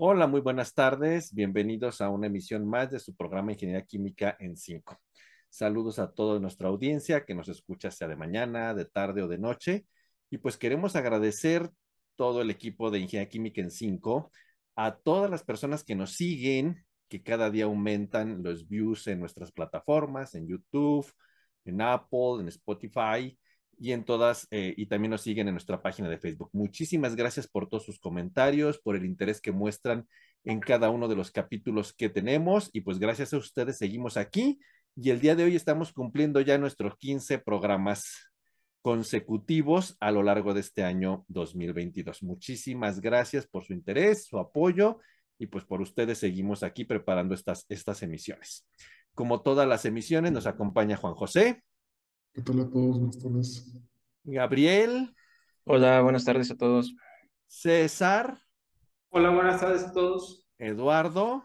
Hola, 0.00 0.28
muy 0.28 0.40
buenas 0.40 0.74
tardes. 0.74 1.34
Bienvenidos 1.34 2.00
a 2.00 2.08
una 2.08 2.28
emisión 2.28 2.68
más 2.68 2.92
de 2.92 3.00
su 3.00 3.16
programa 3.16 3.50
Ingeniería 3.50 3.84
Química 3.84 4.36
en 4.38 4.56
5. 4.56 4.96
Saludos 5.50 5.98
a 5.98 6.12
toda 6.12 6.38
nuestra 6.38 6.68
audiencia 6.68 7.24
que 7.24 7.34
nos 7.34 7.48
escucha 7.48 7.90
sea 7.90 8.06
de 8.06 8.14
mañana, 8.14 8.74
de 8.74 8.84
tarde 8.84 9.22
o 9.22 9.28
de 9.28 9.38
noche. 9.38 9.86
Y 10.30 10.38
pues 10.38 10.56
queremos 10.56 10.94
agradecer 10.94 11.70
todo 12.14 12.42
el 12.42 12.50
equipo 12.50 12.92
de 12.92 13.00
Ingeniería 13.00 13.28
Química 13.28 13.60
en 13.60 13.72
5, 13.72 14.30
a 14.76 14.96
todas 14.98 15.30
las 15.32 15.42
personas 15.42 15.82
que 15.82 15.96
nos 15.96 16.12
siguen, 16.12 16.84
que 17.08 17.24
cada 17.24 17.50
día 17.50 17.64
aumentan 17.64 18.44
los 18.44 18.68
views 18.68 19.08
en 19.08 19.18
nuestras 19.18 19.50
plataformas, 19.50 20.36
en 20.36 20.46
YouTube, 20.46 21.12
en 21.64 21.80
Apple, 21.80 22.40
en 22.40 22.46
Spotify 22.46 23.36
y 23.78 23.92
en 23.92 24.04
todas, 24.04 24.46
eh, 24.50 24.74
y 24.76 24.86
también 24.86 25.12
nos 25.12 25.22
siguen 25.22 25.48
en 25.48 25.54
nuestra 25.54 25.80
página 25.82 26.08
de 26.08 26.18
Facebook. 26.18 26.50
Muchísimas 26.52 27.16
gracias 27.16 27.46
por 27.46 27.68
todos 27.68 27.84
sus 27.84 28.00
comentarios, 28.00 28.78
por 28.78 28.96
el 28.96 29.04
interés 29.04 29.40
que 29.40 29.52
muestran 29.52 30.06
en 30.44 30.60
cada 30.60 30.90
uno 30.90 31.08
de 31.08 31.16
los 31.16 31.30
capítulos 31.30 31.92
que 31.92 32.08
tenemos 32.08 32.70
y 32.72 32.80
pues 32.80 32.98
gracias 32.98 33.32
a 33.32 33.38
ustedes 33.38 33.78
seguimos 33.78 34.16
aquí 34.16 34.58
y 34.96 35.10
el 35.10 35.20
día 35.20 35.36
de 35.36 35.44
hoy 35.44 35.56
estamos 35.56 35.92
cumpliendo 35.92 36.40
ya 36.40 36.58
nuestros 36.58 36.96
15 36.96 37.38
programas 37.38 38.30
consecutivos 38.82 39.96
a 40.00 40.10
lo 40.10 40.22
largo 40.22 40.54
de 40.54 40.60
este 40.60 40.82
año 40.82 41.24
2022. 41.28 42.22
Muchísimas 42.22 43.00
gracias 43.00 43.46
por 43.46 43.64
su 43.64 43.72
interés, 43.72 44.26
su 44.26 44.38
apoyo 44.38 44.98
y 45.38 45.46
pues 45.46 45.64
por 45.64 45.80
ustedes 45.80 46.18
seguimos 46.18 46.62
aquí 46.62 46.84
preparando 46.84 47.34
estas, 47.34 47.64
estas 47.68 48.02
emisiones. 48.02 48.66
Como 49.14 49.42
todas 49.42 49.68
las 49.68 49.84
emisiones, 49.84 50.32
nos 50.32 50.46
acompaña 50.46 50.96
Juan 50.96 51.14
José. 51.14 51.62
¿Qué 52.32 52.42
tal 52.42 52.60
a 52.60 52.70
todos? 52.70 52.98
Buenas 52.98 53.18
tardes. 53.18 53.72
Gabriel. 54.24 55.14
Hola, 55.64 56.00
buenas 56.02 56.24
tardes 56.24 56.50
a 56.50 56.56
todos. 56.56 56.94
César. 57.46 58.38
Hola, 59.10 59.30
buenas 59.30 59.60
tardes 59.60 59.84
a 59.84 59.92
todos. 59.92 60.46
Eduardo. 60.58 61.42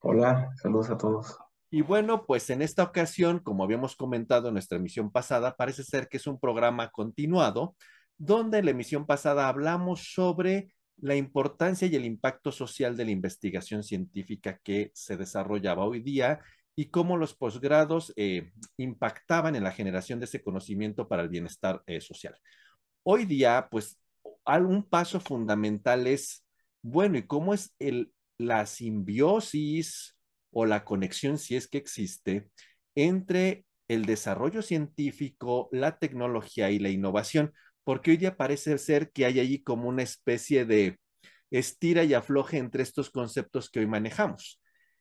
Hola, 0.00 0.50
saludos 0.60 0.90
a 0.90 0.98
todos. 0.98 1.38
Y 1.70 1.82
bueno, 1.82 2.24
pues 2.26 2.48
en 2.50 2.62
esta 2.62 2.82
ocasión, 2.82 3.40
como 3.40 3.64
habíamos 3.64 3.96
comentado 3.96 4.48
en 4.48 4.54
nuestra 4.54 4.78
emisión 4.78 5.10
pasada, 5.10 5.56
parece 5.56 5.84
ser 5.84 6.08
que 6.08 6.16
es 6.16 6.26
un 6.26 6.38
programa 6.40 6.90
continuado, 6.90 7.76
donde 8.16 8.58
en 8.58 8.64
la 8.66 8.70
emisión 8.70 9.06
pasada 9.06 9.48
hablamos 9.48 10.12
sobre 10.14 10.72
la 10.98 11.16
importancia 11.16 11.86
y 11.86 11.94
el 11.96 12.04
impacto 12.04 12.50
social 12.50 12.96
de 12.96 13.04
la 13.04 13.10
investigación 13.10 13.82
científica 13.82 14.58
que 14.62 14.90
se 14.94 15.16
desarrollaba 15.16 15.84
hoy 15.84 16.00
día 16.00 16.40
y 16.76 16.90
cómo 16.90 17.16
los 17.16 17.34
posgrados 17.34 18.12
eh, 18.16 18.52
impactaban 18.76 19.56
en 19.56 19.64
la 19.64 19.72
generación 19.72 20.20
de 20.20 20.26
ese 20.26 20.42
conocimiento 20.42 21.08
para 21.08 21.22
el 21.22 21.30
bienestar 21.30 21.82
eh, 21.86 22.02
social. 22.02 22.36
Hoy 23.02 23.24
día, 23.24 23.68
pues, 23.70 23.98
un 24.44 24.84
paso 24.88 25.18
fundamental 25.18 26.06
es, 26.06 26.44
bueno, 26.82 27.16
¿y 27.16 27.26
cómo 27.26 27.54
es 27.54 27.74
el, 27.78 28.12
la 28.38 28.66
simbiosis 28.66 30.16
o 30.52 30.66
la 30.66 30.84
conexión, 30.84 31.38
si 31.38 31.56
es 31.56 31.66
que 31.66 31.78
existe, 31.78 32.50
entre 32.94 33.64
el 33.88 34.04
desarrollo 34.04 34.60
científico, 34.62 35.68
la 35.72 35.98
tecnología 35.98 36.70
y 36.70 36.78
la 36.78 36.90
innovación? 36.90 37.54
Porque 37.84 38.10
hoy 38.10 38.16
día 38.18 38.36
parece 38.36 38.76
ser 38.78 39.10
que 39.12 39.24
hay 39.24 39.40
allí 39.40 39.62
como 39.62 39.88
una 39.88 40.02
especie 40.02 40.66
de 40.66 40.98
estira 41.50 42.04
y 42.04 42.12
afloje 42.12 42.58
entre 42.58 42.82
estos 42.82 43.10
conceptos 43.10 43.70
que 43.70 43.80
hoy 43.80 43.86
manejamos. 43.86 44.60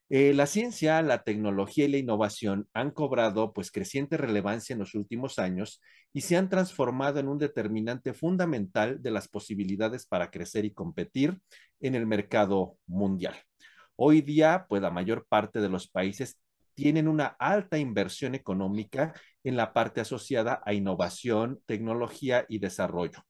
Eh, 0.09 0.33
la 0.35 0.45
ciencia, 0.45 1.01
la 1.01 1.23
tecnología 1.23 1.85
y 1.85 1.87
la 1.87 1.97
innovación 1.97 2.69
han 2.73 2.91
cobrado 2.91 3.53
pues 3.53 3.71
creciente 3.71 4.17
relevancia 4.17 4.73
en 4.73 4.79
los 4.79 4.93
últimos 4.93 5.39
años 5.39 5.81
y 6.13 6.21
se 6.21 6.37
han 6.37 6.47
transformado 6.47 7.19
en 7.19 7.27
un 7.27 7.39
determinante 7.39 8.13
fundamental 8.13 9.01
de 9.01 9.11
las 9.11 9.27
posibilidades 9.27 10.05
para 10.05 10.29
crecer 10.29 10.63
y 10.63 10.73
competir 10.73 11.39
en 11.79 11.95
el 11.95 12.05
mercado 12.05 12.77
mundial. 12.85 13.35
Hoy 13.95 14.21
día, 14.21 14.67
pues 14.69 14.81
la 14.81 14.91
mayor 14.91 15.25
parte 15.27 15.59
de 15.59 15.69
los 15.69 15.87
países 15.87 16.39
tienen 16.75 17.07
una 17.07 17.27
alta 17.39 17.79
inversión 17.79 18.35
económica 18.35 19.13
en 19.43 19.57
la 19.57 19.73
parte 19.73 20.01
asociada 20.01 20.61
a 20.65 20.73
innovación, 20.73 21.61
tecnología 21.65 22.45
y 22.47 22.59
desarrollo. 22.59 23.23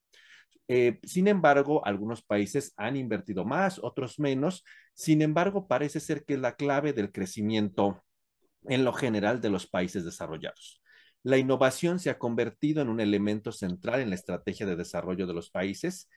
Eh, 0.68 0.98
sin 1.04 1.28
embargo, 1.28 1.84
algunos 1.86 2.22
países 2.22 2.72
han 2.76 2.96
invertido 2.96 3.44
más, 3.44 3.78
otros 3.82 4.18
menos. 4.18 4.64
Sin 4.94 5.22
embargo, 5.22 5.68
parece 5.68 6.00
ser 6.00 6.24
que 6.24 6.34
es 6.34 6.40
la 6.40 6.56
clave 6.56 6.92
del 6.92 7.12
crecimiento 7.12 8.02
en 8.64 8.84
lo 8.84 8.92
general 8.92 9.40
de 9.40 9.50
los 9.50 9.66
países 9.66 10.04
desarrollados. 10.04 10.82
La 11.22 11.38
innovación 11.38 11.98
se 11.98 12.10
ha 12.10 12.18
convertido 12.18 12.82
en 12.82 12.88
un 12.88 13.00
elemento 13.00 13.52
central 13.52 14.00
en 14.00 14.10
la 14.10 14.14
estrategia 14.16 14.66
de 14.66 14.76
desarrollo 14.76 15.26
de 15.26 15.34
los 15.34 15.50
países 15.50 16.08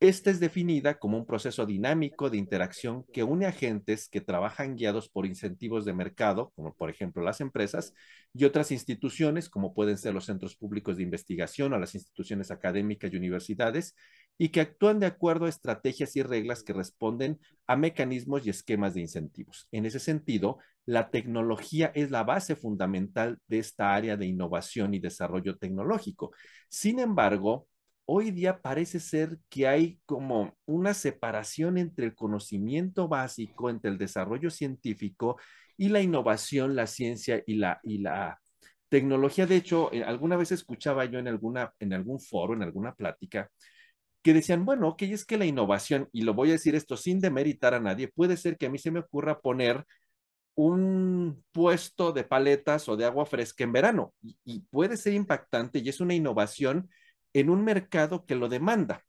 esta 0.00 0.30
es 0.30 0.38
definida 0.38 0.98
como 0.98 1.18
un 1.18 1.26
proceso 1.26 1.66
dinámico 1.66 2.30
de 2.30 2.38
interacción 2.38 3.04
que 3.12 3.24
une 3.24 3.46
agentes 3.46 4.08
que 4.08 4.20
trabajan 4.20 4.76
guiados 4.76 5.08
por 5.08 5.26
incentivos 5.26 5.84
de 5.84 5.92
mercado, 5.92 6.52
como 6.54 6.72
por 6.72 6.88
ejemplo 6.88 7.22
las 7.22 7.40
empresas, 7.40 7.94
y 8.32 8.44
otras 8.44 8.70
instituciones, 8.70 9.48
como 9.48 9.74
pueden 9.74 9.98
ser 9.98 10.14
los 10.14 10.26
centros 10.26 10.54
públicos 10.54 10.96
de 10.96 11.02
investigación 11.02 11.72
o 11.72 11.78
las 11.78 11.96
instituciones 11.96 12.52
académicas 12.52 13.12
y 13.12 13.16
universidades, 13.16 13.96
y 14.38 14.50
que 14.50 14.60
actúan 14.60 15.00
de 15.00 15.06
acuerdo 15.06 15.46
a 15.46 15.48
estrategias 15.48 16.14
y 16.14 16.22
reglas 16.22 16.62
que 16.62 16.72
responden 16.72 17.40
a 17.66 17.74
mecanismos 17.74 18.46
y 18.46 18.50
esquemas 18.50 18.94
de 18.94 19.00
incentivos. 19.00 19.66
En 19.72 19.84
ese 19.84 19.98
sentido, 19.98 20.58
la 20.86 21.10
tecnología 21.10 21.90
es 21.94 22.12
la 22.12 22.22
base 22.22 22.54
fundamental 22.54 23.40
de 23.48 23.58
esta 23.58 23.96
área 23.96 24.16
de 24.16 24.26
innovación 24.26 24.94
y 24.94 25.00
desarrollo 25.00 25.58
tecnológico. 25.58 26.30
Sin 26.68 27.00
embargo, 27.00 27.66
hoy 28.10 28.30
día 28.30 28.62
parece 28.62 29.00
ser 29.00 29.38
que 29.50 29.68
hay 29.68 30.00
como 30.06 30.56
una 30.64 30.94
separación 30.94 31.76
entre 31.76 32.06
el 32.06 32.14
conocimiento 32.14 33.06
básico, 33.06 33.68
entre 33.68 33.90
el 33.90 33.98
desarrollo 33.98 34.50
científico 34.50 35.36
y 35.76 35.90
la 35.90 36.00
innovación, 36.00 36.74
la 36.74 36.86
ciencia 36.86 37.42
y 37.46 37.56
la, 37.56 37.80
y 37.82 37.98
la 37.98 38.40
tecnología. 38.88 39.46
De 39.46 39.56
hecho, 39.56 39.92
eh, 39.92 40.04
alguna 40.04 40.36
vez 40.36 40.52
escuchaba 40.52 41.04
yo 41.04 41.18
en, 41.18 41.28
alguna, 41.28 41.74
en 41.80 41.92
algún 41.92 42.18
foro, 42.18 42.54
en 42.54 42.62
alguna 42.62 42.94
plática, 42.94 43.50
que 44.22 44.34
decían, 44.34 44.64
bueno, 44.64 44.88
ok, 44.88 45.02
es 45.02 45.26
que 45.26 45.38
la 45.38 45.46
innovación, 45.46 46.08
y 46.12 46.22
lo 46.22 46.34
voy 46.34 46.50
a 46.50 46.52
decir 46.52 46.74
esto 46.74 46.96
sin 46.96 47.20
demeritar 47.20 47.74
a 47.74 47.80
nadie, 47.80 48.08
puede 48.08 48.36
ser 48.38 48.56
que 48.58 48.66
a 48.66 48.70
mí 48.70 48.78
se 48.78 48.90
me 48.90 49.00
ocurra 49.00 49.40
poner 49.40 49.84
un 50.54 51.44
puesto 51.52 52.12
de 52.12 52.24
paletas 52.24 52.88
o 52.88 52.96
de 52.96 53.04
agua 53.06 53.26
fresca 53.26 53.64
en 53.64 53.72
verano 53.72 54.14
y, 54.22 54.36
y 54.44 54.60
puede 54.70 54.96
ser 54.96 55.14
impactante 55.14 55.78
y 55.80 55.88
es 55.88 56.00
una 56.00 56.14
innovación 56.14 56.88
en 57.32 57.50
un 57.50 57.64
mercado 57.64 58.24
que 58.26 58.34
lo 58.34 58.48
demanda. 58.48 59.04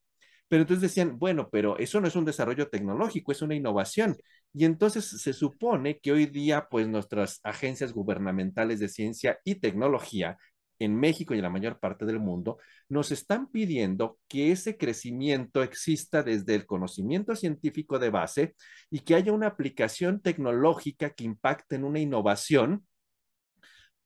Pero 0.47 0.63
entonces 0.63 0.81
decían, 0.81 1.19
bueno, 1.19 1.49
pero 1.51 1.77
eso 1.77 2.01
no 2.01 2.07
es 2.07 2.15
un 2.15 2.25
desarrollo 2.25 2.69
tecnológico, 2.69 3.31
es 3.31 3.41
una 3.41 3.55
innovación. 3.55 4.17
Y 4.53 4.65
entonces 4.65 5.05
se 5.05 5.33
supone 5.33 5.99
que 5.99 6.11
hoy 6.11 6.25
día, 6.25 6.67
pues 6.69 6.87
nuestras 6.87 7.39
agencias 7.43 7.93
gubernamentales 7.93 8.79
de 8.79 8.89
ciencia 8.89 9.39
y 9.43 9.55
tecnología 9.55 10.37
en 10.79 10.95
México 10.95 11.33
y 11.33 11.37
en 11.37 11.43
la 11.43 11.49
mayor 11.49 11.79
parte 11.79 12.05
del 12.05 12.19
mundo, 12.19 12.57
nos 12.87 13.11
están 13.11 13.51
pidiendo 13.51 14.17
que 14.27 14.51
ese 14.51 14.77
crecimiento 14.77 15.61
exista 15.61 16.23
desde 16.23 16.55
el 16.55 16.65
conocimiento 16.65 17.35
científico 17.35 17.99
de 17.99 18.09
base 18.09 18.55
y 18.89 18.99
que 19.01 19.15
haya 19.15 19.33
una 19.33 19.47
aplicación 19.47 20.21
tecnológica 20.21 21.11
que 21.11 21.25
impacte 21.25 21.75
en 21.75 21.83
una 21.83 21.99
innovación 21.99 22.85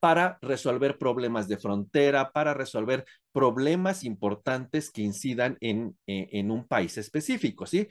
para 0.03 0.37
resolver 0.41 0.97
problemas 0.97 1.47
de 1.47 1.55
frontera, 1.55 2.33
para 2.33 2.53
resolver 2.53 3.05
problemas 3.31 4.03
importantes 4.03 4.91
que 4.91 5.01
incidan 5.01 5.55
en, 5.61 5.97
eh, 6.07 6.27
en 6.33 6.51
un 6.51 6.67
país 6.67 6.97
específico, 6.97 7.65
¿sí? 7.65 7.87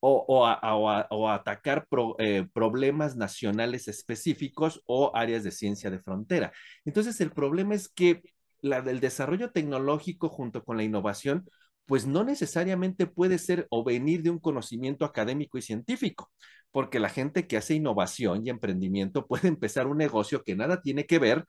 O, 0.00 0.24
o, 0.26 1.28
atacar 1.30 1.86
eh, 2.18 2.48
problemas 2.52 3.14
nacionales 3.14 3.86
específicos 3.86 4.82
o 4.86 5.12
áreas 5.14 5.44
de 5.44 5.52
ciencia 5.52 5.88
de 5.88 6.00
frontera. 6.00 6.52
Entonces, 6.84 7.20
el 7.20 7.30
problema 7.30 7.76
es 7.76 7.88
que 7.88 8.22
la 8.60 8.82
del 8.82 8.98
desarrollo 8.98 9.52
tecnológico 9.52 10.28
junto 10.28 10.64
con 10.64 10.76
la 10.76 10.82
innovación, 10.82 11.48
pues 11.92 12.06
no 12.06 12.24
necesariamente 12.24 13.06
puede 13.06 13.36
ser 13.36 13.66
o 13.68 13.84
venir 13.84 14.22
de 14.22 14.30
un 14.30 14.38
conocimiento 14.38 15.04
académico 15.04 15.58
y 15.58 15.62
científico 15.62 16.30
porque 16.70 16.98
la 16.98 17.10
gente 17.10 17.46
que 17.46 17.58
hace 17.58 17.74
innovación 17.74 18.46
y 18.46 18.48
emprendimiento 18.48 19.26
puede 19.28 19.48
empezar 19.48 19.86
un 19.86 19.98
negocio 19.98 20.42
que 20.42 20.56
nada 20.56 20.80
tiene 20.80 21.04
que 21.04 21.18
ver 21.18 21.44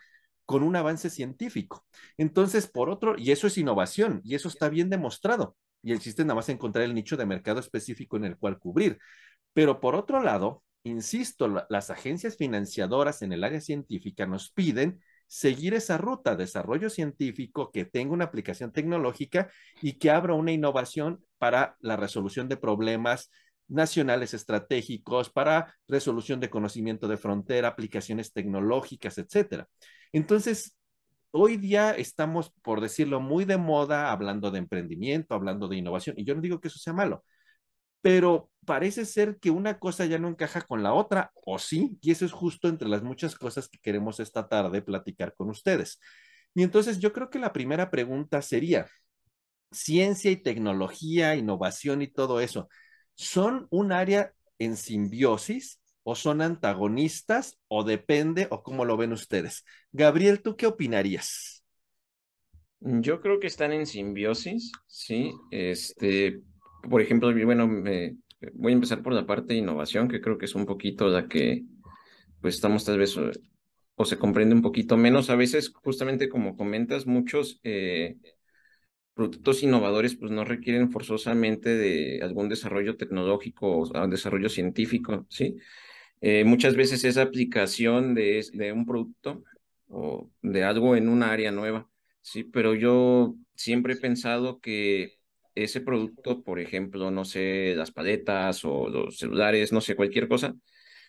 con 0.46 0.62
un 0.64 0.76
avance 0.76 1.10
científico. 1.10 1.86
Entonces, 2.18 2.68
por 2.68 2.90
otro, 2.90 3.16
y 3.18 3.32
eso 3.32 3.48
es 3.48 3.58
innovación, 3.58 4.20
y 4.26 4.36
eso 4.36 4.50
está 4.50 4.68
bien 4.68 4.90
demostrado, 4.90 5.56
y 5.82 5.94
el 5.94 6.00
chiste 6.00 6.26
nada 6.26 6.36
más 6.36 6.50
encontrar 6.50 6.84
el 6.84 6.94
nicho 6.94 7.16
de 7.16 7.26
mercado 7.26 7.62
específico 7.62 8.18
en 8.18 8.26
el 8.26 8.36
cual 8.36 8.60
cubrir. 8.60 9.00
Pero 9.54 9.80
por 9.80 9.96
otro 9.96 10.22
lado, 10.22 10.62
insisto, 10.84 11.48
las 11.70 11.90
agencias 11.90 12.36
financiadoras 12.36 13.22
en 13.22 13.32
el 13.32 13.46
área 13.46 13.62
científica 13.62 14.26
nos 14.26 14.52
piden 14.52 15.00
seguir 15.28 15.74
esa 15.74 15.98
ruta, 15.98 16.36
desarrollo 16.36 16.90
científico 16.90 17.72
que 17.72 17.86
tenga 17.86 18.14
una 18.14 18.26
aplicación 18.26 18.72
tecnológica 18.72 19.50
y 19.82 19.94
que 19.94 20.12
abra 20.12 20.34
una 20.34 20.52
innovación 20.52 21.24
para 21.38 21.76
la 21.80 21.96
resolución 21.96 22.50
de 22.50 22.58
problemas 22.58 23.32
nacionales 23.68 24.34
estratégicos 24.34 25.30
para 25.30 25.74
resolución 25.88 26.40
de 26.40 26.50
conocimiento 26.50 27.08
de 27.08 27.18
frontera, 27.18 27.70
aplicaciones 27.70 28.34
tecnológicas, 28.34 29.18
etcétera. 29.18 29.68
Entonces, 30.12 30.78
hoy 31.32 31.58
día 31.58 31.92
estamos, 31.92 32.52
por 32.62 32.82
decirlo, 32.82 33.20
muy 33.20 33.46
de 33.46 33.58
moda 33.58 34.12
hablando 34.12 34.52
de 34.52 34.60
emprendimiento, 34.60 35.34
hablando 35.34 35.68
de 35.68 35.78
innovación, 35.78 36.16
y 36.18 36.26
yo 36.26 36.36
no 36.36 36.42
digo 36.42 36.60
que 36.60 36.68
eso 36.68 36.80
sea 36.80 36.94
malo, 36.94 37.24
pero 38.04 38.52
parece 38.66 39.06
ser 39.06 39.40
que 39.40 39.50
una 39.50 39.80
cosa 39.80 40.06
ya 40.06 40.20
no 40.20 40.28
encaja 40.28 40.62
con 40.62 40.84
la 40.84 40.94
otra, 40.94 41.32
o 41.46 41.58
sí, 41.58 41.98
y 42.02 42.12
eso 42.12 42.26
es 42.26 42.34
justo 42.34 42.68
entre 42.68 42.90
las 42.90 43.02
muchas 43.02 43.36
cosas 43.36 43.70
que 43.70 43.80
queremos 43.80 44.20
esta 44.20 44.48
tarde 44.50 44.82
platicar 44.82 45.34
con 45.36 45.50
ustedes. 45.50 46.00
Y 46.54 46.64
entonces 46.64 47.00
yo 47.00 47.14
creo 47.14 47.30
que 47.30 47.40
la 47.40 47.54
primera 47.54 47.90
pregunta 47.90 48.42
sería, 48.42 48.88
ciencia 49.72 50.32
y 50.32 50.36
tecnología, 50.36 51.36
innovación 51.36 52.02
y 52.02 52.08
todo 52.08 52.42
eso, 52.42 52.68
¿son 53.16 53.68
un 53.72 53.94
área 53.94 54.34
en 54.60 54.76
simbiosis 54.76 55.80
o 56.04 56.16
son 56.16 56.42
antagonistas 56.42 57.58
o 57.70 57.86
depende 57.86 58.48
o 58.52 58.64
cómo 58.64 58.84
lo 58.84 58.98
ven 58.98 59.14
ustedes? 59.14 59.64
Gabriel, 59.94 60.42
¿tú 60.42 60.58
qué 60.58 60.68
opinarías? 60.68 61.64
Yo 62.82 63.22
creo 63.22 63.40
que 63.40 63.48
están 63.48 63.72
en 63.72 63.86
simbiosis, 63.86 64.74
sí. 64.88 65.32
Este, 65.52 66.42
por 66.90 67.02
ejemplo, 67.02 67.34
bueno, 67.46 67.68
me, 67.68 68.18
voy 68.54 68.72
a 68.74 68.76
empezar 68.76 69.02
por 69.02 69.14
la 69.14 69.26
parte 69.26 69.54
de 69.54 69.60
innovación, 69.60 70.08
que 70.08 70.22
creo 70.22 70.38
que 70.38 70.46
es 70.46 70.56
un 70.56 70.66
poquito 70.66 71.08
la 71.08 71.28
que 71.28 71.64
pues 72.42 72.56
estamos 72.56 72.84
tal 72.86 72.98
vez 73.00 73.18
o, 73.18 74.06
se 74.06 74.18
comprende 74.18 74.56
un 74.56 74.62
poquito 74.62 74.98
menos. 74.98 75.30
A 75.30 75.36
veces, 75.36 75.72
justamente 75.74 76.30
como 76.30 76.58
comentas, 76.58 77.08
muchos 77.08 77.60
eh, 77.64 78.18
productos 79.14 79.64
innovadores 79.64 80.16
pues 80.16 80.32
no 80.32 80.44
requieren 80.44 80.92
forzosamente 80.92 81.70
de 81.70 82.22
algún 82.22 82.50
desarrollo 82.50 82.98
tecnológico 82.98 83.80
o 83.80 84.08
desarrollo 84.08 84.50
científico, 84.50 85.26
¿sí? 85.30 85.56
Eh, 86.22 86.46
muchas 86.46 86.76
veces 86.76 87.04
esa 87.04 87.24
aplicación 87.24 88.16
de, 88.16 88.72
un 88.74 88.86
producto 88.86 89.44
o 89.88 90.32
de 90.42 90.64
algo 90.64 90.96
en 90.96 91.10
un 91.10 91.22
área 91.24 91.52
nueva, 91.52 91.90
¿sí? 92.22 92.44
Pero 92.46 92.76
yo 92.76 93.36
siempre 93.56 93.94
he 93.94 93.98
pensado 93.98 94.60
que 94.60 95.20
ese 95.56 95.82
producto, 95.82 96.44
por 96.44 96.60
ejemplo, 96.60 97.12
no 97.12 97.26
sé, 97.26 97.74
las 97.76 97.92
paletas 97.92 98.66
o 98.66 98.90
los 98.90 99.18
celulares, 99.18 99.72
no 99.72 99.82
sé, 99.82 99.96
cualquier 99.96 100.28
cosa, 100.28 100.56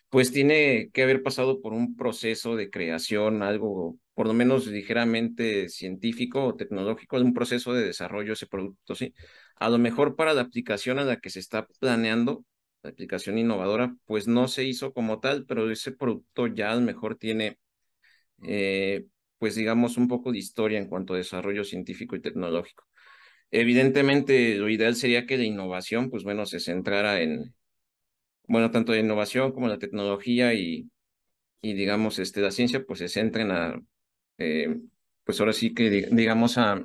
pues 0.09 0.31
tiene 0.31 0.89
que 0.93 1.03
haber 1.03 1.23
pasado 1.23 1.61
por 1.61 1.73
un 1.73 1.95
proceso 1.95 2.55
de 2.55 2.69
creación, 2.69 3.43
algo 3.43 3.97
por 4.13 4.27
lo 4.27 4.33
menos 4.33 4.67
ligeramente 4.67 5.69
científico 5.69 6.43
o 6.45 6.55
tecnológico, 6.55 7.17
un 7.17 7.33
proceso 7.33 7.73
de 7.73 7.85
desarrollo 7.85 8.27
de 8.29 8.33
ese 8.33 8.47
producto, 8.47 8.95
¿sí? 8.95 9.13
A 9.57 9.69
lo 9.69 9.77
mejor 9.77 10.15
para 10.15 10.33
la 10.33 10.41
aplicación 10.41 10.99
a 10.99 11.03
la 11.03 11.19
que 11.19 11.29
se 11.29 11.39
está 11.39 11.67
planeando, 11.79 12.45
la 12.83 12.91
aplicación 12.91 13.37
innovadora, 13.37 13.95
pues 14.05 14.27
no 14.27 14.47
se 14.47 14.63
hizo 14.65 14.93
como 14.93 15.19
tal, 15.19 15.45
pero 15.45 15.69
ese 15.71 15.91
producto 15.91 16.47
ya 16.47 16.71
a 16.71 16.75
lo 16.75 16.81
mejor 16.81 17.17
tiene, 17.17 17.57
eh, 18.43 19.05
pues 19.39 19.55
digamos, 19.55 19.97
un 19.97 20.07
poco 20.09 20.31
de 20.33 20.39
historia 20.39 20.79
en 20.79 20.87
cuanto 20.89 21.15
a 21.15 21.17
desarrollo 21.17 21.63
científico 21.65 22.15
y 22.17 22.21
tecnológico. 22.21 22.84
Evidentemente, 23.57 24.55
lo 24.55 24.69
ideal 24.69 24.95
sería 24.97 25.25
que 25.25 25.37
la 25.37 25.45
innovación, 25.45 26.09
pues 26.09 26.23
bueno, 26.25 26.45
se 26.45 26.59
centrara 26.59 27.21
en, 27.21 27.55
bueno, 28.49 28.69
tanto 28.69 28.91
la 28.91 28.99
innovación 28.99 29.53
como 29.53 29.69
la 29.69 29.79
tecnología 29.79 30.53
y, 30.53 30.89
y 31.61 31.73
digamos, 31.73 32.19
este, 32.19 32.41
la 32.41 32.51
ciencia, 32.51 32.83
pues 32.85 32.99
se 32.99 33.07
centren 33.07 33.51
a, 33.51 33.81
eh, 34.39 34.75
pues 35.23 35.39
ahora 35.39 35.53
sí 35.53 35.73
que, 35.73 35.89
digamos, 35.89 36.57
a, 36.57 36.83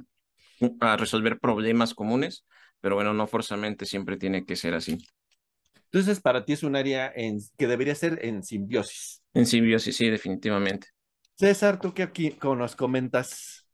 a 0.81 0.97
resolver 0.97 1.41
problemas 1.41 1.93
comunes, 1.93 2.47
pero 2.81 2.95
bueno, 2.95 3.15
no 3.15 3.27
forzosamente 3.27 3.85
siempre 3.85 4.17
tiene 4.17 4.45
que 4.45 4.55
ser 4.55 4.75
así. 4.75 4.97
Entonces, 5.87 6.21
para 6.21 6.45
ti 6.45 6.53
es 6.53 6.63
un 6.63 6.77
área 6.77 7.13
en, 7.13 7.41
que 7.59 7.67
debería 7.67 7.97
ser 7.97 8.25
en 8.25 8.45
simbiosis. 8.45 9.25
En 9.35 9.45
simbiosis, 9.45 9.97
sí, 9.97 10.09
definitivamente. 10.09 10.87
César, 11.35 11.81
¿tú 11.81 11.93
qué 11.95 12.05
aquí 12.05 12.37
nos 12.43 12.77
comentas? 12.77 13.67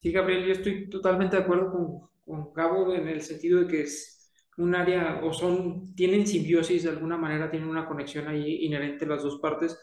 Sí, 0.00 0.12
Gabriel, 0.12 0.46
yo 0.46 0.52
estoy 0.52 0.88
totalmente 0.88 1.36
de 1.36 1.42
acuerdo 1.42 1.72
con, 1.72 2.08
con 2.28 2.52
Gabo 2.52 2.94
en 2.94 3.08
el 3.08 3.22
sentido 3.22 3.60
de 3.60 3.66
que 3.66 3.80
es 3.82 4.32
un 4.58 4.74
área 4.74 5.20
o 5.24 5.32
son, 5.32 5.94
tienen 5.94 6.26
simbiosis 6.26 6.82
de 6.82 6.90
alguna 6.90 7.16
manera, 7.16 7.50
tienen 7.50 7.68
una 7.68 7.86
conexión 7.86 8.28
ahí 8.28 8.66
inherente 8.66 9.06
las 9.06 9.22
dos 9.22 9.38
partes. 9.40 9.78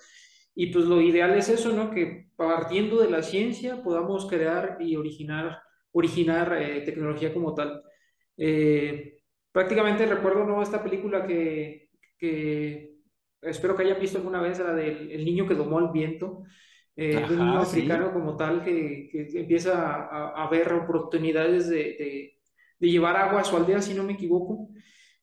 Y 0.54 0.68
pues 0.68 0.86
lo 0.86 1.02
ideal 1.02 1.34
es 1.38 1.50
eso, 1.50 1.74
¿no? 1.74 1.92
Que 1.92 2.30
partiendo 2.36 3.02
de 3.02 3.10
la 3.10 3.24
ciencia 3.24 3.82
podamos 3.84 4.28
crear 4.28 4.78
y 4.80 4.96
originar, 4.96 5.60
originar 5.92 6.56
eh, 6.62 6.82
tecnología 6.82 7.34
como 7.34 7.54
tal. 7.54 7.82
Eh, 8.38 9.18
prácticamente 9.52 10.06
recuerdo, 10.06 10.46
¿no? 10.46 10.62
Esta 10.62 10.84
película 10.84 11.26
que, 11.26 11.90
que 12.18 12.96
espero 13.42 13.76
que 13.76 13.84
hayan 13.84 14.00
visto 14.00 14.18
alguna 14.18 14.42
vez, 14.42 14.60
la 14.60 14.74
del 14.74 15.12
el 15.12 15.26
niño 15.26 15.48
que 15.48 15.56
domó 15.56 15.80
el 15.80 15.90
viento. 15.90 16.44
Eh, 16.98 17.26
de 17.28 17.34
un 17.34 17.40
niño 17.40 17.60
africano 17.60 18.14
como 18.14 18.38
tal 18.38 18.64
que, 18.64 19.10
que 19.12 19.28
empieza 19.38 19.96
a, 19.96 20.46
a, 20.46 20.50
ver 20.50 20.72
oportunidades 20.72 21.68
de, 21.68 21.76
de, 21.76 22.35
de 22.86 22.92
llevar 22.92 23.18
agua 23.18 23.42
a 23.42 23.44
su 23.44 23.58
aldea, 23.58 23.82
si 23.82 23.94
no 23.94 24.04
me 24.04 24.14
equivoco. 24.14 24.70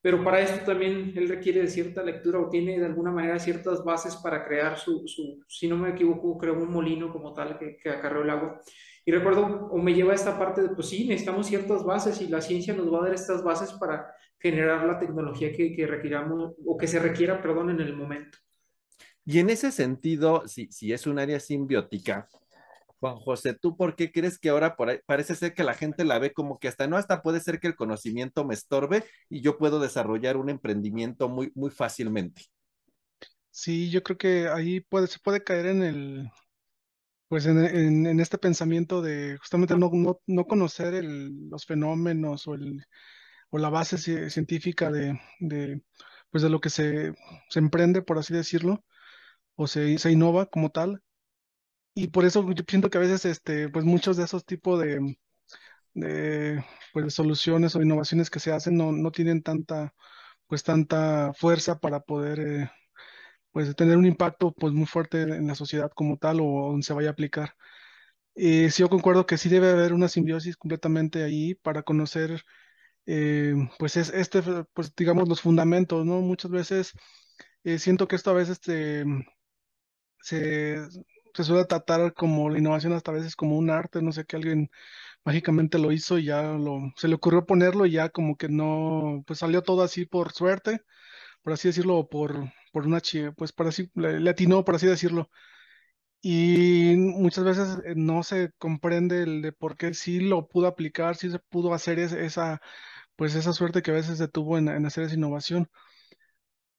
Pero 0.00 0.24
para 0.24 0.40
esto 0.40 0.64
también 0.66 1.12
él 1.14 1.28
requiere 1.28 1.60
de 1.60 1.68
cierta 1.68 2.02
lectura 2.02 2.40
o 2.40 2.48
tiene 2.48 2.78
de 2.78 2.86
alguna 2.86 3.12
manera 3.12 3.38
ciertas 3.38 3.84
bases 3.84 4.16
para 4.16 4.44
crear 4.44 4.76
su, 4.76 5.06
su 5.06 5.44
si 5.46 5.68
no 5.68 5.76
me 5.76 5.90
equivoco, 5.90 6.36
creó 6.36 6.54
un 6.54 6.72
molino 6.72 7.12
como 7.12 7.32
tal 7.32 7.56
que, 7.56 7.76
que 7.76 7.88
acarreó 7.88 8.22
el 8.22 8.30
agua. 8.30 8.60
Y 9.04 9.12
recuerdo, 9.12 9.68
o 9.70 9.78
me 9.78 9.94
lleva 9.94 10.10
a 10.12 10.16
esta 10.16 10.36
parte 10.36 10.62
de, 10.62 10.70
pues 10.70 10.88
sí, 10.88 11.06
necesitamos 11.06 11.46
ciertas 11.46 11.84
bases 11.84 12.20
y 12.20 12.26
la 12.26 12.40
ciencia 12.40 12.74
nos 12.74 12.92
va 12.92 12.98
a 12.98 13.02
dar 13.02 13.14
estas 13.14 13.44
bases 13.44 13.72
para 13.74 14.12
generar 14.40 14.84
la 14.84 14.98
tecnología 14.98 15.52
que, 15.52 15.72
que 15.72 15.86
requiramos 15.86 16.54
o 16.66 16.76
que 16.76 16.88
se 16.88 16.98
requiera, 16.98 17.40
perdón, 17.40 17.70
en 17.70 17.80
el 17.80 17.94
momento. 17.94 18.38
Y 19.24 19.38
en 19.38 19.50
ese 19.50 19.70
sentido, 19.70 20.48
si, 20.48 20.66
si 20.72 20.92
es 20.92 21.06
un 21.06 21.20
área 21.20 21.38
simbiótica, 21.38 22.28
Juan 23.02 23.16
José, 23.16 23.54
¿tú 23.54 23.76
por 23.76 23.96
qué 23.96 24.12
crees 24.12 24.38
que 24.38 24.48
ahora 24.50 24.76
por 24.76 24.88
ahí, 24.88 24.98
parece 25.06 25.34
ser 25.34 25.54
que 25.54 25.64
la 25.64 25.74
gente 25.74 26.04
la 26.04 26.20
ve 26.20 26.32
como 26.32 26.60
que 26.60 26.68
hasta 26.68 26.86
no, 26.86 26.96
hasta 26.96 27.20
puede 27.20 27.40
ser 27.40 27.58
que 27.58 27.66
el 27.66 27.74
conocimiento 27.74 28.44
me 28.44 28.54
estorbe 28.54 29.04
y 29.28 29.40
yo 29.42 29.58
puedo 29.58 29.80
desarrollar 29.80 30.36
un 30.36 30.50
emprendimiento 30.50 31.28
muy, 31.28 31.50
muy 31.56 31.70
fácilmente? 31.72 32.42
Sí, 33.50 33.90
yo 33.90 34.02
creo 34.02 34.16
que 34.18 34.48
ahí 34.48 34.80
puede, 34.80 35.06
se 35.08 35.18
puede 35.18 35.44
caer 35.44 35.66
en 35.66 35.82
el, 35.82 36.30
pues 37.28 37.46
en, 37.46 37.64
en, 37.64 38.06
en 38.06 38.20
este 38.20 38.38
pensamiento 38.38 39.02
de 39.02 39.38
justamente 39.38 39.76
no, 39.76 39.90
no, 39.92 40.20
no 40.26 40.46
conocer 40.46 41.02
los 41.04 41.66
fenómenos 41.66 42.46
o, 42.46 42.54
el, 42.54 42.84
o 43.50 43.58
la 43.58 43.70
base 43.70 43.98
científica 44.30 44.90
de, 44.90 45.20
de, 45.40 45.82
pues 46.30 46.42
de 46.42 46.50
lo 46.50 46.60
que 46.60 46.70
se, 46.70 47.14
se 47.50 47.58
emprende, 47.60 48.02
por 48.02 48.18
así 48.18 48.34
decirlo, 48.34 48.84
o 49.56 49.66
se, 49.68 49.98
se 49.98 50.12
innova 50.12 50.46
como 50.46 50.70
tal 50.70 51.02
y 51.94 52.08
por 52.08 52.24
eso 52.24 52.50
yo 52.52 52.64
siento 52.68 52.90
que 52.90 52.98
a 52.98 53.00
veces, 53.00 53.24
este, 53.26 53.68
pues 53.68 53.84
muchos 53.84 54.16
de 54.16 54.24
esos 54.24 54.44
tipos 54.44 54.80
de, 54.80 55.16
de, 55.94 56.64
pues, 56.92 57.14
soluciones 57.14 57.76
o 57.76 57.82
innovaciones 57.82 58.30
que 58.30 58.40
se 58.40 58.52
hacen 58.52 58.76
no, 58.76 58.92
no 58.92 59.12
tienen 59.12 59.42
tanta, 59.42 59.94
pues 60.46 60.62
tanta 60.64 61.32
fuerza 61.34 61.78
para 61.80 62.00
poder, 62.00 62.40
eh, 62.40 62.70
pues 63.52 63.74
tener 63.76 63.96
un 63.98 64.06
impacto, 64.06 64.52
pues 64.52 64.72
muy 64.74 64.86
fuerte 64.86 65.22
en 65.22 65.46
la 65.48 65.54
sociedad 65.54 65.90
como 65.94 66.18
tal 66.18 66.40
o 66.40 66.68
donde 66.70 66.84
se 66.86 66.94
vaya 66.94 67.10
a 67.10 67.12
aplicar. 67.12 67.54
Eh, 68.34 68.70
sí, 68.70 68.82
yo 68.82 68.88
concuerdo 68.90 69.26
que 69.26 69.38
sí 69.38 69.48
debe 69.50 69.70
haber 69.70 69.92
una 69.94 70.08
simbiosis 70.08 70.56
completamente 70.56 71.22
ahí 71.24 71.54
para 71.56 71.82
conocer, 71.82 72.42
eh, 73.06 73.54
pues 73.78 73.96
es 73.96 74.10
este, 74.10 74.42
pues 74.74 74.94
digamos 74.96 75.28
los 75.28 75.40
fundamentos, 75.42 76.06
¿no? 76.06 76.20
Muchas 76.22 76.50
veces 76.52 76.92
eh, 77.64 77.78
siento 77.78 78.08
que 78.08 78.16
esto 78.16 78.30
a 78.30 78.34
veces 78.34 78.58
este, 78.60 79.04
se, 80.20 80.76
se 81.34 81.44
suele 81.44 81.64
tratar 81.66 82.14
como 82.14 82.50
la 82.50 82.58
innovación 82.58 82.92
hasta 82.92 83.10
a 83.12 83.14
veces 83.14 83.36
como 83.36 83.56
un 83.58 83.70
arte, 83.70 84.02
no 84.02 84.12
sé, 84.12 84.24
que 84.24 84.36
alguien 84.36 84.70
mágicamente 85.24 85.78
lo 85.78 85.92
hizo 85.92 86.18
y 86.18 86.26
ya 86.26 86.42
lo, 86.42 86.80
se 86.96 87.08
le 87.08 87.14
ocurrió 87.16 87.46
ponerlo 87.46 87.86
y 87.86 87.92
ya 87.92 88.10
como 88.10 88.36
que 88.36 88.48
no, 88.48 89.24
pues 89.26 89.40
salió 89.40 89.62
todo 89.62 89.82
así 89.82 90.06
por 90.06 90.32
suerte, 90.32 90.82
por 91.42 91.54
así 91.54 91.68
decirlo, 91.68 92.08
por, 92.08 92.52
por 92.72 92.86
una, 92.86 93.00
pues 93.36 93.52
para 93.52 93.70
así, 93.70 93.90
le, 93.94 94.20
le 94.20 94.30
atinó, 94.30 94.64
por 94.64 94.76
así 94.76 94.86
decirlo. 94.88 95.30
Y 96.20 96.94
muchas 96.96 97.44
veces 97.44 97.78
eh, 97.84 97.94
no 97.96 98.22
se 98.22 98.52
comprende 98.58 99.22
el 99.24 99.42
de 99.42 99.52
por 99.52 99.76
qué 99.76 99.92
sí 99.94 100.20
lo 100.20 100.46
pudo 100.48 100.68
aplicar, 100.68 101.16
sí 101.16 101.30
se 101.30 101.38
pudo 101.40 101.74
hacer 101.74 101.98
esa, 101.98 102.60
pues 103.16 103.34
esa 103.34 103.52
suerte 103.52 103.82
que 103.82 103.90
a 103.92 103.94
veces 103.94 104.18
se 104.18 104.28
tuvo 104.28 104.58
en, 104.58 104.68
en 104.68 104.86
hacer 104.86 105.04
esa 105.04 105.14
innovación 105.16 105.68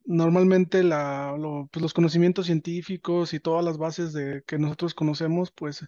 normalmente 0.05 0.83
la, 0.83 1.35
pues 1.71 1.81
los 1.81 1.93
conocimientos 1.93 2.47
científicos 2.47 3.33
y 3.33 3.39
todas 3.39 3.63
las 3.63 3.77
bases 3.77 4.13
de, 4.13 4.43
que 4.45 4.57
nosotros 4.57 4.93
conocemos, 4.93 5.51
pues 5.51 5.85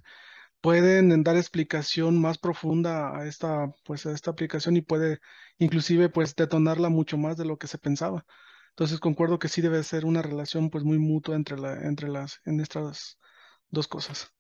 pueden 0.62 1.24
dar 1.24 1.38
explicación 1.38 2.20
más 2.20 2.38
profunda 2.38 3.18
a 3.18 3.28
esta, 3.28 3.72
pues, 3.84 4.06
a 4.06 4.12
esta 4.14 4.32
aplicación 4.32 4.78
y 4.78 4.82
puede 4.82 5.20
inclusive 5.58 6.10
pues 6.10 6.36
detonarla 6.36 6.90
mucho 6.90 7.18
más 7.18 7.38
de 7.38 7.46
lo 7.46 7.58
que 7.58 7.68
se 7.68 7.78
pensaba. 7.78 8.26
Entonces 8.70 9.00
concuerdo 9.00 9.40
que 9.40 9.48
sí 9.48 9.62
debe 9.62 9.84
ser 9.84 10.06
una 10.06 10.22
relación 10.22 10.70
pues 10.70 10.84
muy 10.84 10.98
mutua 10.98 11.36
entre, 11.36 11.58
la, 11.58 11.88
entre 11.88 12.10
las, 12.10 12.42
en 12.46 12.60
estas 12.60 13.20
dos 13.70 13.88
cosas. 13.88 14.32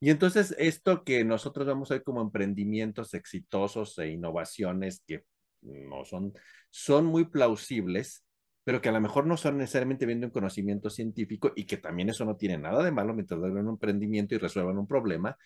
Y 0.00 0.10
entonces 0.10 0.54
esto 0.58 1.02
que 1.04 1.24
nosotros 1.24 1.66
vamos 1.66 1.90
a 1.90 1.94
ver 1.94 2.02
como 2.02 2.22
emprendimientos 2.22 3.14
exitosos 3.14 3.98
e 3.98 4.10
innovaciones 4.10 5.02
que 5.06 5.24
no 5.62 6.04
son, 6.04 6.32
son 6.70 7.06
muy 7.06 7.24
plausibles, 7.26 8.24
pero 8.64 8.80
que 8.80 8.88
a 8.88 8.92
lo 8.92 9.00
mejor 9.00 9.26
no 9.26 9.36
son 9.36 9.58
necesariamente 9.58 10.06
viendo 10.06 10.26
un 10.26 10.32
conocimiento 10.32 10.90
científico 10.90 11.52
y 11.56 11.64
que 11.66 11.76
también 11.78 12.10
eso 12.10 12.24
no 12.24 12.36
tiene 12.36 12.58
nada 12.58 12.82
de 12.84 12.92
malo 12.92 13.14
mientras 13.14 13.40
hagan 13.40 13.66
un 13.66 13.70
emprendimiento 13.70 14.34
y 14.34 14.38
resuelvan 14.38 14.78
un 14.78 14.86
problema, 14.86 15.36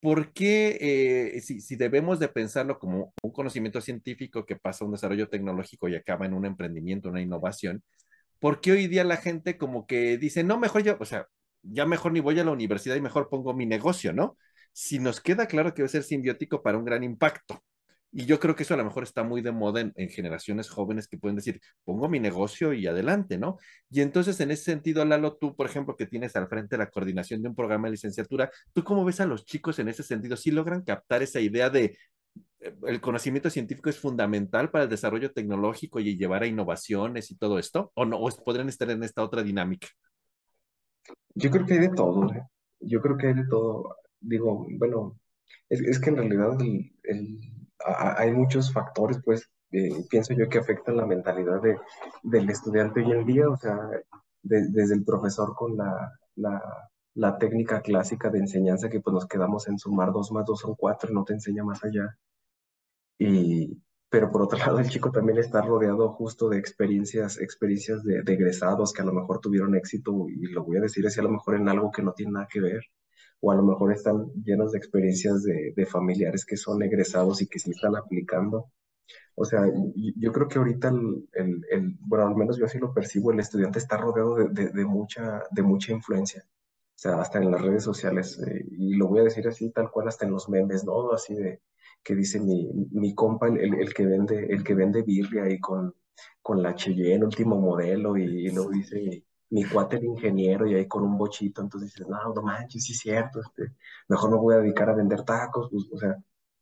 ¿por 0.00 0.32
qué 0.32 0.78
eh, 1.36 1.40
si, 1.40 1.60
si, 1.60 1.76
debemos 1.76 2.18
de 2.20 2.28
pensarlo 2.28 2.78
como 2.78 3.14
un 3.22 3.32
conocimiento 3.32 3.80
científico 3.80 4.44
que 4.46 4.56
pasa 4.56 4.84
a 4.84 4.86
un 4.86 4.92
desarrollo 4.92 5.28
tecnológico 5.28 5.88
y 5.88 5.96
acaba 5.96 6.26
en 6.26 6.34
un 6.34 6.46
emprendimiento, 6.46 7.08
una 7.08 7.22
innovación, 7.22 7.82
¿por 8.38 8.60
qué 8.60 8.72
hoy 8.72 8.88
día 8.88 9.04
la 9.04 9.16
gente 9.16 9.56
como 9.58 9.86
que 9.86 10.18
dice, 10.18 10.44
no, 10.44 10.58
mejor 10.58 10.82
yo, 10.82 10.96
o 11.00 11.04
sea, 11.06 11.26
ya 11.62 11.86
mejor 11.86 12.12
ni 12.12 12.20
voy 12.20 12.38
a 12.40 12.44
la 12.44 12.52
universidad 12.52 12.96
y 12.96 13.00
mejor 13.00 13.28
pongo 13.30 13.54
mi 13.54 13.66
negocio, 13.66 14.12
¿no? 14.12 14.36
Si 14.72 14.98
nos 14.98 15.20
queda 15.20 15.46
claro 15.46 15.74
que 15.74 15.82
va 15.82 15.86
a 15.86 15.88
ser 15.88 16.02
simbiótico 16.02 16.62
para 16.62 16.78
un 16.78 16.84
gran 16.84 17.04
impacto. 17.04 17.62
Y 18.16 18.26
yo 18.26 18.38
creo 18.38 18.54
que 18.54 18.62
eso 18.62 18.74
a 18.74 18.76
lo 18.76 18.84
mejor 18.84 19.02
está 19.02 19.24
muy 19.24 19.42
de 19.42 19.50
moda 19.50 19.80
en, 19.80 19.92
en, 19.96 20.08
generaciones 20.08 20.70
jóvenes 20.70 21.08
que 21.08 21.18
pueden 21.18 21.34
decir, 21.34 21.60
pongo 21.82 22.08
mi 22.08 22.20
negocio 22.20 22.72
y 22.72 22.86
adelante, 22.86 23.38
¿no? 23.38 23.58
Y 23.90 24.02
entonces, 24.02 24.38
en 24.38 24.52
ese 24.52 24.62
sentido, 24.62 25.04
Lalo, 25.04 25.36
tú, 25.36 25.56
por 25.56 25.66
ejemplo, 25.66 25.96
que 25.96 26.06
tienes 26.06 26.36
al 26.36 26.46
frente 26.46 26.78
la 26.78 26.90
coordinación 26.90 27.42
de 27.42 27.48
un 27.48 27.56
programa 27.56 27.88
de 27.88 27.92
licenciatura, 27.92 28.52
¿tú 28.72 28.84
cómo 28.84 29.04
ves 29.04 29.18
a 29.18 29.26
los 29.26 29.44
chicos 29.44 29.80
en 29.80 29.88
ese 29.88 30.04
sentido? 30.04 30.36
¿Sí 30.36 30.52
logran 30.52 30.82
captar 30.82 31.24
esa 31.24 31.40
idea 31.40 31.70
de 31.70 31.98
eh, 32.60 32.74
el 32.86 33.00
conocimiento 33.00 33.50
científico 33.50 33.90
es 33.90 33.98
fundamental 33.98 34.70
para 34.70 34.84
el 34.84 34.90
desarrollo 34.90 35.32
tecnológico 35.32 35.98
y 35.98 36.16
llevar 36.16 36.44
a 36.44 36.46
innovaciones 36.46 37.32
y 37.32 37.36
todo 37.36 37.58
esto? 37.58 37.90
¿O 37.94 38.04
no? 38.04 38.20
¿O 38.20 38.30
podrían 38.44 38.68
estar 38.68 38.88
en 38.90 39.02
esta 39.02 39.24
otra 39.24 39.42
dinámica? 39.42 39.88
Yo 41.34 41.50
creo 41.50 41.66
que 41.66 41.74
hay 41.74 41.80
de 41.80 41.88
todo, 41.88 42.32
¿eh? 42.32 42.44
Yo 42.78 43.00
creo 43.00 43.16
que 43.16 43.26
hay 43.26 43.34
de 43.34 43.46
todo. 43.48 43.96
Digo, 44.20 44.68
bueno, 44.78 45.18
es, 45.68 45.98
que 45.98 46.10
en 46.10 46.16
realidad 46.16 46.56
el 47.02 47.53
hay 47.84 48.32
muchos 48.32 48.72
factores, 48.72 49.20
pues, 49.24 49.50
pienso 50.08 50.34
yo 50.34 50.48
que 50.48 50.58
afectan 50.58 50.96
la 50.96 51.06
mentalidad 51.06 51.60
de, 51.60 51.78
del 52.22 52.48
estudiante 52.48 53.00
hoy 53.00 53.12
en 53.12 53.26
día, 53.26 53.48
o 53.48 53.56
sea, 53.56 53.78
de, 54.42 54.68
desde 54.70 54.94
el 54.94 55.04
profesor 55.04 55.54
con 55.54 55.76
la, 55.76 56.12
la, 56.36 56.62
la, 57.14 57.38
técnica 57.38 57.80
clásica 57.80 58.30
de 58.30 58.38
enseñanza 58.38 58.88
que 58.88 59.00
pues 59.00 59.12
nos 59.12 59.26
quedamos 59.26 59.68
en 59.68 59.78
sumar 59.78 60.12
dos 60.12 60.30
más 60.32 60.44
dos 60.44 60.60
son 60.60 60.74
cuatro, 60.76 61.12
no 61.12 61.24
te 61.24 61.32
enseña 61.32 61.64
más 61.64 61.82
allá. 61.84 62.16
Y, 63.18 63.82
pero 64.08 64.30
por 64.30 64.42
otro 64.42 64.58
lado 64.58 64.78
el 64.78 64.88
chico 64.88 65.10
también 65.10 65.38
está 65.38 65.62
rodeado 65.62 66.10
justo 66.10 66.48
de 66.48 66.58
experiencias, 66.58 67.38
experiencias 67.40 68.04
de, 68.04 68.22
de 68.22 68.32
egresados 68.34 68.92
que 68.92 69.02
a 69.02 69.06
lo 69.06 69.12
mejor 69.12 69.40
tuvieron 69.40 69.74
éxito, 69.74 70.26
y 70.28 70.46
lo 70.52 70.64
voy 70.64 70.76
a 70.76 70.82
decir 70.82 71.06
así, 71.06 71.20
a 71.20 71.24
lo 71.24 71.30
mejor 71.30 71.56
en 71.56 71.68
algo 71.68 71.90
que 71.90 72.02
no 72.02 72.12
tiene 72.12 72.32
nada 72.32 72.48
que 72.50 72.60
ver 72.60 72.82
o 73.40 73.52
a 73.52 73.56
lo 73.56 73.62
mejor 73.62 73.92
están 73.92 74.30
llenos 74.44 74.72
de 74.72 74.78
experiencias 74.78 75.42
de, 75.42 75.72
de, 75.76 75.86
familiares 75.86 76.44
que 76.44 76.56
son 76.56 76.82
egresados 76.82 77.42
y 77.42 77.46
que 77.46 77.58
sí 77.58 77.70
están 77.70 77.96
aplicando. 77.96 78.70
O 79.36 79.44
sea, 79.44 79.62
yo 80.16 80.32
creo 80.32 80.48
que 80.48 80.58
ahorita, 80.58 80.88
el, 80.88 81.28
el, 81.32 81.64
el, 81.70 81.96
bueno, 82.00 82.26
al 82.26 82.36
menos 82.36 82.56
yo 82.56 82.66
así 82.66 82.78
lo 82.78 82.94
percibo, 82.94 83.32
el 83.32 83.40
estudiante 83.40 83.78
está 83.78 83.96
rodeado 83.96 84.36
de, 84.36 84.48
de, 84.50 84.70
de 84.70 84.84
mucha, 84.84 85.42
de 85.50 85.62
mucha 85.62 85.92
influencia. 85.92 86.44
O 86.46 86.98
sea, 86.98 87.20
hasta 87.20 87.38
en 87.38 87.50
las 87.50 87.60
redes 87.60 87.82
sociales, 87.82 88.40
eh, 88.46 88.64
y 88.70 88.94
lo 88.96 89.08
voy 89.08 89.20
a 89.20 89.24
decir 89.24 89.46
así, 89.48 89.70
tal 89.70 89.90
cual, 89.90 90.08
hasta 90.08 90.24
en 90.24 90.32
los 90.32 90.48
memes, 90.48 90.84
¿no? 90.84 91.12
Así 91.12 91.34
de, 91.34 91.60
que 92.02 92.14
dice 92.14 92.40
mi, 92.40 92.70
mi 92.92 93.14
compa, 93.14 93.48
el, 93.48 93.74
el, 93.74 93.92
que 93.94 94.06
vende, 94.06 94.46
el 94.48 94.62
que 94.62 94.74
vende 94.74 95.02
birria 95.02 95.50
y 95.50 95.58
con, 95.58 95.94
con 96.40 96.62
la 96.62 96.74
Cheyenne, 96.74 97.24
último 97.24 97.60
modelo, 97.60 98.16
y, 98.16 98.46
y 98.46 98.50
luego 98.50 98.70
dice 98.70 99.24
mi 99.54 99.64
cuate 99.64 99.96
el 99.98 100.04
ingeniero 100.04 100.66
y 100.66 100.74
ahí 100.74 100.88
con 100.88 101.04
un 101.04 101.16
bochito, 101.16 101.62
entonces 101.62 101.92
dices, 101.92 102.08
no, 102.08 102.34
no 102.34 102.42
manches, 102.42 102.84
sí 102.84 102.92
es 102.92 102.98
cierto, 102.98 103.40
este, 103.40 103.72
mejor 104.08 104.30
me 104.32 104.36
voy 104.38 104.54
a 104.56 104.58
dedicar 104.58 104.90
a 104.90 104.94
vender 104.94 105.22
tacos, 105.22 105.68
pues, 105.70 105.84
o 105.92 105.98
sea, 105.98 106.16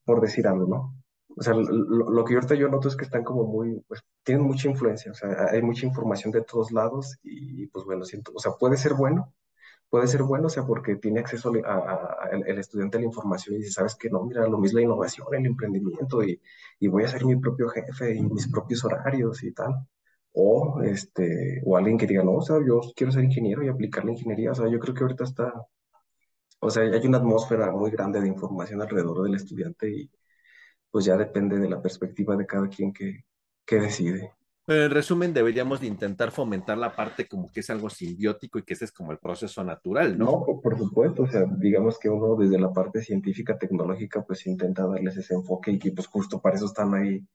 por 0.05 0.21
decir 0.21 0.47
algo, 0.47 0.67
¿no? 0.67 0.95
O 1.35 1.43
sea, 1.43 1.55
lo, 1.55 2.11
lo, 2.11 2.25
que 2.25 2.35
ahorita 2.35 2.55
yo 2.55 2.69
noto 2.69 2.89
es 2.89 2.97
que 2.97 3.05
están 3.05 3.25
como 3.25 3.45
muy, 3.45 3.81
pues, 3.89 4.03
tienen 4.23 4.45
mucha 4.45 4.69
influencia, 4.69 5.11
o 5.13 5.15
sea, 5.15 5.49
hay 5.51 5.63
mucha 5.63 5.87
información 5.87 6.33
de 6.33 6.43
todos 6.43 6.71
lados 6.73 7.17
y, 7.23 7.67
pues, 7.69 7.87
bueno, 7.87 8.05
siento, 8.05 8.33
o 8.35 8.39
sea, 8.39 8.53
puede 8.61 8.77
ser 8.77 8.93
bueno, 8.95 9.33
puede 9.91 10.07
ser 10.07 10.23
bueno, 10.25 10.47
o 10.49 10.51
sea, 10.51 10.65
porque 10.67 10.97
tiene 10.97 11.21
acceso 11.21 11.53
a, 11.65 11.73
a, 11.73 12.27
a 12.27 12.29
el, 12.31 12.59
estudiante 12.59 12.99
a 12.99 13.01
la 13.01 13.07
información 13.07 13.57
y 13.57 13.59
dice, 13.61 13.73
sabes 13.73 13.95
que 13.97 14.11
no, 14.11 14.23
mira, 14.25 14.47
lo 14.49 14.59
mismo 14.59 14.79
la 14.81 14.85
innovación, 14.85 15.29
el 15.33 15.47
emprendimiento 15.47 16.23
y, 16.23 16.41
y 16.79 16.89
voy 16.89 17.05
a 17.05 17.09
ser 17.09 17.25
mi 17.25 17.37
propio 17.37 17.69
jefe 17.71 18.15
y 18.17 18.23
mis 18.23 18.49
propios 18.51 18.85
horarios 18.85 19.43
y 19.45 19.53
tal 19.53 19.87
o, 20.33 20.81
este, 20.83 21.63
o 21.65 21.77
alguien 21.77 21.99
que 21.99 22.07
diga, 22.07 22.23
no, 22.25 22.35
o 22.35 22.43
sea, 22.43 22.57
yo 22.67 22.81
quiero 22.97 23.13
ser 23.13 23.25
ingeniero 23.25 23.63
y 23.63 23.69
aplicar 23.69 24.05
la 24.05 24.13
ingeniería. 24.13 24.53
O 24.53 24.55
sea, 24.55 24.69
yo 24.69 24.79
creo 24.79 24.95
que 24.95 25.03
ahorita 25.03 25.25
está, 25.25 25.53
o 26.61 26.71
sea, 26.71 26.85
hay 26.85 27.07
una 27.07 27.19
atmósfera 27.19 27.71
muy 27.73 27.91
grande 27.91 28.21
de 28.21 28.29
información 28.29 28.81
alrededor 28.81 29.23
del 29.23 29.35
estudiante 29.35 29.91
y 29.91 30.11
pues 30.91 31.05
ya 31.05 31.17
depende 31.17 31.59
de 31.59 31.69
la 31.69 31.81
perspectiva 31.81 32.37
de 32.37 32.47
cada 32.47 32.69
quien 32.69 32.93
que, 32.93 33.25
que 33.65 33.81
decide. 33.81 34.33
Pero 34.65 34.85
en 34.85 34.91
resumen, 34.93 35.35
deberíamos 35.35 35.81
de 35.81 35.89
intentar 35.89 36.31
fomentar 36.31 36.79
la 36.79 36.95
parte 36.95 37.27
como 37.27 37.51
que 37.51 37.61
es 37.61 37.71
algo 37.71 37.91
simbiótico 37.91 38.59
y 38.59 38.63
que 38.63 38.75
ese 38.75 38.85
es 38.85 38.93
como 38.93 39.11
el 39.11 39.19
proceso 39.19 39.65
natural, 39.65 40.17
¿no? 40.17 40.45
No, 40.47 40.61
por 40.61 40.79
supuesto, 40.79 41.25
o 41.25 41.27
sea, 41.27 41.47
digamos 41.59 41.99
que 41.99 42.09
uno 42.09 42.37
desde 42.37 42.61
la 42.61 42.73
parte 42.73 43.03
científica, 43.03 43.59
tecnológica, 43.59 44.23
pues 44.25 44.47
intenta 44.47 44.87
darles 44.87 45.17
ese 45.17 45.35
enfoque 45.35 45.73
y 45.73 45.79
que 45.81 45.91
pues 45.91 46.07
justo 46.07 46.41
para 46.41 46.55
eso 46.55 46.67
están 46.67 46.95
ahí 46.95 47.27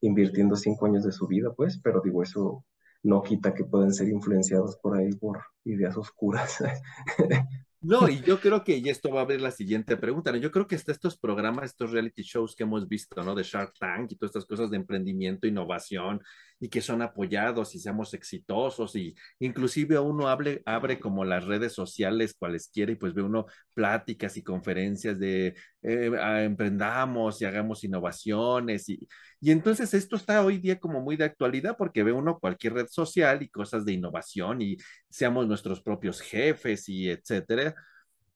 invirtiendo 0.00 0.56
cinco 0.56 0.86
años 0.86 1.04
de 1.04 1.12
su 1.12 1.26
vida, 1.26 1.52
pues, 1.54 1.78
pero 1.82 2.00
digo, 2.04 2.22
eso 2.22 2.64
no 3.02 3.22
quita 3.22 3.54
que 3.54 3.64
pueden 3.64 3.92
ser 3.92 4.08
influenciados 4.08 4.76
por 4.76 4.96
ahí 4.96 5.12
por 5.12 5.40
ideas 5.64 5.96
oscuras. 5.96 6.58
No, 7.82 8.10
y 8.10 8.20
yo 8.20 8.38
creo 8.38 8.62
que, 8.62 8.76
y 8.76 8.90
esto 8.90 9.10
va 9.10 9.20
a 9.20 9.22
abrir 9.22 9.40
la 9.40 9.50
siguiente 9.50 9.96
pregunta, 9.96 10.30
¿no? 10.30 10.36
yo 10.36 10.50
creo 10.50 10.66
que 10.66 10.74
hasta 10.74 10.92
estos 10.92 11.18
programas, 11.18 11.64
estos 11.64 11.92
reality 11.92 12.20
shows 12.22 12.54
que 12.54 12.64
hemos 12.64 12.86
visto, 12.86 13.22
¿no? 13.24 13.34
De 13.34 13.42
Shark 13.42 13.72
Tank 13.78 14.12
y 14.12 14.16
todas 14.16 14.32
estas 14.32 14.44
cosas 14.44 14.70
de 14.70 14.76
emprendimiento, 14.76 15.46
innovación, 15.46 16.20
y 16.60 16.68
que 16.68 16.82
son 16.82 17.02
apoyados 17.02 17.74
y 17.74 17.78
seamos 17.78 18.12
exitosos, 18.14 18.94
y 18.94 19.14
inclusive 19.38 19.98
uno 19.98 20.28
abre, 20.28 20.62
abre 20.66 21.00
como 21.00 21.24
las 21.24 21.44
redes 21.46 21.72
sociales 21.72 22.34
cualesquiera, 22.38 22.92
y 22.92 22.96
pues 22.96 23.14
ve 23.14 23.22
uno 23.22 23.46
pláticas 23.74 24.36
y 24.36 24.42
conferencias 24.42 25.18
de 25.18 25.54
eh, 25.82 26.10
emprendamos 26.44 27.40
y 27.40 27.46
hagamos 27.46 27.82
innovaciones, 27.84 28.88
y, 28.88 29.08
y 29.40 29.50
entonces 29.50 29.94
esto 29.94 30.16
está 30.16 30.44
hoy 30.44 30.58
día 30.58 30.78
como 30.78 31.00
muy 31.00 31.16
de 31.16 31.24
actualidad, 31.24 31.76
porque 31.78 32.02
ve 32.04 32.12
uno 32.12 32.38
cualquier 32.38 32.74
red 32.74 32.86
social 32.88 33.42
y 33.42 33.48
cosas 33.48 33.84
de 33.84 33.92
innovación, 33.94 34.60
y 34.62 34.76
seamos 35.08 35.46
nuestros 35.46 35.80
propios 35.80 36.20
jefes, 36.20 36.88
y 36.88 37.08
etcétera. 37.10 37.74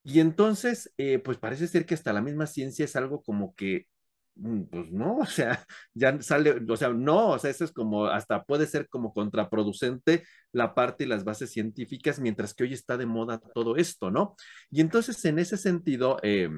Y 0.03 0.21
entonces, 0.21 0.93
eh, 0.99 1.19
pues 1.19 1.39
parece 1.39 1.67
ser 1.67 1.87
que 1.87 1.95
hasta 1.95 2.13
la 2.13 2.23
misma 2.23 2.47
ciencia 2.47 2.85
es 2.85 2.97
algo 2.97 3.23
como 3.23 3.55
que, 3.55 3.87
pues 4.35 4.91
no, 4.91 5.19
o 5.19 5.27
sea, 5.27 5.65
ya 5.95 6.21
sale, 6.23 6.57
o 6.69 6.77
sea, 6.77 6.91
no, 6.91 7.31
o 7.31 7.39
sea, 7.39 7.51
eso 7.51 7.65
es 7.65 7.73
como, 7.73 8.07
hasta 8.07 8.45
puede 8.45 8.67
ser 8.67 8.89
como 8.89 9.13
contraproducente 9.15 10.25
la 10.53 10.75
parte 10.75 11.05
y 11.05 11.07
las 11.07 11.25
bases 11.25 11.53
científicas, 11.53 12.21
mientras 12.21 12.55
que 12.55 12.65
hoy 12.65 12.73
está 12.73 12.97
de 12.97 13.07
moda 13.07 13.39
todo 13.55 13.77
esto, 13.77 14.11
¿no? 14.11 14.37
Y 14.71 14.81
entonces, 14.81 15.25
en 15.25 15.39
ese 15.39 15.57
sentido, 15.57 16.19
eh, 16.23 16.49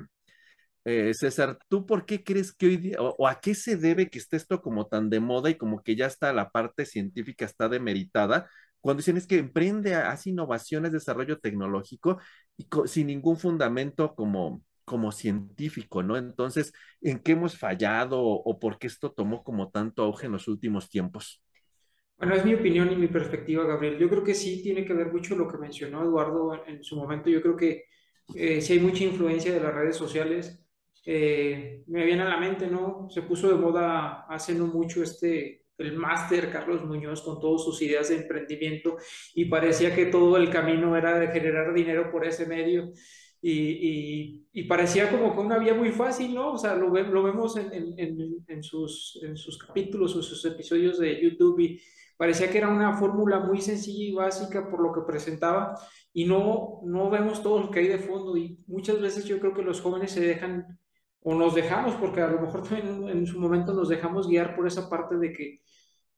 eh, 0.84 1.12
César, 1.14 1.58
¿tú 1.68 1.84
por 1.84 2.06
qué 2.06 2.22
crees 2.22 2.52
que 2.52 2.66
hoy 2.66 2.94
o, 2.98 3.14
o, 3.18 3.26
a 3.28 3.40
qué 3.40 3.54
se 3.54 3.76
debe 3.76 4.08
que 4.08 4.18
esté 4.18 4.36
esto 4.36 4.62
como 4.62 4.86
tan 4.86 5.10
de 5.10 5.18
moda 5.20 5.50
y 5.50 5.56
como 5.56 5.82
que 5.82 5.96
ya 5.96 6.06
está 6.06 6.32
la 6.32 6.50
parte 6.50 6.86
científica 6.86 7.44
está 7.44 7.68
demeritada? 7.68 8.48
Cuando 8.80 9.00
dicen 9.00 9.16
es 9.16 9.26
que 9.26 9.38
emprende, 9.38 9.94
hace 9.96 10.30
innovaciones, 10.30 10.92
desarrollo 10.92 11.40
tecnológico 11.40 12.20
y 12.56 12.66
sin 12.86 13.08
ningún 13.08 13.36
fundamento 13.36 14.14
como, 14.14 14.62
como 14.86 15.12
científico, 15.12 16.02
¿no? 16.02 16.16
Entonces, 16.16 16.72
¿en 17.02 17.18
qué 17.18 17.32
hemos 17.32 17.58
fallado 17.58 18.22
o, 18.22 18.58
por 18.58 18.78
qué 18.78 18.86
esto 18.86 19.12
tomó 19.12 19.44
como 19.44 19.70
tanto 19.70 20.02
auge 20.02 20.26
en 20.26 20.32
los 20.32 20.48
últimos 20.48 20.88
tiempos? 20.88 21.42
Bueno, 22.16 22.34
es 22.34 22.44
mi 22.46 22.54
opinión 22.54 22.90
y 22.90 22.96
mi 22.96 23.08
perspectiva, 23.08 23.66
Gabriel. 23.66 23.98
Yo 23.98 24.08
creo 24.08 24.24
que 24.24 24.34
sí 24.34 24.62
tiene 24.62 24.86
que 24.86 24.94
ver 24.94 25.12
mucho 25.12 25.36
lo 25.36 25.46
que 25.46 25.58
mencionó 25.58 26.02
Eduardo 26.02 26.54
en, 26.54 26.76
en 26.76 26.84
su 26.84 26.96
momento. 26.96 27.28
Yo 27.28 27.42
creo 27.42 27.56
que 27.56 27.84
eh, 28.34 28.60
sí 28.60 28.72
hay 28.72 28.80
mucha 28.80 29.04
influencia 29.04 29.52
de 29.52 29.60
las 29.60 29.74
redes 29.74 29.96
sociales. 29.96 30.64
Eh, 31.04 31.84
me 31.88 32.04
viene 32.04 32.22
a 32.22 32.28
la 32.28 32.38
mente, 32.38 32.66
¿no? 32.66 33.08
Se 33.10 33.22
puso 33.22 33.48
de 33.48 33.54
moda 33.54 34.24
hace 34.28 34.54
no 34.54 34.66
mucho 34.66 35.02
este 35.02 35.66
el 35.78 35.92
máster 35.94 36.50
Carlos 36.50 36.84
Muñoz 36.84 37.20
con 37.22 37.38
todas 37.38 37.62
sus 37.62 37.82
ideas 37.82 38.08
de 38.08 38.16
emprendimiento 38.16 38.96
y 39.34 39.44
parecía 39.44 39.94
que 39.94 40.06
todo 40.06 40.38
el 40.38 40.48
camino 40.48 40.96
era 40.96 41.18
de 41.18 41.28
generar 41.28 41.74
dinero 41.74 42.10
por 42.10 42.26
ese 42.26 42.46
medio 42.46 42.92
y, 43.48 44.48
y, 44.52 44.62
parecía 44.64 45.08
como 45.10 45.32
que 45.32 45.40
una 45.40 45.58
vía 45.58 45.74
muy 45.74 45.90
fácil, 45.90 46.34
¿no? 46.34 46.54
O 46.54 46.58
sea, 46.58 46.74
lo, 46.74 46.88
lo 46.88 47.22
vemos 47.22 47.56
en, 47.56 47.72
en, 47.72 48.44
en, 48.48 48.62
sus, 48.62 49.20
en 49.22 49.36
sus 49.36 49.56
capítulos 49.58 50.16
o 50.16 50.22
sus 50.22 50.44
episodios 50.44 50.98
de 50.98 51.22
YouTube 51.22 51.60
y 51.60 51.80
parecía 52.16 52.50
que 52.50 52.58
era 52.58 52.68
una 52.68 52.96
fórmula 52.96 53.38
muy 53.38 53.60
sencilla 53.60 54.04
y 54.04 54.12
básica 54.12 54.68
por 54.68 54.80
lo 54.80 54.92
que 54.92 55.02
presentaba 55.06 55.78
y 56.12 56.24
no, 56.24 56.80
no 56.84 57.08
vemos 57.08 57.40
todo 57.42 57.60
lo 57.60 57.70
que 57.70 57.80
hay 57.80 57.88
de 57.88 57.98
fondo 57.98 58.36
y 58.36 58.58
muchas 58.66 59.00
veces 59.00 59.24
yo 59.26 59.38
creo 59.38 59.54
que 59.54 59.62
los 59.62 59.80
jóvenes 59.80 60.10
se 60.10 60.20
dejan 60.20 60.80
o 61.20 61.34
nos 61.34 61.54
dejamos, 61.54 61.94
porque 61.96 62.22
a 62.22 62.28
lo 62.28 62.40
mejor 62.40 62.62
también 62.62 63.08
en 63.08 63.26
su 63.26 63.38
momento 63.38 63.74
nos 63.74 63.88
dejamos 63.88 64.28
guiar 64.28 64.56
por 64.56 64.66
esa 64.66 64.90
parte 64.90 65.16
de 65.16 65.32
que 65.32 65.60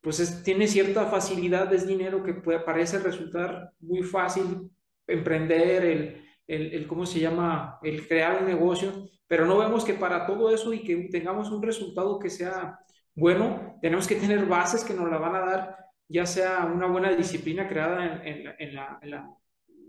pues 0.01 0.21
es, 0.21 0.43
tiene 0.45 0.67
cierta 0.67 1.07
facilidad, 1.07 1.73
es 1.75 1.87
dinero 1.87 2.23
que 2.23 2.35
puede, 2.35 2.61
parece 2.61 2.99
resultar 3.01 3.73
muy 3.81 4.03
fácil 4.03 4.71
emprender, 5.07 5.85
el, 5.85 6.28
el, 6.49 6.75
el, 6.75 6.89
¿cómo 6.89 7.07
se 7.07 7.21
llama?, 7.21 7.79
el 7.83 8.09
crear 8.09 8.43
un 8.43 8.49
negocio, 8.49 9.09
pero 9.29 9.47
no 9.47 9.59
vemos 9.59 9.85
que 9.85 9.95
para 9.95 10.27
todo 10.27 10.53
eso 10.53 10.73
y 10.73 10.83
que 10.83 10.97
tengamos 11.13 11.51
un 11.51 11.63
resultado 11.63 12.19
que 12.19 12.31
sea 12.31 12.81
bueno, 13.15 13.77
tenemos 13.83 14.07
que 14.07 14.15
tener 14.15 14.47
bases 14.47 14.85
que 14.85 14.95
nos 14.95 15.11
la 15.11 15.19
van 15.19 15.35
a 15.35 15.41
dar, 15.41 15.77
ya 16.09 16.25
sea 16.25 16.71
una 16.73 16.87
buena 16.87 17.13
disciplina 17.13 17.67
creada 17.67 18.23
en, 18.23 18.27
en, 18.27 18.55
en, 18.61 18.75
la, 18.77 18.99
en 19.03 19.11
la, 19.11 19.35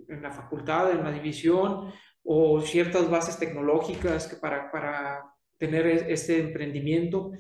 la, 0.07 0.31
facultad, 0.31 0.89
en 0.91 1.03
la 1.03 1.11
división, 1.11 1.93
o 2.23 2.59
ciertas 2.61 3.07
bases 3.07 3.37
tecnológicas 3.37 4.27
que 4.27 4.37
para, 4.37 4.71
para 4.71 5.23
tener 5.59 5.85
este 5.85 6.39
emprendimiento. 6.39 7.31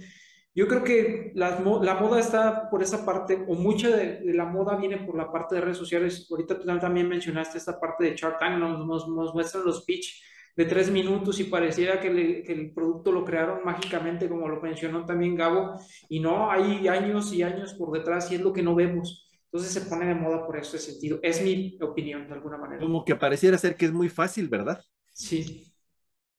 Yo 0.59 0.67
creo 0.67 0.83
que 0.83 1.31
la, 1.35 1.57
la, 1.81 1.95
moda 1.95 2.19
está 2.19 2.69
por 2.69 2.83
esa 2.83 3.05
parte, 3.05 3.45
o 3.47 3.55
mucha 3.55 3.95
de, 3.95 4.19
la 4.33 4.43
moda 4.43 4.75
viene 4.75 4.97
por 4.97 5.15
la 5.15 5.31
parte 5.31 5.55
de 5.55 5.61
redes 5.61 5.77
sociales. 5.77 6.27
Ahorita 6.29 6.59
tú 6.59 6.65
también 6.65 7.07
mencionaste 7.07 7.57
esta 7.57 7.79
parte 7.79 8.03
de 8.03 8.15
Shark 8.17 8.39
Tank, 8.39 8.59
nos, 8.59 8.85
nos, 8.85 9.07
nos 9.07 9.33
muestran 9.33 9.63
los 9.63 9.85
pitch 9.85 10.21
de 10.57 10.65
tres 10.65 10.91
minutos 10.91 11.39
y 11.39 11.45
pareciera 11.45 12.01
que, 12.01 12.43
que, 12.43 12.51
el 12.51 12.73
producto 12.73 13.09
lo 13.13 13.23
crearon 13.23 13.63
mágicamente, 13.63 14.27
como 14.27 14.49
lo 14.49 14.59
mencionó 14.59 15.05
también 15.05 15.37
Gabo, 15.37 15.79
y 16.09 16.19
no, 16.19 16.51
hay 16.51 16.89
años 16.89 17.31
y 17.31 17.41
años 17.41 17.73
por 17.75 17.97
detrás 17.97 18.29
y 18.29 18.35
es 18.35 18.41
lo 18.41 18.51
que 18.51 18.61
no 18.61 18.75
vemos. 18.75 19.29
Entonces 19.45 19.71
se 19.71 19.89
pone 19.89 20.07
de 20.07 20.15
moda 20.15 20.45
por 20.45 20.57
ese 20.57 20.77
sentido. 20.77 21.19
Es 21.23 21.41
mi 21.41 21.77
opinión, 21.79 22.27
de 22.27 22.33
alguna 22.33 22.57
manera. 22.57 22.81
Como 22.81 23.05
que 23.05 23.15
pareciera 23.15 23.57
ser 23.57 23.77
que 23.77 23.85
es 23.85 23.93
muy 23.93 24.09
fácil, 24.09 24.49
¿verdad? 24.49 24.83
Sí. 25.13 25.71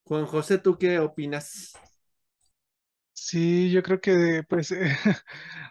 Juan 0.03 0.27
José, 0.27 0.59
¿tú 0.59 0.77
qué 0.77 0.99
opinas? 0.99 1.73
Sí, 3.23 3.71
yo 3.71 3.83
creo 3.83 4.01
que 4.01 4.43
pues 4.49 4.71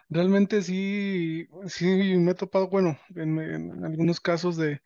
realmente 0.09 0.61
sí, 0.61 1.47
sí 1.67 1.85
me 2.17 2.31
he 2.31 2.33
topado, 2.35 2.69
bueno, 2.69 2.97
en, 3.15 3.83
algunos 3.83 4.21
casos 4.21 4.55
de, 4.55 4.81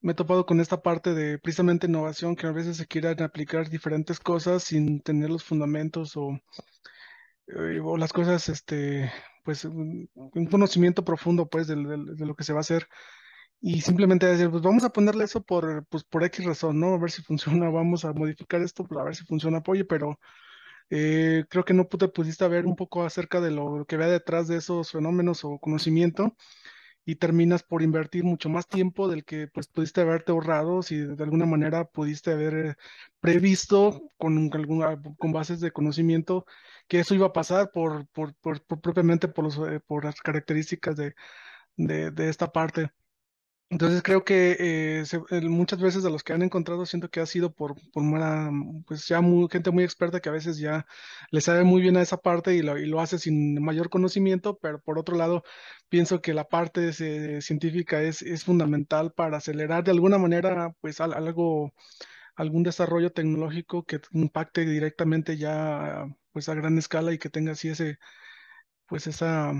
me 0.00 0.12
he 0.12 0.14
topado 0.16 0.46
con 0.46 0.60
esta 0.60 0.82
parte 0.82 1.14
de 1.14 1.38
precisamente 1.38 1.86
innovación, 1.88 2.36
que 2.36 2.46
a 2.48 2.52
veces 2.52 2.78
se 2.78 2.86
quieran 2.86 3.22
aplicar 3.22 3.70
diferentes 3.70 4.20
cosas 4.20 4.64
sin 4.64 5.00
tener 5.02 5.30
los 5.30 5.44
fundamentos 5.44 6.16
o, 6.16 6.40
eh, 7.48 7.80
o 7.82 7.96
las 7.96 8.12
cosas, 8.12 8.48
este, 8.48 9.10
pues 9.44 9.64
un, 9.64 10.08
conocimiento 10.50 11.04
profundo 11.04 11.48
pues 11.48 11.66
de, 11.68 11.76
de, 11.76 12.26
lo 12.26 12.34
que 12.34 12.44
se 12.44 12.52
va 12.52 12.60
a 12.60 12.60
hacer 12.60 12.88
y 13.60 13.80
simplemente 13.82 14.26
decir, 14.26 14.50
pues 14.50 14.62
vamos 14.62 14.84
a 14.84 14.90
ponerle 14.90 15.24
eso 15.24 15.42
por, 15.44 15.86
pues, 15.88 16.04
por 16.04 16.24
X 16.24 16.44
razón, 16.46 16.80
¿no? 16.80 16.94
A 16.94 16.98
ver 16.98 17.10
si 17.12 17.22
funciona, 17.24 17.70
vamos 17.70 18.04
a 18.04 18.12
modificar 18.12 18.62
esto, 18.62 18.84
pues, 18.84 19.00
a 19.00 19.04
ver 19.04 19.16
si 19.16 19.24
funciona 19.24 19.58
apoyo, 19.58 19.86
pero 19.88 20.18
eh, 20.90 21.44
creo 21.50 21.64
que 21.64 21.74
no 21.74 21.86
te 21.86 22.08
pudiste 22.08 22.46
ver 22.48 22.66
un 22.66 22.76
poco 22.76 23.04
acerca 23.04 23.40
de 23.40 23.50
lo 23.50 23.84
que 23.86 23.96
vea 23.96 24.08
detrás 24.08 24.48
de 24.48 24.56
esos 24.56 24.90
fenómenos 24.92 25.44
o 25.44 25.58
conocimiento 25.58 26.36
y 27.04 27.16
terminas 27.16 27.62
por 27.62 27.82
invertir 27.82 28.24
mucho 28.24 28.48
más 28.48 28.68
tiempo 28.68 29.08
del 29.08 29.24
que 29.24 29.48
pues 29.48 29.68
pudiste 29.68 30.00
haberte 30.00 30.32
ahorrado 30.32 30.82
si 30.82 30.98
de 30.98 31.22
alguna 31.24 31.46
manera 31.46 31.84
pudiste 31.86 32.32
haber 32.32 32.54
eh, 32.54 32.74
previsto 33.20 34.12
con, 34.18 34.50
con 34.50 35.32
bases 35.32 35.60
de 35.60 35.72
conocimiento 35.72 36.46
que 36.88 37.00
eso 37.00 37.14
iba 37.14 37.26
a 37.28 37.32
pasar 37.32 37.70
por, 37.72 38.06
por, 38.08 38.34
por, 38.36 38.62
propiamente 38.64 39.28
por, 39.28 39.44
los, 39.44 39.58
eh, 39.58 39.80
por 39.86 40.04
las 40.04 40.20
características 40.20 40.96
de, 40.96 41.14
de, 41.76 42.10
de 42.12 42.28
esta 42.28 42.52
parte. 42.52 42.90
Entonces 43.68 44.00
creo 44.04 44.22
que 44.24 44.56
eh, 44.60 45.04
muchas 45.48 45.80
veces 45.80 46.04
de 46.04 46.10
los 46.10 46.22
que 46.22 46.32
han 46.32 46.42
encontrado 46.42 46.86
siento 46.86 47.10
que 47.10 47.18
ha 47.20 47.26
sido 47.26 47.52
por, 47.52 47.74
por 47.92 48.04
pues 48.86 49.08
ya 49.08 49.20
gente 49.50 49.72
muy 49.72 49.82
experta 49.82 50.20
que 50.20 50.28
a 50.28 50.32
veces 50.32 50.58
ya 50.58 50.86
le 51.32 51.40
sabe 51.40 51.64
muy 51.64 51.80
bien 51.82 51.96
a 51.96 52.02
esa 52.02 52.16
parte 52.18 52.54
y 52.54 52.62
lo, 52.62 52.78
y 52.78 52.86
lo 52.86 53.00
hace 53.00 53.18
sin 53.18 53.60
mayor 53.62 53.90
conocimiento, 53.90 54.56
pero 54.62 54.80
por 54.80 54.98
otro 55.00 55.16
lado 55.16 55.42
pienso 55.88 56.20
que 56.22 56.32
la 56.32 56.44
parte 56.48 56.92
científica 56.92 58.00
es, 58.02 58.22
es 58.22 58.44
fundamental 58.44 59.12
para 59.12 59.38
acelerar 59.38 59.82
de 59.82 59.90
alguna 59.90 60.18
manera 60.18 60.72
pues 60.80 61.00
algo, 61.00 61.72
algún 62.36 62.62
desarrollo 62.64 63.12
tecnológico 63.12 63.84
que 63.84 64.00
impacte 64.12 64.66
directamente 64.66 65.36
ya 65.38 66.06
pues 66.32 66.48
a 66.48 66.54
gran 66.54 66.78
escala 66.78 67.12
y 67.12 67.18
que 67.18 67.30
tenga 67.30 67.52
así 67.52 67.68
ese, 67.70 67.98
pues 68.86 69.06
esa, 69.08 69.52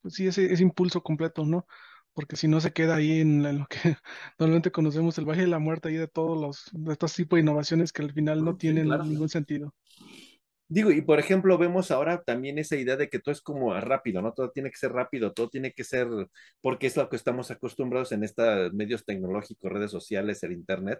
pues 0.00 0.14
sí, 0.14 0.26
ese, 0.26 0.52
ese 0.52 0.62
impulso 0.62 1.02
completo, 1.02 1.44
¿no? 1.44 1.66
Porque 2.14 2.36
si 2.36 2.48
no 2.48 2.60
se 2.60 2.72
queda 2.72 2.96
ahí 2.96 3.20
en, 3.20 3.42
lo 3.58 3.66
que 3.66 3.78
normalmente 4.38 4.70
conocemos 4.70 5.18
el 5.18 5.24
Valle 5.24 5.42
de 5.42 5.48
la 5.48 5.58
Muerte, 5.58 5.88
ahí 5.88 5.96
de 5.96 6.08
todos 6.08 6.40
los, 6.40 6.70
de 6.72 6.92
estos 6.92 7.14
tipos 7.14 7.36
de 7.36 7.42
innovaciones 7.42 7.92
que 7.92 8.02
al 8.02 8.12
final 8.12 8.44
no 8.44 8.56
tienen 8.56 8.88
ningún 8.88 9.28
sentido. 9.28 9.74
Digo, 10.68 10.90
y 10.90 11.02
por 11.02 11.18
ejemplo, 11.18 11.58
vemos 11.58 11.90
ahora 11.90 12.22
también 12.22 12.58
esa 12.58 12.76
idea 12.76 12.96
de 12.96 13.10
que 13.10 13.18
todo 13.18 13.32
es 13.32 13.42
como 13.42 13.78
rápido, 13.78 14.22
¿no? 14.22 14.32
Todo 14.32 14.50
tiene 14.50 14.70
que 14.70 14.78
ser 14.78 14.92
rápido, 14.92 15.32
todo 15.34 15.50
tiene 15.50 15.72
que 15.72 15.84
ser, 15.84 16.08
porque 16.62 16.86
es 16.86 16.96
lo 16.96 17.10
que 17.10 17.16
estamos 17.16 17.50
acostumbrados 17.50 18.10
en 18.12 18.24
estos 18.24 18.72
medios 18.72 19.04
tecnológicos, 19.04 19.70
redes 19.70 19.90
sociales, 19.90 20.42
el 20.42 20.52
Internet, 20.52 20.98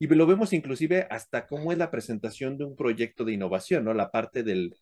y 0.00 0.08
lo 0.08 0.26
vemos 0.26 0.52
inclusive 0.52 1.06
hasta 1.08 1.46
cómo 1.46 1.70
es 1.70 1.78
la 1.78 1.92
presentación 1.92 2.58
de 2.58 2.64
un 2.64 2.74
proyecto 2.74 3.24
de 3.24 3.34
innovación, 3.34 3.84
¿no? 3.84 3.94
La 3.94 4.10
parte 4.10 4.42
del, 4.42 4.74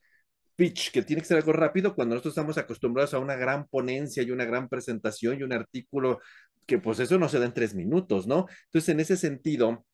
pitch, 0.57 0.91
que 0.93 1.03
tiene 1.03 1.23
que 1.23 1.29
ser 1.29 1.39
algo 1.39 1.53
rápido 1.53 1.95
cuando 1.95 2.15
nosotros 2.15 2.33
estamos 2.33 2.59
acostumbrados 2.59 3.15
a 3.15 3.19
una 3.19 3.37
gran 3.37 3.67
ponencia 3.69 4.23
y 4.23 4.31
una 4.31 4.45
gran 4.45 4.69
presentación 4.69 5.39
y 5.39 5.43
un 5.43 5.53
artículo 5.53 6.21
que 6.67 6.79
pues 6.79 7.01
eso 7.01 7.19
no 7.19 7.29
se 7.29 7.39
da 7.39 7.47
en 7.47 7.55
tres 7.55 7.75
minutos, 7.75 8.27
¿no? 8.27 8.47
Entonces, 8.67 8.89
en 8.91 9.01
ese 9.01 9.17
sentido, 9.17 9.85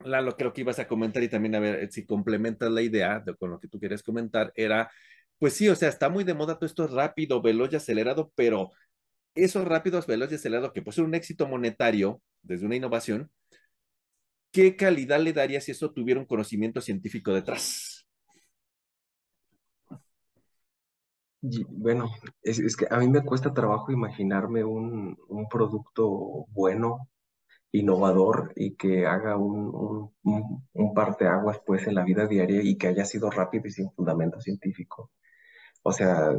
lo 0.00 0.36
creo 0.36 0.52
que 0.52 0.62
ibas 0.62 0.78
a 0.78 0.88
comentar 0.88 1.22
y 1.22 1.28
también 1.28 1.54
a 1.54 1.60
ver 1.60 1.90
si 1.92 2.06
complementas 2.06 2.70
la 2.70 2.82
idea 2.82 3.20
de, 3.20 3.36
con 3.36 3.50
lo 3.50 3.60
que 3.60 3.68
tú 3.68 3.78
quieres 3.78 4.02
comentar, 4.02 4.52
era, 4.56 4.90
pues 5.38 5.54
sí, 5.54 5.68
o 5.68 5.76
sea, 5.76 5.88
está 5.88 6.08
muy 6.08 6.24
de 6.24 6.34
moda 6.34 6.56
todo 6.56 6.66
esto 6.66 6.86
rápido, 6.86 7.42
veloz 7.42 7.72
y 7.72 7.76
acelerado, 7.76 8.32
pero 8.34 8.70
esos 9.34 9.64
rápidos, 9.66 10.06
veloz 10.06 10.32
y 10.32 10.36
acelerado, 10.36 10.72
que 10.72 10.82
puede 10.82 10.96
ser 10.96 11.04
un 11.04 11.14
éxito 11.14 11.46
monetario 11.48 12.22
desde 12.42 12.66
una 12.66 12.76
innovación, 12.76 13.30
¿qué 14.52 14.76
calidad 14.76 15.20
le 15.20 15.32
daría 15.32 15.60
si 15.60 15.72
eso 15.72 15.92
tuviera 15.92 16.20
un 16.20 16.26
conocimiento 16.26 16.80
científico 16.80 17.32
detrás? 17.32 17.89
Bueno, 21.42 22.10
es, 22.42 22.76
que 22.76 22.86
a 22.90 22.98
mí 22.98 23.08
me 23.08 23.24
cuesta 23.24 23.54
trabajo 23.54 23.92
imaginarme 23.92 24.62
un, 24.64 25.16
producto 25.50 26.46
bueno, 26.48 27.08
innovador 27.72 28.52
y 28.56 28.76
que 28.76 29.06
haga 29.06 29.36
un, 29.36 30.10
un, 30.22 30.64
un, 30.72 30.94
parteaguas 30.94 31.60
pues 31.64 31.86
en 31.86 31.94
la 31.94 32.04
vida 32.04 32.26
diaria 32.26 32.62
y 32.62 32.76
que 32.76 32.88
haya 32.88 33.04
sido 33.04 33.30
rápido 33.30 33.68
y 33.68 33.70
sin 33.70 33.90
fundamento 33.92 34.40
científico. 34.40 35.10
O 35.82 35.92
sea, 35.92 36.34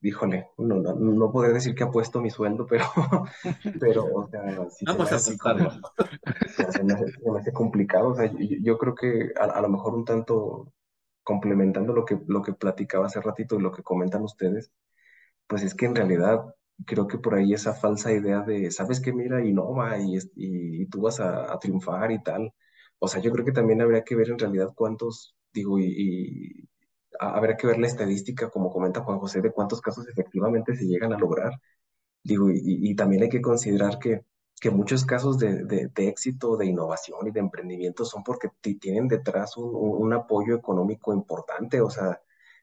híjole, 0.00 0.50
no, 0.58 0.76
no, 0.76 0.94
no 0.94 1.32
podría 1.32 1.54
decir 1.54 1.74
que 1.74 1.84
ha 1.84 1.90
puesto 1.90 2.20
mi 2.20 2.30
sueldo, 2.30 2.66
pero, 2.66 2.84
pero 3.80 4.04
o 4.04 4.28
sea, 4.28 4.70
si 4.70 4.84
Vamos 4.84 5.10
a 5.10 5.16
aceptarlo. 5.16 5.70
Se, 6.48 6.84
me 6.84 6.94
hace, 7.38 7.52
complicado. 7.52 8.10
O 8.10 8.14
sea, 8.14 8.30
yo, 8.38 8.78
creo 8.78 8.94
que 8.94 9.32
a, 9.38 9.60
lo 9.60 9.68
mejor 9.68 9.94
un 9.94 10.04
tanto 10.04 10.72
complementando 11.26 11.92
lo 11.92 12.04
que, 12.04 12.20
lo 12.28 12.42
que 12.42 12.54
platicaba 12.54 13.06
hace 13.06 13.20
ratito 13.20 13.56
y 13.56 13.62
lo 13.62 13.72
que 13.72 13.82
comentan 13.82 14.22
ustedes, 14.22 14.70
pues 15.48 15.62
es 15.64 15.74
que 15.74 15.86
en 15.86 15.96
realidad 15.96 16.44
creo 16.86 17.08
que 17.08 17.18
por 17.18 17.34
ahí 17.34 17.52
esa 17.54 17.74
falsa 17.74 18.12
idea 18.12 18.42
de, 18.42 18.70
sabes 18.70 19.00
que 19.00 19.12
mira, 19.12 19.44
innova 19.44 19.98
y, 19.98 20.16
y, 20.36 20.82
y 20.82 20.86
tú 20.86 21.02
vas 21.02 21.20
a, 21.20 21.58
triunfar 21.60 22.12
y 22.12 22.22
tal. 22.22 22.52
O 23.00 23.08
sea, 23.08 23.20
yo 23.22 23.32
creo 23.32 23.44
que 23.44 23.52
también 23.52 23.82
habría 23.82 24.04
que 24.04 24.16
ver 24.16 24.30
en 24.30 24.38
realidad 24.38 24.72
cuántos, 24.76 25.36
digo, 25.52 25.78
y, 25.80 25.86
y 25.86 26.68
habría 27.20 27.56
que 27.56 27.66
ver 27.66 27.78
la 27.78 27.88
estadística, 27.88 28.50
como 28.50 28.70
comenta 28.70 29.02
Juan 29.02 29.18
José, 29.18 29.42
de 29.42 29.52
cuántos 29.52 29.80
casos 29.80 30.08
efectivamente 30.08 30.76
se 30.76 30.86
llegan 30.86 31.12
a 31.12 31.18
lograr. 31.18 31.52
Digo, 32.22 32.48
y 32.52 32.94
también 32.96 33.22
hay 33.24 33.28
que 33.30 33.40
considerar 33.42 33.98
que 33.98 34.24
que 34.60 34.70
muchos 34.70 35.04
casos 35.04 35.38
de, 35.38 35.64
de, 35.64 36.08
éxito, 36.08 36.56
de 36.56 36.66
innovación 36.66 37.26
y 37.26 37.30
de 37.30 37.40
emprendimiento 37.40 38.04
son 38.04 38.22
porque 38.24 38.48
tienen 38.80 39.08
detrás 39.08 39.56
un, 39.56 39.70
un, 39.74 40.12
apoyo 40.14 40.56
económico 40.56 41.12
importante, 41.12 41.80
o 41.80 41.90
sea, 41.90 42.20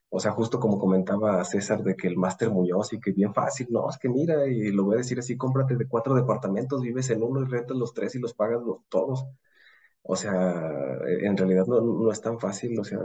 o 0.09 0.19
sea, 0.19 0.31
justo 0.31 0.59
como 0.59 0.79
comentaba 0.79 1.43
César 1.43 1.83
de 1.83 1.95
que 1.95 2.07
el 2.07 2.17
máster 2.17 2.49
Muñoz 2.51 2.93
y 2.93 2.99
que 2.99 3.11
bien 3.11 3.33
fácil, 3.33 3.67
no, 3.71 3.89
es 3.89 3.97
que 3.97 4.09
mira, 4.09 4.47
y 4.47 4.71
lo 4.71 4.85
voy 4.85 4.95
a 4.95 4.97
decir 4.99 5.19
así, 5.19 5.37
cómprate 5.37 5.75
de 5.75 5.87
cuatro 5.87 6.15
departamentos, 6.15 6.81
vives 6.81 7.09
en 7.09 7.23
uno 7.23 7.41
y 7.41 7.45
rentas 7.45 7.77
los 7.77 7.93
tres 7.93 8.15
y 8.15 8.19
los 8.19 8.33
pagas 8.33 8.61
los, 8.63 8.79
todos. 8.89 9.25
O 10.03 10.15
sea, 10.15 10.97
en 11.07 11.37
realidad 11.37 11.65
no, 11.67 11.81
no 11.81 12.11
es 12.11 12.21
tan 12.21 12.39
fácil, 12.39 12.77
o 12.79 12.83
sea, 12.83 12.99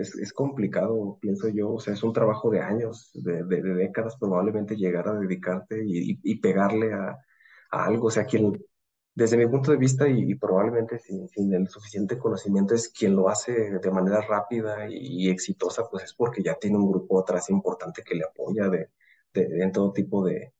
es, 0.00 0.16
es, 0.16 0.32
complicado, 0.32 1.18
pienso 1.20 1.48
yo, 1.48 1.72
o 1.74 1.80
sea, 1.80 1.94
es 1.94 2.02
un 2.02 2.12
trabajo 2.12 2.50
de 2.50 2.60
años, 2.60 3.10
de, 3.14 3.44
de, 3.44 3.62
décadas 3.62 4.16
probablemente 4.18 4.76
llegar 4.76 5.08
a 5.08 5.14
dedicarte 5.14 5.82
y, 5.86 6.18
y 6.22 6.40
pegarle 6.40 6.92
a, 6.92 7.18
algo. 7.70 8.08
O 8.08 8.10
sea, 8.10 8.24
quien, 8.24 8.52
desde 9.14 9.36
mi 9.36 9.46
punto 9.46 9.70
de 9.72 9.78
vista 9.78 10.08
y, 10.08 10.34
probablemente 10.34 10.98
sin, 10.98 11.54
el 11.54 11.68
suficiente 11.68 12.18
conocimiento, 12.18 12.74
es 12.74 12.88
quien 12.88 13.16
lo 13.16 13.28
hace 13.28 13.52
de 13.78 13.90
manera 13.90 14.20
rápida 14.22 14.88
y, 14.88 15.28
exitosa, 15.30 15.88
pues 15.90 16.04
es 16.04 16.14
porque 16.14 16.42
ya 16.42 16.54
tiene 16.54 16.78
un 16.78 16.90
grupo 16.90 17.20
atrás 17.20 17.50
importante 17.50 18.02
que 18.02 18.14
le 18.14 18.24
apoya 18.24 18.68
de, 18.68 18.90
de, 19.34 19.62
en 19.62 19.72
todo 19.72 19.92
tipo 19.92 20.24
de, 20.24 20.52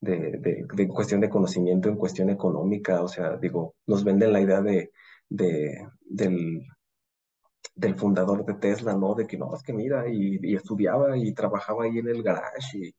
de, 0.00 0.66
de, 0.74 0.88
cuestión 0.88 1.20
de 1.20 1.30
conocimiento, 1.30 1.88
en 1.88 1.96
cuestión 1.96 2.30
económica. 2.30 3.02
O 3.02 3.08
sea, 3.08 3.36
digo, 3.36 3.74
nos 3.86 4.04
venden 4.04 4.32
la 4.32 4.40
idea 4.40 4.60
de, 4.62 4.92
de, 5.28 5.88
del, 6.00 6.62
del 7.74 7.94
fundador 7.96 8.44
de 8.44 8.54
Tesla, 8.54 8.94
¿no? 8.94 9.14
De 9.14 9.26
que 9.26 9.36
no, 9.38 9.54
es 9.54 9.62
que 9.62 9.72
mira, 9.72 10.08
y, 10.08 10.38
y 10.42 10.56
estudiaba 10.56 11.16
y 11.16 11.32
trabajaba 11.34 11.84
ahí 11.84 11.98
en 11.98 12.08
el 12.08 12.22
garage 12.22 12.78
y 12.78 12.94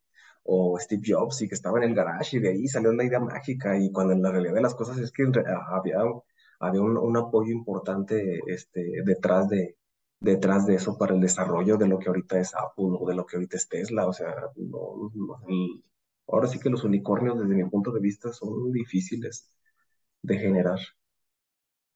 o 0.49 0.79
Steve 0.79 1.03
Jobs 1.05 1.41
y 1.41 1.47
que 1.49 1.55
estaba 1.55 1.77
en 1.79 1.89
el 1.89 1.95
garage 1.95 2.38
y 2.38 2.39
de 2.39 2.49
ahí 2.49 2.67
salió 2.67 2.89
una 2.89 3.03
idea 3.03 3.19
mágica 3.19 3.77
y 3.77 3.91
cuando 3.91 4.13
en 4.13 4.21
la 4.21 4.31
realidad 4.31 4.53
de 4.55 4.62
las 4.62 4.75
cosas 4.75 4.97
es 4.97 5.12
que 5.12 5.23
había, 5.23 5.97
había 6.60 6.81
un, 6.81 7.17
apoyo 7.17 7.51
importante 7.51 8.39
este, 8.47 9.03
detrás, 9.03 9.49
de, 9.49 9.75
detrás 10.21 10.65
de 10.65 10.75
eso 10.75 10.97
para 10.97 11.13
el 11.13 11.19
desarrollo 11.19 11.77
de 11.77 11.89
lo 11.89 11.99
que 11.99 12.07
ahorita 12.07 12.39
es 12.39 12.55
Apple 12.55 12.95
o 12.97 13.07
de 13.10 13.15
lo 13.15 13.25
que 13.25 13.36
ahorita 13.36 13.57
es 13.57 13.67
Tesla. 13.67 14.07
O 14.07 14.13
sea, 14.13 14.33
ahora 16.27 16.47
sí 16.47 16.60
que 16.60 16.69
los 16.69 16.86
unicornios 16.86 17.38
desde 17.39 17.53
mi 17.53 17.69
punto 17.69 17.91
de 17.91 17.99
vista 17.99 18.31
son 18.31 18.71
difíciles 18.71 19.51
de 20.21 20.38
generar. 20.38 20.79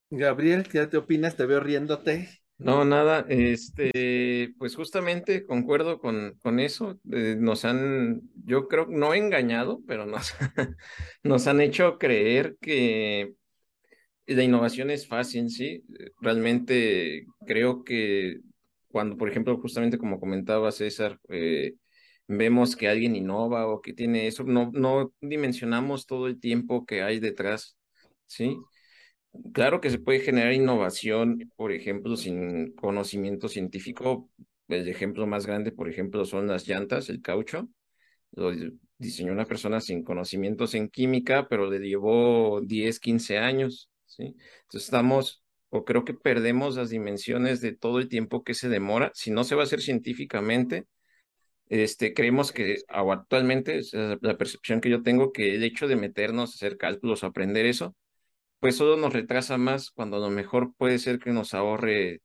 Gabriel, 0.10 0.68
¿qué 0.68 0.86
te 0.88 0.98
opinas? 0.98 1.38
Te 1.38 1.46
veo 1.46 1.62
riéndote. 1.62 2.41
No, 2.64 2.86
nada, 2.86 3.26
este, 3.28 4.54
pues 4.60 4.76
justamente 4.76 5.46
concuerdo 5.48 5.98
con, 6.00 6.36
con 6.44 6.60
eso. 6.60 7.00
eh, 7.12 7.36
nos 7.40 7.66
han, 7.66 8.22
yo 8.46 8.68
creo, 8.68 8.86
no 8.88 9.16
engañado, 9.16 9.82
pero 9.88 10.06
nos, 10.06 10.34
nos 11.24 11.48
han 11.48 11.60
hecho 11.62 11.98
creer 11.98 12.58
que 12.62 13.34
la 14.28 14.44
innovación 14.44 14.90
es 14.92 15.08
fácil, 15.08 15.50
sí. 15.50 15.84
Realmente 16.22 17.26
creo 17.48 17.84
que 17.84 18.40
cuando, 18.90 19.18
por 19.18 19.30
ejemplo, 19.30 19.58
justamente 19.60 19.98
como 19.98 20.20
comentaba 20.20 20.72
César, 20.72 21.20
eh, 21.30 21.74
vemos 22.28 22.76
que 22.76 22.88
alguien 22.90 23.16
innova 23.16 23.68
o 23.68 23.82
que 23.82 23.94
tiene 23.94 24.28
eso, 24.28 24.44
no, 24.44 24.72
no 24.74 25.14
dimensionamos 25.22 26.06
todo 26.08 26.28
el 26.28 26.40
tiempo 26.40 26.86
que 26.86 27.04
hay 27.04 27.20
detrás, 27.20 27.78
¿sí? 28.28 28.58
Claro 29.54 29.80
que 29.82 29.90
se 29.90 30.00
puede 30.00 30.20
generar 30.20 30.54
innovación, 30.54 31.52
por 31.56 31.72
ejemplo, 31.72 32.16
sin 32.18 32.74
conocimiento 32.74 33.48
científico. 33.48 34.30
El 34.68 34.88
ejemplo 34.90 35.26
más 35.28 35.46
grande, 35.46 35.72
por 35.72 35.90
ejemplo, 35.90 36.26
son 36.26 36.48
las 36.48 36.68
llantas, 36.68 37.10
el 37.10 37.22
caucho. 37.22 37.70
Lo 38.34 38.52
di- 38.52 38.72
diseñó 38.98 39.34
una 39.34 39.46
persona 39.46 39.82
sin 39.82 40.04
conocimientos 40.04 40.76
en 40.76 40.90
química, 40.90 41.48
pero 41.50 41.70
le 41.72 41.80
llevó 41.80 42.62
10, 42.62 43.00
15 43.00 43.38
años, 43.40 43.90
¿sí? 44.06 44.24
Entonces 44.64 44.86
estamos, 44.86 45.44
o 45.70 45.86
creo 45.86 46.06
que 46.06 46.14
perdemos 46.16 46.78
las 46.78 46.90
dimensiones 46.92 47.62
de 47.62 47.74
todo 47.76 48.00
el 48.00 48.10
tiempo 48.10 48.44
que 48.44 48.54
se 48.56 48.70
demora. 48.70 49.12
Si 49.16 49.32
no 49.32 49.44
se 49.46 49.56
va 49.56 49.64
a 49.64 49.66
hacer 49.66 49.82
científicamente, 49.82 50.88
este, 51.70 52.14
creemos 52.14 52.52
que 52.52 52.78
actualmente, 52.88 53.78
es 53.80 53.94
la 53.94 54.38
percepción 54.38 54.82
que 54.82 54.90
yo 54.90 55.04
tengo, 55.04 55.32
que 55.32 55.56
el 55.56 55.64
hecho 55.64 55.88
de 55.88 55.96
meternos 55.96 56.52
a 56.52 56.56
hacer 56.56 56.78
cálculos, 56.78 57.24
aprender 57.24 57.66
eso, 57.66 57.96
pues 58.62 58.78
solo 58.78 58.96
nos 58.96 59.12
retrasa 59.12 59.58
más 59.58 59.90
cuando 59.90 60.18
a 60.18 60.20
lo 60.20 60.30
mejor 60.30 60.76
puede 60.78 61.00
ser 61.00 61.20
que 61.20 61.32
nos 61.32 61.56
ahorre 61.56 62.22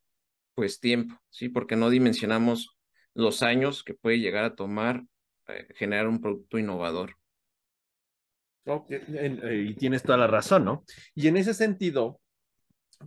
pues 0.55 0.81
tiempo, 0.81 1.17
¿sí? 1.31 1.49
Porque 1.49 1.77
no 1.77 1.89
dimensionamos 1.91 2.77
los 3.15 3.43
años 3.43 3.83
que 3.83 3.95
puede 3.95 4.21
llegar 4.21 4.45
a 4.45 4.55
tomar 4.55 5.03
eh, 5.49 5.67
generar 5.75 6.09
un 6.09 6.21
producto 6.21 6.59
innovador. 6.59 7.17
Eh, 8.67 9.65
y 9.67 9.75
tienes 9.77 10.03
toda 10.03 10.19
la 10.19 10.27
razón, 10.27 10.67
¿no? 10.67 10.85
Y 11.15 11.29
en 11.29 11.39
ese 11.39 11.55
sentido, 11.55 12.21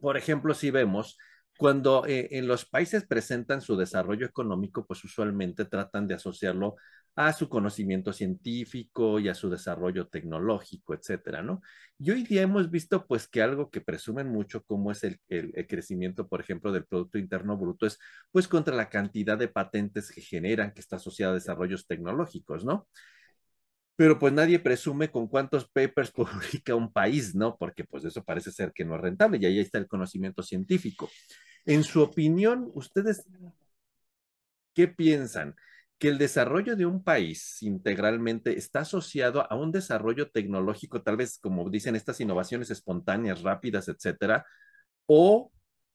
por 0.02 0.18
ejemplo, 0.18 0.56
si 0.56 0.72
vemos, 0.72 1.18
cuando 1.56 2.08
eh, 2.08 2.30
en 2.32 2.48
los 2.48 2.66
países 2.66 3.06
presentan 3.06 3.62
su 3.62 3.78
desarrollo 3.78 4.26
económico, 4.26 4.88
pues 4.88 5.04
usualmente 5.04 5.66
tratan 5.66 6.08
de 6.08 6.16
asociarlo 6.16 6.78
a 7.16 7.34
su 7.34 7.50
conocimiento 7.50 8.14
científico 8.14 9.20
y 9.20 9.28
a 9.30 9.36
su 9.36 9.50
desarrollo 9.50 10.08
tecnológico, 10.08 10.94
etcétera, 10.94 11.42
¿no? 11.44 11.62
Y 11.98 12.12
hoy 12.12 12.24
día 12.24 12.42
hemos 12.44 12.72
visto, 12.72 13.06
pues, 13.08 13.28
que 13.28 13.42
algo 13.42 13.70
que 13.70 13.82
presumen 13.82 14.28
mucho, 14.30 14.64
como 14.64 14.92
es 14.92 15.04
el, 15.04 15.20
el- 15.28 15.68
crecimiento, 15.68 16.28
por 16.28 16.40
ejemplo, 16.42 16.72
del 16.72 16.86
Producto 16.86 17.18
Interno 17.18 17.58
Bruto, 17.58 17.86
es, 17.86 18.00
pues, 18.32 18.48
contra 18.48 18.76
la 18.76 18.90
cantidad 18.90 19.38
de 19.38 19.50
patentes 19.50 20.12
que 20.12 20.22
generan, 20.22 20.74
que 20.74 20.80
está 20.82 20.96
asociada 20.98 21.34
a 21.34 21.36
desarrollos 21.36 21.86
tecnológicos, 21.88 22.64
¿no? 22.66 22.88
Pero 23.96 24.18
pues 24.18 24.32
nadie 24.34 24.60
presume 24.60 25.12
con 25.12 25.28
cuántos 25.28 25.68
papers 25.70 26.12
publica 26.12 26.76
un 26.76 26.92
país, 26.92 27.36
¿no? 27.36 27.58
Porque 27.58 27.84
pues 27.84 28.06
eso 28.06 28.24
parece 28.24 28.52
ser 28.52 28.72
que 28.74 28.86
no 28.86 28.96
es 28.96 29.02
rentable 29.02 29.38
y 29.42 29.46
ahí 29.46 29.60
está 29.60 29.78
el 29.78 29.88
conocimiento 29.88 30.42
científico. 30.44 31.10
En 31.66 31.84
su 31.84 32.02
opinión, 32.02 32.72
¿ustedes 32.76 33.26
qué 34.74 34.88
piensan? 34.88 35.56
¿Que 36.00 36.08
el 36.08 36.18
desarrollo 36.18 36.78
de 36.78 36.86
un 36.86 37.04
país 37.04 37.62
integralmente 37.62 38.58
está 38.58 38.80
asociado 38.80 39.46
a 39.52 39.56
un 39.56 39.72
desarrollo 39.72 40.32
tecnológico, 40.32 41.02
tal 41.02 41.18
vez 41.18 41.40
como 41.40 41.70
dicen 41.70 41.96
estas 41.96 42.22
innovaciones 42.22 42.72
espontáneas, 42.72 43.42
rápidas, 43.42 43.90
etcétera? 43.90 44.46
¿O 45.08 45.52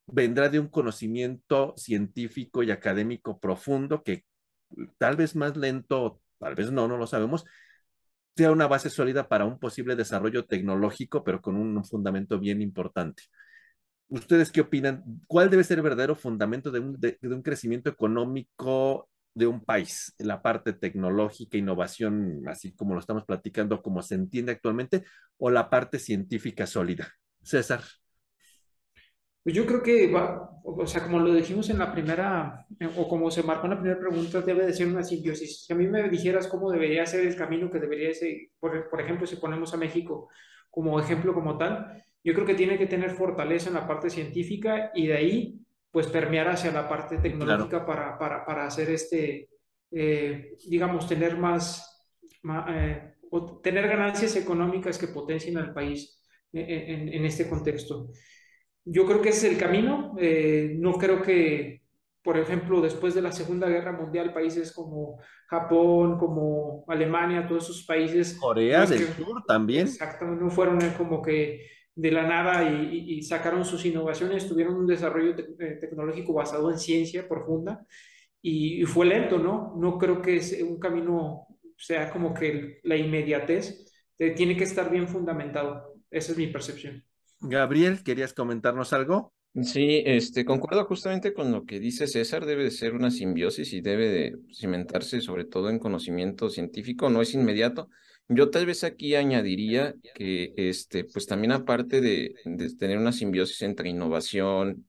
vendrá 0.06 0.50
de 0.50 0.60
un 0.60 0.68
conocimiento 0.68 1.74
científico 1.78 2.62
y 2.62 2.70
académico 2.70 3.40
profundo 3.40 4.02
que 4.02 4.24
tal 4.98 5.16
vez 5.16 5.34
más 5.36 5.56
lento, 5.56 6.20
tal 6.38 6.54
vez 6.54 6.70
no, 6.70 6.86
no 6.86 6.98
lo 6.98 7.06
sabemos, 7.06 7.44
sea 8.36 8.50
una 8.50 8.66
base 8.66 8.90
sólida 8.90 9.28
para 9.28 9.46
un 9.46 9.58
posible 9.58 9.96
desarrollo 9.96 10.44
tecnológico, 10.44 11.24
pero 11.24 11.40
con 11.40 11.56
un 11.56 11.84
fundamento 11.84 12.38
bien 12.38 12.60
importante. 12.62 13.22
¿Ustedes 14.08 14.52
qué 14.52 14.60
opinan? 14.60 15.02
¿Cuál 15.26 15.50
debe 15.50 15.64
ser 15.64 15.78
el 15.78 15.84
verdadero 15.84 16.14
fundamento 16.14 16.70
de 16.70 16.80
un, 16.80 17.00
de 17.00 17.18
un 17.22 17.42
crecimiento 17.42 17.88
económico 17.88 19.08
de 19.35 19.47
un 19.47 19.64
país? 19.64 20.14
La 20.18 20.40
parte 20.42 20.73
tecnológica, 20.73 21.59
innovación, 21.59 22.42
así 22.49 22.75
como 22.75 22.94
lo 22.94 23.01
estamos 23.01 23.25
platicando, 23.25 23.83
como 23.83 24.03
se 24.03 24.14
entiende 24.14 24.53
actualmente, 24.53 25.05
o 25.37 25.51
la 25.51 25.68
parte 25.68 25.99
científica 25.99 26.66
sólida. 26.66 27.12
César. 27.42 27.83
Pues 29.42 29.55
yo 29.55 29.66
creo 29.66 29.83
que 29.83 30.11
va, 30.11 30.51
o 30.64 30.87
sea, 30.87 31.03
como 31.03 31.18
lo 31.18 31.35
dijimos 31.35 31.68
en 31.68 31.79
la 31.79 31.92
primera, 31.92 32.66
eh, 32.81 32.88
o 32.97 33.07
como 33.07 33.31
se 33.31 33.42
marcó 33.42 33.66
en 33.66 33.73
la 33.73 33.81
primera 33.81 34.01
pregunta, 34.01 34.40
debe 34.40 34.64
de 34.64 34.73
ser 34.73 34.87
una 34.87 35.05
simbiosis. 35.05 35.66
Si 35.66 35.73
a 35.73 35.77
mí 35.77 35.87
me 35.87 36.09
dijeras 36.09 36.49
cómo 36.49 36.70
debería 36.70 37.05
ser 37.05 37.27
el 37.27 37.37
camino 37.37 37.70
que 37.70 37.79
debería 37.79 38.14
ser, 38.14 38.35
por, 38.59 38.88
por 38.88 39.01
ejemplo, 39.03 39.27
si 39.27 39.37
ponemos 39.37 39.75
a 39.75 39.77
México 39.77 40.31
como 40.70 40.99
ejemplo 40.99 41.35
como 41.35 41.59
tal, 41.59 42.03
yo 42.25 42.33
creo 42.33 42.47
que 42.47 42.55
tiene 42.55 42.79
que 42.79 42.87
tener 42.87 43.11
fortaleza 43.11 43.68
en 43.68 43.75
la 43.75 43.87
parte 43.87 44.09
científica 44.09 44.90
y 44.94 45.09
de 45.09 45.14
ahí, 45.14 45.61
pues, 45.94 46.09
permear 46.09 46.48
hacia 46.48 46.72
la 46.72 46.88
parte 46.88 47.18
tecnológica 47.18 47.87
para, 47.87 48.18
para, 48.18 48.44
para 48.44 48.66
hacer 48.66 48.90
este, 48.90 49.48
eh, 49.92 50.57
digamos, 50.68 51.07
tener 51.07 51.37
más, 51.38 52.09
más 52.42 52.64
eh, 52.68 53.14
o 53.30 53.61
tener 53.61 53.87
ganancias 53.88 54.35
económicas 54.37 54.98
que 54.98 55.07
potencien 55.09 55.57
al 55.57 55.72
país 55.72 56.20
en, 56.52 56.68
en, 56.90 57.09
en 57.14 57.24
este 57.24 57.48
contexto. 57.48 58.11
Yo 58.85 59.07
creo 59.07 59.22
que 59.22 59.28
ese 59.28 59.46
es 59.46 59.52
el 59.54 59.59
camino. 59.59 60.14
Eh, 60.18 60.74
no 60.78 60.94
creo 60.94 61.22
que, 61.22 61.83
por 62.22 62.37
ejemplo, 62.38 62.80
después 62.80 63.14
de 63.14 63.22
la 63.22 63.30
Segunda 63.30 63.68
Guerra 63.68 63.92
Mundial, 63.92 64.35
países 64.35 64.72
como 64.72 65.20
Japón, 65.46 66.18
como 66.18 66.85
Alemania, 66.88 67.46
todos 67.46 67.64
esos 67.64 67.85
países... 67.87 68.37
Corea 68.40 68.78
no 68.78 68.85
es 68.85 68.90
del 68.90 69.07
que- 69.07 69.12
Sur 69.22 69.44
también. 69.46 69.87
Exactamente, 69.87 70.42
no 70.42 70.50
fueron 70.50 70.83
eh, 70.83 70.92
como 70.98 71.22
que 71.22 71.66
de 71.94 72.11
la 72.11 72.26
nada 72.26 72.68
y, 72.68 73.22
sacaron 73.22 73.64
sus 73.64 73.85
innovaciones, 73.87 74.48
tuvieron 74.48 74.74
un 74.74 74.87
desarrollo 74.87 75.35
te- 75.35 75.42
eh, 75.59 75.78
tecnológico 75.80 76.33
basado 76.33 76.70
en 76.70 76.78
ciencia 76.78 77.28
profunda 77.28 77.87
y, 78.42 78.83
y 78.83 78.85
fue 78.85 79.07
lento, 79.07 79.38
¿no? 79.38 79.74
No 79.78 79.96
creo 79.98 80.20
que 80.20 80.37
es 80.37 80.61
un 80.62 80.78
camino 80.78 81.46
sea 81.76 82.11
como 82.11 82.35
que 82.35 82.80
la 82.83 82.96
inmediatez, 82.96 83.85
eh, 84.18 84.30
tiene 84.30 84.57
que 84.57 84.64
estar 84.64 84.90
bien 84.90 85.09
fundamentado. 85.09 85.94
Esa 86.11 86.33
es 86.33 86.38
mi 86.38 86.46
percepción. 86.46 87.04
Gabriel, 87.40 88.02
¿querías 88.02 88.33
comentarnos 88.33 88.92
algo? 88.92 89.33
Sí, 89.62 90.02
este, 90.04 90.44
concuerdo 90.44 90.85
justamente 90.85 91.33
con 91.33 91.52
lo 91.52 91.64
que 91.64 91.78
dice 91.78 92.07
César, 92.07 92.44
debe 92.44 92.64
de 92.64 92.70
ser 92.70 92.94
una 92.94 93.11
simbiosis 93.11 93.72
y 93.72 93.80
debe 93.80 94.09
de 94.09 94.37
cimentarse 94.52 95.20
sobre 95.20 95.44
todo 95.44 95.70
en 95.70 95.78
conocimiento 95.78 96.48
científico, 96.48 97.09
no 97.09 97.22
es 97.22 97.35
inmediato. 97.35 97.88
Yo 98.28 98.50
tal 98.50 98.66
vez 98.66 98.84
aquí 98.84 99.14
añadiría 99.14 99.94
que, 100.14 100.54
este, 100.56 101.04
pues 101.04 101.26
también 101.26 101.52
aparte 101.52 102.00
de, 102.00 102.34
de 102.44 102.74
tener 102.76 102.98
una 102.98 103.12
simbiosis 103.12 103.62
entre 103.62 103.90
innovación, 103.90 104.88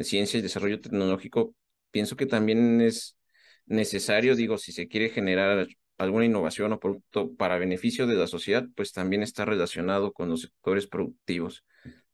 ciencia 0.00 0.38
y 0.38 0.42
desarrollo 0.42 0.80
tecnológico, 0.80 1.54
pienso 1.90 2.16
que 2.16 2.26
también 2.26 2.80
es 2.80 3.16
necesario, 3.66 4.36
digo, 4.36 4.58
si 4.58 4.72
se 4.72 4.88
quiere 4.88 5.08
generar 5.08 5.66
alguna 5.96 6.26
innovación 6.26 6.72
o 6.72 6.80
producto 6.80 7.34
para 7.34 7.58
beneficio 7.58 8.06
de 8.06 8.16
la 8.16 8.26
sociedad, 8.26 8.66
pues 8.76 8.92
también 8.92 9.22
está 9.22 9.44
relacionado 9.44 10.12
con 10.12 10.28
los 10.28 10.42
sectores 10.42 10.86
productivos, 10.86 11.64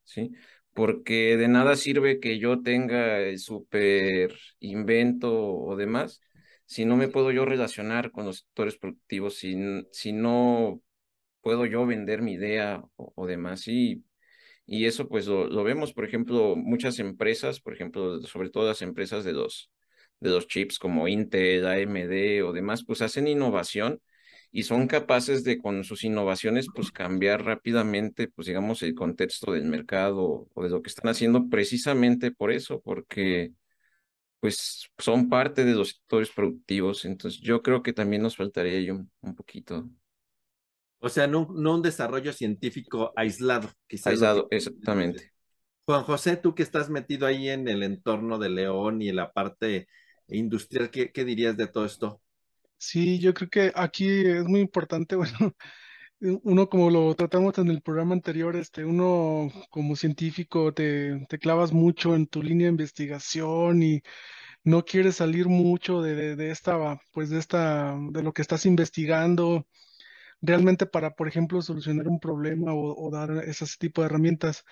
¿sí? 0.05 0.31
porque 0.73 1.37
de 1.37 1.49
nada 1.49 1.77
sirve 1.77 2.21
que 2.21 2.39
yo 2.39 2.63
tenga 2.63 3.19
el 3.19 3.39
super 3.39 4.35
invento 4.61 5.33
o 5.35 5.77
demás 5.77 6.21
si 6.71 6.85
no 6.85 6.97
me 6.97 7.09
puedo 7.09 7.33
yo 7.33 7.45
relacionar 7.45 8.13
con 8.13 8.27
los 8.27 8.39
sectores 8.39 8.79
productivos, 8.79 9.35
si, 9.39 9.57
si 9.91 10.13
no 10.13 10.81
puedo 11.41 11.67
yo 11.67 11.85
vender 11.85 12.23
mi 12.23 12.35
idea 12.35 12.81
o, 12.95 13.13
o 13.17 13.27
demás. 13.27 13.67
Y, 13.67 14.05
y 14.67 14.87
eso 14.87 15.09
pues 15.09 15.27
lo, 15.27 15.49
lo 15.49 15.65
vemos, 15.65 15.93
por 15.93 16.05
ejemplo, 16.05 16.55
muchas 16.57 17.01
empresas, 17.01 17.59
por 17.61 17.75
ejemplo, 17.75 18.21
sobre 18.23 18.51
todo 18.51 18.69
las 18.69 18.83
empresas 18.83 19.25
de 19.25 19.33
los, 19.33 19.73
de 20.21 20.31
los 20.31 20.47
chips 20.47 20.79
como 20.79 21.09
Intel, 21.09 21.67
AMD 21.67 22.45
o 22.45 22.53
demás, 22.53 22.85
pues 22.87 23.03
hacen 23.03 23.27
innovación 23.27 24.01
y 24.53 24.63
son 24.63 24.87
capaces 24.87 25.43
de 25.43 25.59
con 25.59 25.83
sus 25.83 26.05
innovaciones 26.05 26.69
pues 26.73 26.93
cambiar 26.93 27.45
rápidamente 27.45 28.29
pues 28.29 28.47
digamos 28.47 28.83
el 28.85 28.95
contexto 28.95 29.53
del 29.53 29.65
mercado 29.65 30.49
o 30.55 30.63
de 30.63 30.71
lo 30.71 30.83
que 30.83 30.91
están 30.91 31.11
haciendo 31.11 31.49
precisamente 31.49 32.31
por 32.31 32.53
eso, 32.53 32.81
porque 32.81 33.53
pues 34.41 34.91
son 34.99 35.29
parte 35.29 35.65
de 35.65 35.75
los 35.75 35.91
sectores 35.91 36.31
productivos, 36.31 37.05
entonces 37.05 37.41
yo 37.41 37.63
creo 37.63 37.83
que 37.83 37.93
también 37.93 38.23
nos 38.23 38.37
faltaría 38.37 38.75
ahí 38.79 38.91
un, 38.91 39.11
un 39.23 39.35
poquito 39.37 39.89
O 41.01 41.09
sea, 41.09 41.27
no, 41.27 41.49
no 41.55 41.75
un 41.77 41.83
desarrollo 41.83 42.33
científico 42.33 43.13
aislado, 43.17 43.71
quizás. 43.87 44.23
aislado, 44.23 44.49
que- 44.51 44.51
exactamente. 44.51 45.33
Juan 45.87 46.05
José, 46.05 46.37
tú 46.39 46.55
que 46.55 46.63
estás 46.63 46.89
metido 46.91 47.27
ahí 47.27 47.49
en 47.51 47.69
el 47.69 47.83
entorno 47.83 48.39
de 48.39 48.49
León 48.51 49.03
y 49.03 49.09
en 49.11 49.17
la 49.17 49.31
parte 49.33 49.89
industrial, 50.29 50.91
¿qué, 50.91 51.13
qué 51.13 51.25
dirías 51.25 51.57
de 51.57 51.67
todo 51.67 51.85
esto? 51.85 52.23
Sí, 52.79 53.19
yo 53.21 53.35
creo 53.35 53.51
que 53.51 53.73
aquí 53.75 54.09
es 54.27 54.45
muy 54.45 54.61
importante, 54.61 55.17
bueno, 55.17 55.55
uno 56.21 56.69
como 56.69 56.91
lo 56.91 57.15
tratamos 57.15 57.59
en 57.59 57.69
el 57.69 57.83
programa 57.83 58.15
anterior, 58.15 58.57
este, 58.57 58.85
uno 58.85 59.51
como 59.71 59.97
científico 59.97 60.73
te, 60.75 61.27
te 61.29 61.39
clavas 61.39 61.73
mucho 61.73 62.15
en 62.15 62.27
tu 62.27 62.43
línea 62.43 62.67
de 62.67 62.73
investigación 62.73 63.83
y 63.83 64.03
no 64.65 64.85
quieres 64.85 65.17
salir 65.17 65.49
mucho 65.49 66.03
de, 66.03 66.37
de, 66.37 66.51
esta, 66.51 67.01
pues 67.13 67.31
de 67.31 67.39
esta, 67.39 67.97
de 68.11 68.23
lo 68.23 68.33
que 68.33 68.43
estás 68.43 68.67
investigando 68.67 69.67
realmente 70.43 70.87
para, 70.87 71.15
por 71.15 71.29
ejemplo, 71.29 71.63
solucionar 71.63 72.09
un 72.09 72.21
problema 72.21 72.73
o, 72.75 73.11
dar 73.11 73.31
ese 73.45 73.67
tipo 73.79 74.03
de 74.03 74.07
herramientas. 74.07 74.65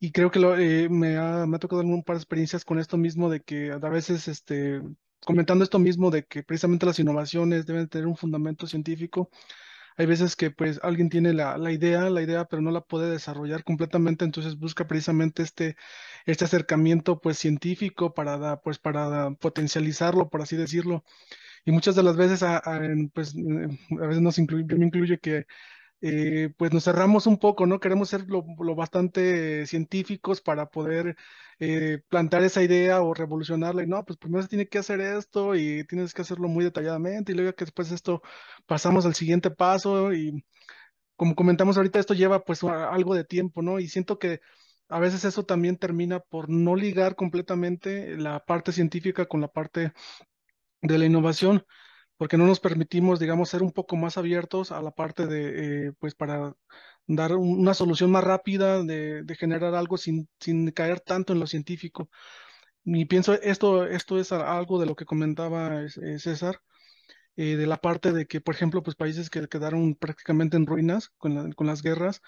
Y 0.00 0.12
creo 0.12 0.30
que 0.30 0.40
eh, 0.84 0.88
me, 0.90 1.16
ha, 1.16 1.46
me 1.46 1.56
ha 1.56 1.58
tocado 1.60 1.82
un 1.82 2.02
par 2.02 2.16
de 2.16 2.20
experiencias 2.20 2.64
con 2.64 2.78
esto 2.78 2.96
mismo 2.96 3.30
de 3.30 3.40
que 3.42 3.72
a 3.72 3.78
veces, 3.78 4.28
este, 4.28 4.80
comentando 5.24 5.64
esto 5.64 5.78
mismo 5.78 6.10
de 6.10 6.24
que 6.24 6.42
precisamente 6.42 6.86
las 6.86 6.98
innovaciones 6.98 7.66
deben 7.66 7.88
tener 7.88 8.06
un 8.06 8.16
fundamento 8.16 8.66
científico, 8.66 9.30
hay 9.96 10.06
veces 10.06 10.36
que 10.36 10.50
pues 10.50 10.80
alguien 10.82 11.08
tiene 11.10 11.32
la, 11.32 11.56
la, 11.58 11.72
idea, 11.72 12.10
la 12.10 12.22
idea, 12.22 12.44
pero 12.46 12.62
no 12.62 12.70
la 12.70 12.80
puede 12.82 13.10
desarrollar 13.10 13.64
completamente, 13.64 14.24
entonces 14.24 14.58
busca 14.58 14.86
precisamente 14.86 15.42
este, 15.42 15.76
este 16.26 16.44
acercamiento 16.44 17.20
pues 17.20 17.38
científico 17.38 18.14
para, 18.14 18.60
pues, 18.60 18.78
para 18.78 19.30
potencializarlo, 19.32 20.28
por 20.30 20.42
así 20.42 20.56
decirlo. 20.56 21.04
Y 21.64 21.72
muchas 21.72 21.96
de 21.96 22.02
las 22.02 22.16
veces, 22.16 22.42
a, 22.42 22.62
pues, 23.14 23.34
a 23.36 24.06
veces 24.06 24.22
nos 24.22 24.38
incluye, 24.38 24.64
me 24.76 24.86
incluye 24.86 25.18
que 25.18 25.46
eh, 26.06 26.50
pues 26.58 26.70
nos 26.72 26.84
cerramos 26.84 27.26
un 27.26 27.38
poco, 27.38 27.64
¿no? 27.66 27.80
Queremos 27.80 28.10
ser 28.10 28.26
lo, 28.28 28.44
bastante 28.76 29.66
científicos 29.66 30.42
para 30.42 30.66
poder 30.68 31.16
eh, 31.58 32.02
plantar 32.08 32.42
esa 32.42 32.62
idea 32.62 33.00
o 33.02 33.14
revolucionarla. 33.14 33.82
Y 33.84 33.86
no, 33.86 34.04
pues 34.04 34.18
primero 34.18 34.42
se 34.42 34.48
tiene 34.50 34.68
que 34.68 34.78
hacer 34.78 35.00
esto 35.00 35.54
y 35.54 35.84
tienes 35.86 36.12
que 36.12 36.20
hacerlo 36.22 36.48
muy 36.48 36.62
detalladamente 36.64 37.32
y 37.32 37.34
luego 37.34 37.54
que 37.54 37.64
después 37.64 37.90
esto 37.90 38.20
pasamos 38.66 39.06
al 39.06 39.14
siguiente 39.14 39.50
paso 39.50 40.12
y 40.12 40.44
como 41.16 41.34
comentamos 41.34 41.76
ahorita, 41.76 42.00
esto 42.00 42.14
lleva 42.14 42.44
pues 42.44 42.62
algo 42.64 43.14
de 43.14 43.24
tiempo, 43.24 43.62
¿no? 43.62 43.80
Y 43.80 43.88
siento 43.88 44.18
que 44.18 44.40
a 44.88 44.98
veces 45.00 45.24
eso 45.24 45.44
también 45.46 45.78
termina 45.78 46.20
por 46.20 46.50
no 46.50 46.76
ligar 46.76 47.16
completamente 47.16 48.16
la 48.18 48.44
parte 48.44 48.72
científica 48.72 49.26
con 49.26 49.40
la 49.40 49.48
parte 49.48 49.92
de 50.82 50.98
la 50.98 51.06
innovación 51.06 51.64
porque 52.16 52.36
no 52.36 52.46
nos 52.46 52.60
permitimos, 52.60 53.18
digamos, 53.20 53.48
ser 53.50 53.62
un 53.62 53.72
poco 53.72 53.96
más 53.96 54.16
abiertos 54.18 54.72
a 54.72 54.80
la 54.82 54.92
parte 54.92 55.26
de, 55.26 55.88
eh, 55.88 55.92
pues, 55.98 56.14
para 56.14 56.54
dar 57.06 57.34
una 57.36 57.74
solución 57.74 58.10
más 58.10 58.24
rápida, 58.24 58.82
de, 58.82 59.24
generar 59.38 59.74
algo 59.74 59.96
sin, 59.98 60.28
sin, 60.40 60.70
caer 60.70 61.00
tanto 61.00 61.32
en 61.32 61.40
lo 61.40 61.46
científico. 61.46 62.08
Y 62.84 63.06
pienso, 63.06 63.34
esto, 63.34 63.86
esto 63.86 64.18
es 64.18 64.32
algo 64.32 64.78
de 64.80 64.86
lo 64.86 64.96
que 64.96 65.06
comentaba 65.06 65.82
eh, 65.84 66.18
César, 66.18 66.60
eh, 67.36 67.56
de 67.56 67.66
la 67.66 67.78
parte 67.78 68.12
de 68.12 68.26
que, 68.26 68.40
por 68.40 68.54
ejemplo, 68.54 68.82
pues 68.82 68.96
países 68.96 69.30
que 69.30 69.48
quedaron 69.48 69.94
prácticamente 69.96 70.56
en 70.56 70.66
ruinas 70.66 71.10
con, 71.18 71.52
con 71.52 71.66
las 71.66 71.82
guerras, 71.82 72.22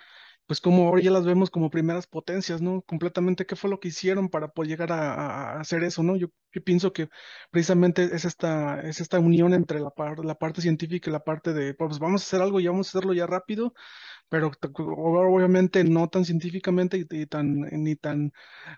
pues 0.46 0.60
como 0.60 0.86
ahora 0.88 1.02
ya 1.02 1.10
las 1.10 1.26
vemos 1.26 1.50
como 1.50 1.70
primeras 1.70 2.06
potencias, 2.06 2.62
¿no? 2.62 2.82
Completamente 2.82 3.46
qué 3.46 3.56
fue 3.56 3.70
lo 3.70 3.80
que 3.80 3.88
hicieron 3.88 4.28
para 4.28 4.48
poder 4.48 4.70
llegar 4.70 4.92
a, 4.92 5.60
hacer 5.60 5.82
eso, 5.84 6.02
¿no? 6.02 6.16
Yo, 6.16 6.28
pienso 6.64 6.92
que 6.92 7.08
precisamente 7.50 8.04
es 8.04 8.24
esta, 8.24 8.80
es 8.82 9.00
esta 9.00 9.18
unión 9.18 9.52
entre 9.54 9.80
la, 9.80 9.92
la 10.24 10.34
parte 10.36 10.62
científica 10.62 11.10
y 11.10 11.12
la 11.12 11.24
parte 11.24 11.52
de, 11.52 11.74
pues 11.74 11.98
vamos 11.98 12.22
a 12.22 12.24
hacer 12.24 12.40
algo 12.42 12.60
y 12.60 12.66
vamos 12.66 12.88
a 12.88 12.90
hacerlo 12.90 13.12
ya 13.14 13.26
rápido, 13.26 13.74
pero 14.28 14.50
obviamente 14.62 15.84
no 15.84 16.08
tan 16.08 16.24
científicamente 16.24 16.96
y, 16.98 17.26
tan, 17.26 17.60
ni 17.72 17.96
tan, 17.96 18.32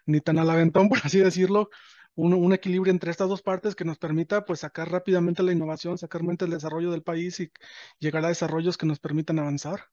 ni 0.07 0.21
tan 0.21 0.39
al 0.39 0.51
aventón, 0.51 0.89
por 0.91 0.99
así 1.05 1.19
decirlo, 1.21 1.71
un, 2.15 2.35
un, 2.35 2.53
equilibrio 2.53 2.93
entre 2.93 3.11
estas 3.11 3.29
dos 3.29 3.43
partes 3.43 3.75
que 3.77 3.85
nos 3.85 3.99
permita 3.99 4.45
pues 4.45 4.61
sacar 4.61 4.91
rápidamente 4.91 5.43
la 5.43 5.53
innovación, 5.53 5.99
sacar 5.99 6.23
mente 6.25 6.45
el 6.47 6.51
desarrollo 6.53 6.91
del 6.91 7.03
país 7.03 7.41
y 7.41 7.53
llegar 8.01 8.25
a 8.25 8.29
desarrollos 8.29 8.77
que 8.79 8.87
nos 8.87 9.01
permitan 9.01 9.39
avanzar. 9.39 9.89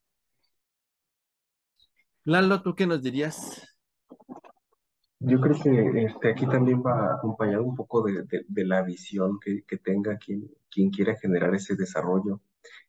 Lalo, 2.25 2.63
¿tú 2.63 2.73
qué 2.73 2.87
nos 2.87 3.03
dirías? 3.03 3.61
Yo 5.19 5.39
creo 5.39 5.55
que 5.61 6.05
este, 6.05 6.31
aquí 6.31 6.47
también 6.47 6.81
va 6.81 7.13
acompañado 7.13 7.63
un 7.63 7.75
poco 7.75 8.03
de, 8.03 8.25
la 8.65 8.81
visión 8.81 9.39
que, 9.39 9.77
tenga 9.77 10.17
quien, 10.17 10.49
quien 10.71 10.89
quiera 10.89 11.15
generar 11.15 11.53
ese 11.53 11.75
desarrollo. 11.75 12.41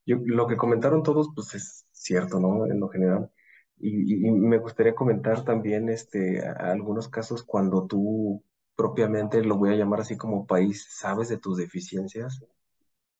Yo, 0.07 0.17
lo 0.25 0.47
que 0.47 0.57
comentaron 0.57 1.03
todos, 1.03 1.29
pues 1.35 1.53
es 1.53 1.85
cierto, 1.91 2.39
¿no? 2.39 2.65
En 2.65 2.79
lo 2.79 2.89
general. 2.89 3.31
Y, 3.77 4.31
me 4.31 4.57
gustaría 4.57 4.95
comentar 4.95 5.45
también 5.45 5.87
este, 5.89 6.43
algunos 6.43 7.07
casos 7.07 7.43
cuando 7.43 7.85
tú 7.85 8.43
propiamente, 8.75 9.43
lo 9.43 9.57
voy 9.57 9.69
a 9.71 9.75
llamar 9.75 10.01
así 10.01 10.17
como 10.17 10.47
país, 10.47 10.87
sabes 10.89 11.29
de 11.29 11.37
tus 11.37 11.57
deficiencias, 11.57 12.43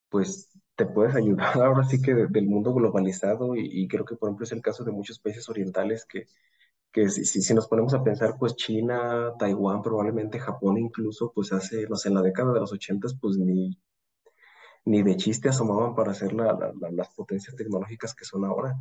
pues 0.10 0.50
te 0.78 0.86
puedes 0.86 1.16
ayudar 1.16 1.58
ahora 1.62 1.84
sí 1.84 2.02
que 2.02 2.14
del 2.14 2.48
mundo 2.48 2.74
globalizado 2.74 3.56
y, 3.56 3.88
creo 3.88 4.06
que 4.06 4.16
por 4.16 4.30
ejemplo 4.30 4.46
es 4.46 4.52
el 4.54 4.62
caso 4.62 4.84
de 4.86 4.92
muchos 4.92 5.20
países 5.20 5.50
orientales 5.50 6.06
que, 6.06 6.28
que 6.92 7.10
si, 7.10 7.26
si, 7.26 7.54
nos 7.54 7.68
ponemos 7.68 7.94
a 7.94 8.04
pensar 8.04 8.38
pues 8.40 8.56
China, 8.56 9.34
Taiwán, 9.40 9.82
probablemente 9.82 10.40
Japón 10.40 10.78
incluso 10.78 11.32
pues 11.34 11.52
hace, 11.54 11.88
no 11.90 11.96
sé, 11.98 12.10
en 12.10 12.16
la 12.16 12.22
década 12.22 12.54
de 12.54 12.60
los 12.62 12.72
ochentas 12.72 13.18
pues 13.20 13.38
ni, 13.38 13.78
ni 14.86 15.04
de 15.04 15.18
chiste 15.18 15.50
asomaban 15.50 15.96
para 15.96 16.14
ser 16.14 16.34
las 16.34 17.10
potencias 17.16 17.56
tecnológicas 17.56 18.14
que 18.16 18.26
son 18.26 18.46
ahora. 18.46 18.76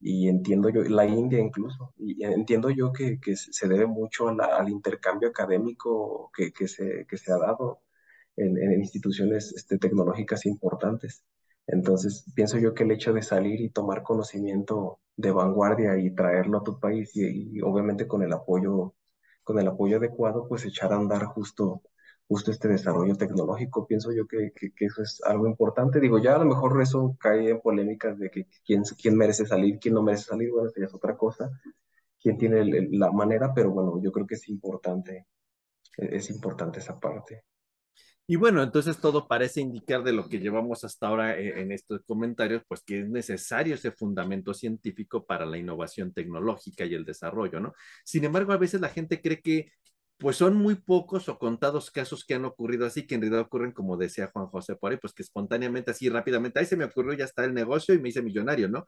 Y 0.00 0.28
entiendo 0.28 0.68
yo, 0.68 0.82
la 0.84 1.06
India 1.06 1.40
incluso, 1.40 1.92
y 1.96 2.22
entiendo 2.24 2.70
yo 2.70 2.92
que, 2.92 3.18
que 3.20 3.36
se 3.36 3.66
debe 3.68 3.86
mucho 3.86 4.28
al 4.28 4.68
intercambio 4.68 5.28
académico 5.28 6.30
que, 6.32 6.52
que, 6.52 6.68
se, 6.68 7.04
que 7.08 7.16
se 7.18 7.32
ha 7.32 7.38
dado 7.38 7.80
en, 8.38 8.72
instituciones 8.80 9.52
este, 9.52 9.78
tecnológicas 9.78 10.46
importantes. 10.46 11.24
Entonces, 11.68 12.24
pienso 12.34 12.58
yo 12.58 12.74
que 12.74 12.84
el 12.84 12.92
hecho 12.92 13.12
de 13.12 13.22
salir 13.22 13.60
y 13.60 13.70
tomar 13.70 14.02
conocimiento 14.02 15.00
de 15.16 15.30
vanguardia 15.32 15.98
y 15.98 16.10
traerlo 16.14 16.58
a 16.58 16.64
tu 16.64 16.80
país 16.80 17.10
y, 17.14 17.60
obviamente 17.62 18.08
con 18.08 18.22
el 18.22 18.32
apoyo 18.32 18.94
con 19.44 19.58
el 19.58 19.68
apoyo 19.68 19.96
adecuado, 19.98 20.46
pues 20.48 20.64
echar 20.66 20.92
a 20.92 20.96
andar 20.96 21.24
justo 21.26 21.82
justo 22.28 22.50
este 22.50 22.68
desarrollo 22.68 23.16
tecnológico. 23.16 23.86
Pienso 23.86 24.12
yo 24.12 24.26
que, 24.26 24.52
que, 24.54 24.72
eso 24.86 25.02
es 25.02 25.22
algo 25.24 25.46
importante. 25.46 26.00
Digo, 26.00 26.18
ya 26.18 26.36
a 26.36 26.38
lo 26.38 26.44
mejor 26.46 26.80
eso 26.82 27.16
cae 27.20 27.50
en 27.50 27.60
polémicas 27.60 28.18
de 28.18 28.30
que 28.30 28.46
quién, 28.64 28.82
quién 29.00 29.16
merece 29.16 29.46
salir, 29.46 29.78
quién 29.78 29.94
no 29.94 30.02
merece 30.02 30.24
salir, 30.24 30.50
bueno, 30.50 30.68
eso 30.68 30.84
es 30.84 30.94
otra 30.94 31.16
cosa, 31.16 31.50
quién 32.20 32.38
tiene 32.38 32.88
la 32.92 33.10
manera, 33.12 33.52
pero 33.54 33.70
bueno, 33.70 34.00
yo 34.02 34.12
creo 34.12 34.26
que 34.26 34.34
es 34.34 34.48
importante, 34.48 35.26
es 35.96 36.30
importante 36.30 36.80
esa 36.80 36.98
parte. 37.00 37.44
Y 38.30 38.36
bueno, 38.36 38.62
entonces 38.62 38.98
todo 39.00 39.26
parece 39.26 39.62
indicar 39.62 40.02
de 40.04 40.12
lo 40.12 40.28
que 40.28 40.38
llevamos 40.38 40.84
hasta 40.84 41.06
ahora 41.08 41.38
eh, 41.38 41.62
en 41.62 41.72
estos 41.72 42.02
comentarios, 42.06 42.62
pues 42.68 42.82
que 42.82 43.00
es 43.00 43.08
necesario 43.08 43.74
ese 43.74 43.90
fundamento 43.90 44.52
científico 44.52 45.24
para 45.24 45.46
la 45.46 45.56
innovación 45.56 46.12
tecnológica 46.12 46.84
y 46.84 46.92
el 46.94 47.06
desarrollo, 47.06 47.58
¿no? 47.58 47.72
Sin 48.04 48.24
embargo, 48.24 48.52
a 48.52 48.58
veces 48.58 48.82
la 48.82 48.90
gente 48.90 49.22
cree 49.22 49.40
que 49.40 49.72
pues 50.18 50.36
son 50.36 50.56
muy 50.56 50.74
pocos 50.74 51.28
o 51.30 51.38
contados 51.38 51.90
casos 51.90 52.24
que 52.24 52.34
han 52.34 52.44
ocurrido 52.44 52.84
así, 52.86 53.06
que 53.06 53.14
en 53.14 53.22
realidad 53.22 53.42
ocurren, 53.42 53.72
como 53.72 53.96
decía 53.96 54.30
Juan 54.32 54.48
José 54.48 54.76
por 54.76 54.92
ahí, 54.92 54.98
pues 54.98 55.14
que 55.14 55.22
espontáneamente, 55.22 55.92
así 55.92 56.08
rápidamente, 56.10 56.58
ahí 56.60 56.66
se 56.66 56.76
me 56.76 56.84
ocurrió, 56.84 57.14
ya 57.14 57.24
está 57.24 57.44
el 57.44 57.54
negocio 57.54 57.94
y 57.94 58.00
me 58.00 58.10
hice 58.10 58.20
millonario, 58.22 58.68
¿no? 58.68 58.84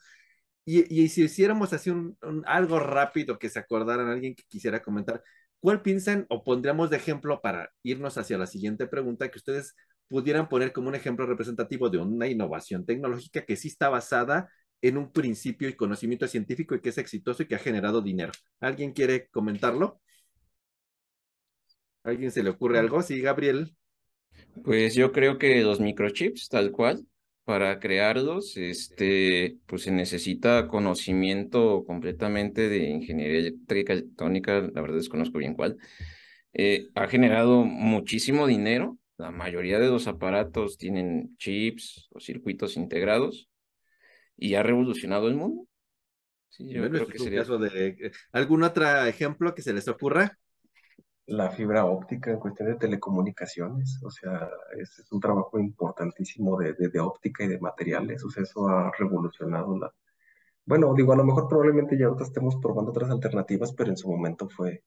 Y, 0.64 1.03
y 1.05 1.09
si 1.09 1.24
hiciéramos 1.24 1.72
así 1.72 1.90
un, 1.90 2.16
algo 2.46 2.79
rápido 2.79 3.38
que 3.38 3.48
se 3.48 3.59
acordaran 3.59 4.09
alguien 4.09 4.35
que 4.35 4.44
quisiera 4.48 4.83
comentar, 4.83 5.22
¿Cuál 5.61 5.83
piensan 5.83 6.27
o 6.31 6.42
pondríamos 6.42 6.90
de 6.90 6.96
ejemplo 6.96 7.40
para 7.42 7.70
irnos 7.83 8.16
hacia 8.16 8.38
la 8.38 8.46
siguiente 8.46 8.87
pregunta 8.87 9.31
que 9.31 9.38
ustedes 9.38 9.75
pudieran 10.09 10.49
poner 10.49 10.73
como 10.73 10.88
un 10.88 10.94
ejemplo 10.94 11.27
representativo 11.27 11.90
de 11.90 11.99
una 11.99 12.27
innovación 12.27 12.85
tecnológica 12.85 13.44
que 13.44 13.57
sí 13.57 13.68
está 13.68 13.88
basada 13.88 14.51
en 14.83 14.96
un 14.96 15.12
principio 15.12 15.68
y 15.68 15.75
conocimiento 15.75 16.27
científico 16.27 16.75
y 16.75 16.81
que 16.81 16.88
es 16.88 16.99
exitoso 16.99 17.42
y 17.42 17.46
que 17.46 17.55
ha 17.55 17.59
generado 17.59 18.01
dinero? 18.01 18.33
¿Alguien 18.61 18.92
quiere 18.92 19.29
comentarlo? 19.29 20.01
¿Alguien 22.03 22.31
se 22.31 22.42
le 22.42 22.51
ocurre 22.51 22.79
algo? 22.79 23.03
Sí, 23.03 23.20
Gabriel. 23.20 23.77
Pues 24.64 24.94
yo 24.94 25.12
creo 25.12 25.38
que 25.38 25.61
los 25.62 25.81
microchips, 25.81 26.49
tal 26.49 26.73
cual, 26.73 27.07
para 27.50 27.80
crearlos, 27.80 28.56
este, 28.56 29.58
pues 29.66 29.82
se 29.82 29.90
necesita 29.90 30.68
conocimiento 30.68 31.82
completamente 31.84 32.68
de 32.68 32.90
ingeniería 32.90 33.40
eléctrica 33.40 33.92
electrónica, 33.92 34.60
la 34.72 34.80
verdad 34.80 34.98
desconozco 34.98 35.38
bien 35.38 35.54
cuál. 35.54 35.76
Eh, 36.52 36.86
ha 36.94 37.08
generado 37.08 37.64
muchísimo 37.64 38.46
dinero. 38.46 38.98
La 39.16 39.32
mayoría 39.32 39.80
de 39.80 39.88
los 39.88 40.06
aparatos 40.06 40.78
tienen 40.78 41.36
chips 41.38 42.06
o 42.12 42.20
circuitos 42.20 42.76
integrados 42.76 43.48
y 44.36 44.54
ha 44.54 44.62
revolucionado 44.62 45.26
el 45.26 45.34
mundo. 45.34 45.66
Sí, 46.50 46.68
yo 46.68 46.88
creo 46.88 47.08
que 47.08 47.18
sería... 47.18 47.40
Caso 47.40 47.58
de... 47.58 47.88
Eh, 47.88 48.12
¿Algún 48.30 48.62
otro 48.62 49.04
ejemplo 49.06 49.56
que 49.56 49.62
se 49.62 49.72
les 49.72 49.88
ocurra? 49.88 50.38
La 51.30 51.48
fibra 51.48 51.84
óptica 51.84 52.32
en 52.32 52.40
cuestión 52.40 52.70
de 52.70 52.74
telecomunicaciones, 52.74 54.00
o 54.02 54.10
sea, 54.10 54.50
es, 54.76 55.06
un 55.12 55.20
trabajo 55.20 55.60
importantísimo 55.60 56.58
de, 56.58 56.74
de, 56.74 57.00
óptica 57.00 57.44
y 57.44 57.48
de 57.48 57.60
materiales, 57.60 58.24
o 58.24 58.30
sea, 58.30 58.42
eso 58.42 58.66
ha 58.68 58.90
revolucionado 58.98 59.78
la... 59.78 59.94
Bueno, 60.64 60.92
digo, 60.92 61.12
a 61.12 61.16
lo 61.16 61.24
mejor 61.24 61.46
probablemente 61.48 61.96
ya 61.96 62.06
ahorita 62.06 62.24
estemos 62.24 62.56
probando 62.60 62.90
otras 62.90 63.10
alternativas, 63.10 63.72
pero 63.72 63.90
en 63.90 63.96
su 63.96 64.10
momento 64.10 64.48
fue, 64.48 64.82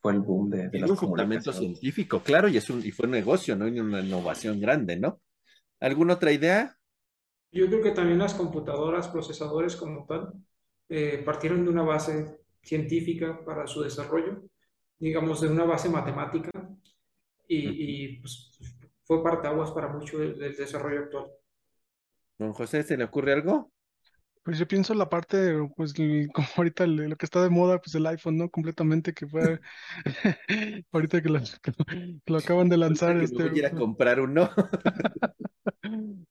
fue 0.00 0.12
el 0.12 0.20
boom 0.20 0.48
de, 0.48 0.70
de 0.70 0.80
las 0.80 0.90
un 0.90 0.96
fundamento 0.96 1.52
científico, 1.52 2.20
claro, 2.20 2.48
y, 2.48 2.56
es 2.56 2.70
un, 2.70 2.80
y 2.82 2.90
fue 2.90 3.04
un 3.04 3.12
negocio, 3.12 3.54
¿no? 3.54 3.68
Y 3.68 3.78
una 3.78 4.00
innovación 4.00 4.58
grande, 4.60 4.96
¿no? 4.96 5.20
¿Alguna 5.78 6.14
otra 6.14 6.32
idea? 6.32 6.74
Yo 7.52 7.66
creo 7.66 7.82
que 7.82 7.90
también 7.90 8.18
las 8.18 8.32
computadoras, 8.32 9.08
procesadores 9.08 9.76
como 9.76 10.06
tal, 10.06 10.32
eh, 10.88 11.22
partieron 11.22 11.64
de 11.64 11.70
una 11.70 11.82
base 11.82 12.40
científica 12.62 13.44
para 13.44 13.66
su 13.66 13.82
desarrollo, 13.82 14.42
digamos, 14.98 15.40
de 15.40 15.48
una 15.48 15.64
base 15.64 15.88
matemática, 15.88 16.50
y, 17.48 18.06
y 18.14 18.20
pues, 18.20 18.50
fue 19.04 19.22
partaguas 19.22 19.70
para 19.72 19.88
mucho 19.88 20.18
del, 20.18 20.38
del 20.38 20.56
desarrollo 20.56 21.00
actual. 21.00 21.26
Don 22.38 22.52
José, 22.52 22.84
¿se 22.84 22.96
le 22.96 23.02
ocurre 23.04 23.32
algo? 23.32 23.72
Pues 24.42 24.58
yo 24.58 24.68
pienso 24.68 24.92
la 24.94 25.08
parte, 25.08 25.54
pues 25.76 25.94
el- 25.98 26.28
como 26.34 26.46
ahorita 26.56 26.84
el- 26.84 26.96
lo 26.96 27.16
que 27.16 27.24
está 27.26 27.42
de 27.42 27.48
moda, 27.50 27.80
pues 27.80 27.94
el 27.94 28.06
iPhone, 28.06 28.36
¿no? 28.36 28.50
Completamente 28.50 29.14
que 29.14 29.26
fue 29.26 29.60
ahorita 30.92 31.22
que 31.22 31.28
lo, 31.30 31.40
que 32.26 32.36
acaban 32.36 32.68
de 32.68 32.76
lanzar, 32.76 33.16
que 33.16 33.24
este, 33.24 33.44
voy 33.44 33.50
a 33.54 33.58
ir 33.58 33.66
a 33.66 33.74
comprar 33.74 34.20
uno. 34.20 34.50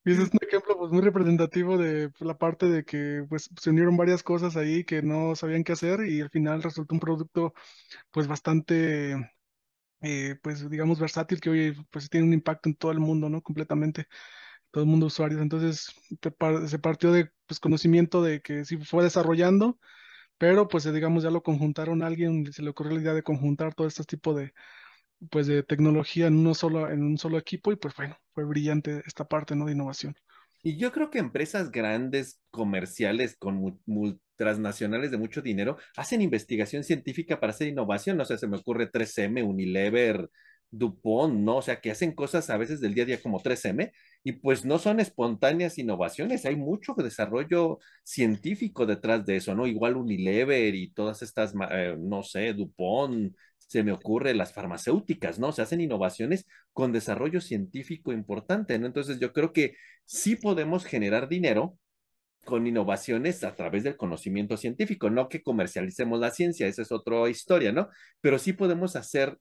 y 0.06 0.12
ese 0.12 0.24
es 0.24 0.30
un 0.34 0.40
ejemplo 0.48 0.78
pues 0.78 0.92
muy 0.92 1.02
representativo 1.02 1.78
de 1.78 2.10
pues, 2.10 2.22
la 2.28 2.38
parte 2.38 2.68
de 2.70 2.84
que 2.86 3.26
pues 3.30 3.50
se 3.60 3.70
unieron 3.70 3.98
varias 3.98 4.24
cosas 4.24 4.56
ahí 4.58 4.84
que 4.84 5.02
no 5.02 5.36
sabían 5.36 5.64
qué 5.64 5.74
hacer 5.74 6.06
y 6.08 6.22
al 6.22 6.30
final 6.30 6.62
resultó 6.64 6.96
un 6.96 7.00
producto 7.00 7.54
pues 8.12 8.28
bastante, 8.28 9.16
eh, 10.02 10.36
pues 10.44 10.70
digamos 10.70 11.00
versátil 11.00 11.42
que 11.42 11.50
hoy 11.50 11.88
pues 11.92 12.10
tiene 12.10 12.28
un 12.28 12.34
impacto 12.34 12.70
en 12.70 12.76
todo 12.76 12.92
el 12.92 13.00
mundo, 13.00 13.30
¿no? 13.30 13.42
Completamente. 13.42 14.08
todo 14.72 14.84
el 14.84 14.90
mundo 14.90 15.08
usuarios. 15.08 15.42
Entonces 15.42 15.92
se 16.68 16.80
partió 16.80 17.12
de 17.12 17.32
pues, 17.48 17.60
conocimiento 17.60 18.22
de 18.24 18.42
que 18.42 18.66
sí 18.66 18.78
fue 18.78 19.04
desarrollando, 19.04 19.80
pero 20.38 20.68
pues 20.68 20.92
digamos 20.92 21.24
ya 21.24 21.32
lo 21.32 21.44
conjuntaron 21.44 22.04
a 22.04 22.08
alguien, 22.08 22.52
se 22.54 22.64
le 22.64 22.70
ocurrió 22.72 22.94
la 22.96 23.02
idea 23.02 23.14
de 23.14 23.24
conjuntar 23.24 23.74
todo 23.76 23.88
este 23.88 24.04
tipo 24.06 24.34
de 24.36 24.54
pues 25.30 25.48
de 25.48 25.64
tecnología 25.64 26.28
en 26.28 26.38
uno 26.38 26.54
solo, 26.54 26.90
en 26.90 27.04
un 27.04 27.18
solo 27.18 27.38
equipo 27.38 27.72
y 27.72 27.76
pues 27.76 27.96
bueno, 27.96 28.18
fue 28.34 28.44
brillante 28.46 29.04
esta 29.06 29.26
parte, 29.26 29.56
¿no? 29.56 29.66
de 29.66 29.74
innovación. 29.74 30.16
Y 30.64 30.78
yo 30.78 30.94
creo 30.94 31.10
que 31.10 31.20
empresas 31.20 31.72
grandes, 31.72 32.40
comerciales, 32.50 33.36
con 33.38 33.82
transnacionales 34.38 35.12
de 35.12 35.18
mucho 35.18 35.42
dinero, 35.42 35.78
hacen 35.98 36.22
investigación 36.22 36.84
científica 36.86 37.40
para 37.40 37.52
hacer 37.52 37.68
innovación. 37.68 38.20
O 38.22 38.26
sea, 38.26 38.38
se 38.38 38.48
me 38.48 38.58
ocurre 38.58 38.90
3M, 38.90 39.44
Unilever, 39.46 40.30
DuPont, 40.72 41.36
¿no? 41.36 41.58
O 41.58 41.62
sea, 41.62 41.82
que 41.82 41.92
hacen 41.92 42.14
cosas 42.14 42.50
a 42.50 42.58
veces 42.58 42.82
del 42.82 42.94
día 42.94 43.04
a 43.04 43.08
día 43.08 43.22
como 43.22 43.42
3M 43.42 43.92
y 44.24 44.32
pues 44.34 44.66
no 44.66 44.80
son 44.80 45.00
espontáneas 45.00 45.78
innovaciones. 45.78 46.46
Hay 46.46 46.56
mucho 46.56 46.94
desarrollo 46.96 47.80
científico 48.04 48.86
detrás 48.86 49.26
de 49.26 49.36
eso, 49.38 49.54
¿no? 49.56 49.68
Igual 49.68 49.98
Unilever 49.98 50.74
y 50.76 50.92
todas 50.92 51.22
estas, 51.22 51.54
eh, 51.72 51.96
no 52.00 52.24
sé, 52.24 52.54
DuPont, 52.54 53.36
se 53.68 53.84
me 53.84 53.92
ocurre 53.92 54.34
las 54.34 54.54
farmacéuticas, 54.54 55.40
¿no? 55.40 55.52
Se 55.52 55.62
hacen 55.62 55.82
innovaciones 55.82 56.46
con 56.74 56.92
desarrollo 56.92 57.42
científico 57.42 58.12
importante, 58.14 58.78
¿no? 58.80 58.88
Entonces 58.88 59.20
yo 59.20 59.34
creo 59.34 59.54
que 59.54 59.76
sí 60.06 60.36
podemos 60.36 60.86
generar 60.86 61.28
dinero 61.30 61.78
con 62.46 62.68
innovaciones 62.68 63.44
a 63.44 63.56
través 63.56 63.84
del 63.84 63.98
conocimiento 63.98 64.58
científico, 64.58 65.10
no 65.10 65.30
que 65.30 65.42
comercialicemos 65.42 66.20
la 66.20 66.32
ciencia, 66.32 66.68
esa 66.68 66.82
es 66.82 66.92
otra 66.92 67.30
historia, 67.30 67.72
¿no? 67.72 67.90
Pero 68.22 68.38
sí 68.40 68.54
podemos 68.54 68.96
hacer 68.96 69.38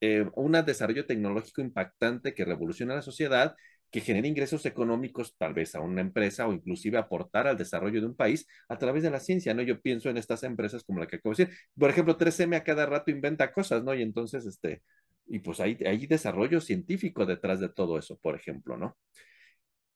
eh, 0.00 0.26
un 0.34 0.52
desarrollo 0.52 1.06
tecnológico 1.06 1.60
impactante 1.62 2.34
que 2.34 2.44
revoluciona 2.44 2.94
la 2.94 3.02
sociedad, 3.02 3.54
que 3.94 4.00
genere 4.02 4.28
ingresos 4.28 4.66
económicos 4.66 5.36
tal 5.38 5.54
vez 5.54 5.74
a 5.76 5.80
una 5.80 6.00
empresa 6.02 6.48
o 6.48 6.52
inclusive 6.52 6.98
aportar 6.98 7.46
al 7.46 7.56
desarrollo 7.56 8.00
de 8.00 8.08
un 8.08 8.16
país 8.16 8.46
a 8.68 8.76
través 8.78 9.04
de 9.04 9.10
la 9.10 9.20
ciencia, 9.20 9.54
¿no? 9.54 9.62
Yo 9.62 9.80
pienso 9.80 10.10
en 10.10 10.16
estas 10.18 10.42
empresas 10.42 10.82
como 10.84 10.98
la 11.00 11.06
que 11.06 11.16
acabo 11.16 11.34
de 11.34 11.44
decir. 11.46 11.58
Por 11.78 11.90
ejemplo, 11.90 12.16
3M 12.16 12.56
a 12.56 12.64
cada 12.64 12.86
rato 12.86 13.10
inventa 13.12 13.52
cosas, 13.52 13.84
¿no? 13.84 13.94
Y 13.94 14.02
entonces, 14.02 14.46
este, 14.46 14.82
y 15.28 15.38
pues 15.40 15.60
hay, 15.60 15.78
hay 15.86 16.06
desarrollo 16.08 16.60
científico 16.60 17.24
detrás 17.26 17.60
de 17.60 17.68
todo 17.70 17.98
eso, 17.98 18.18
por 18.20 18.34
ejemplo, 18.36 18.76
¿no? 18.76 18.96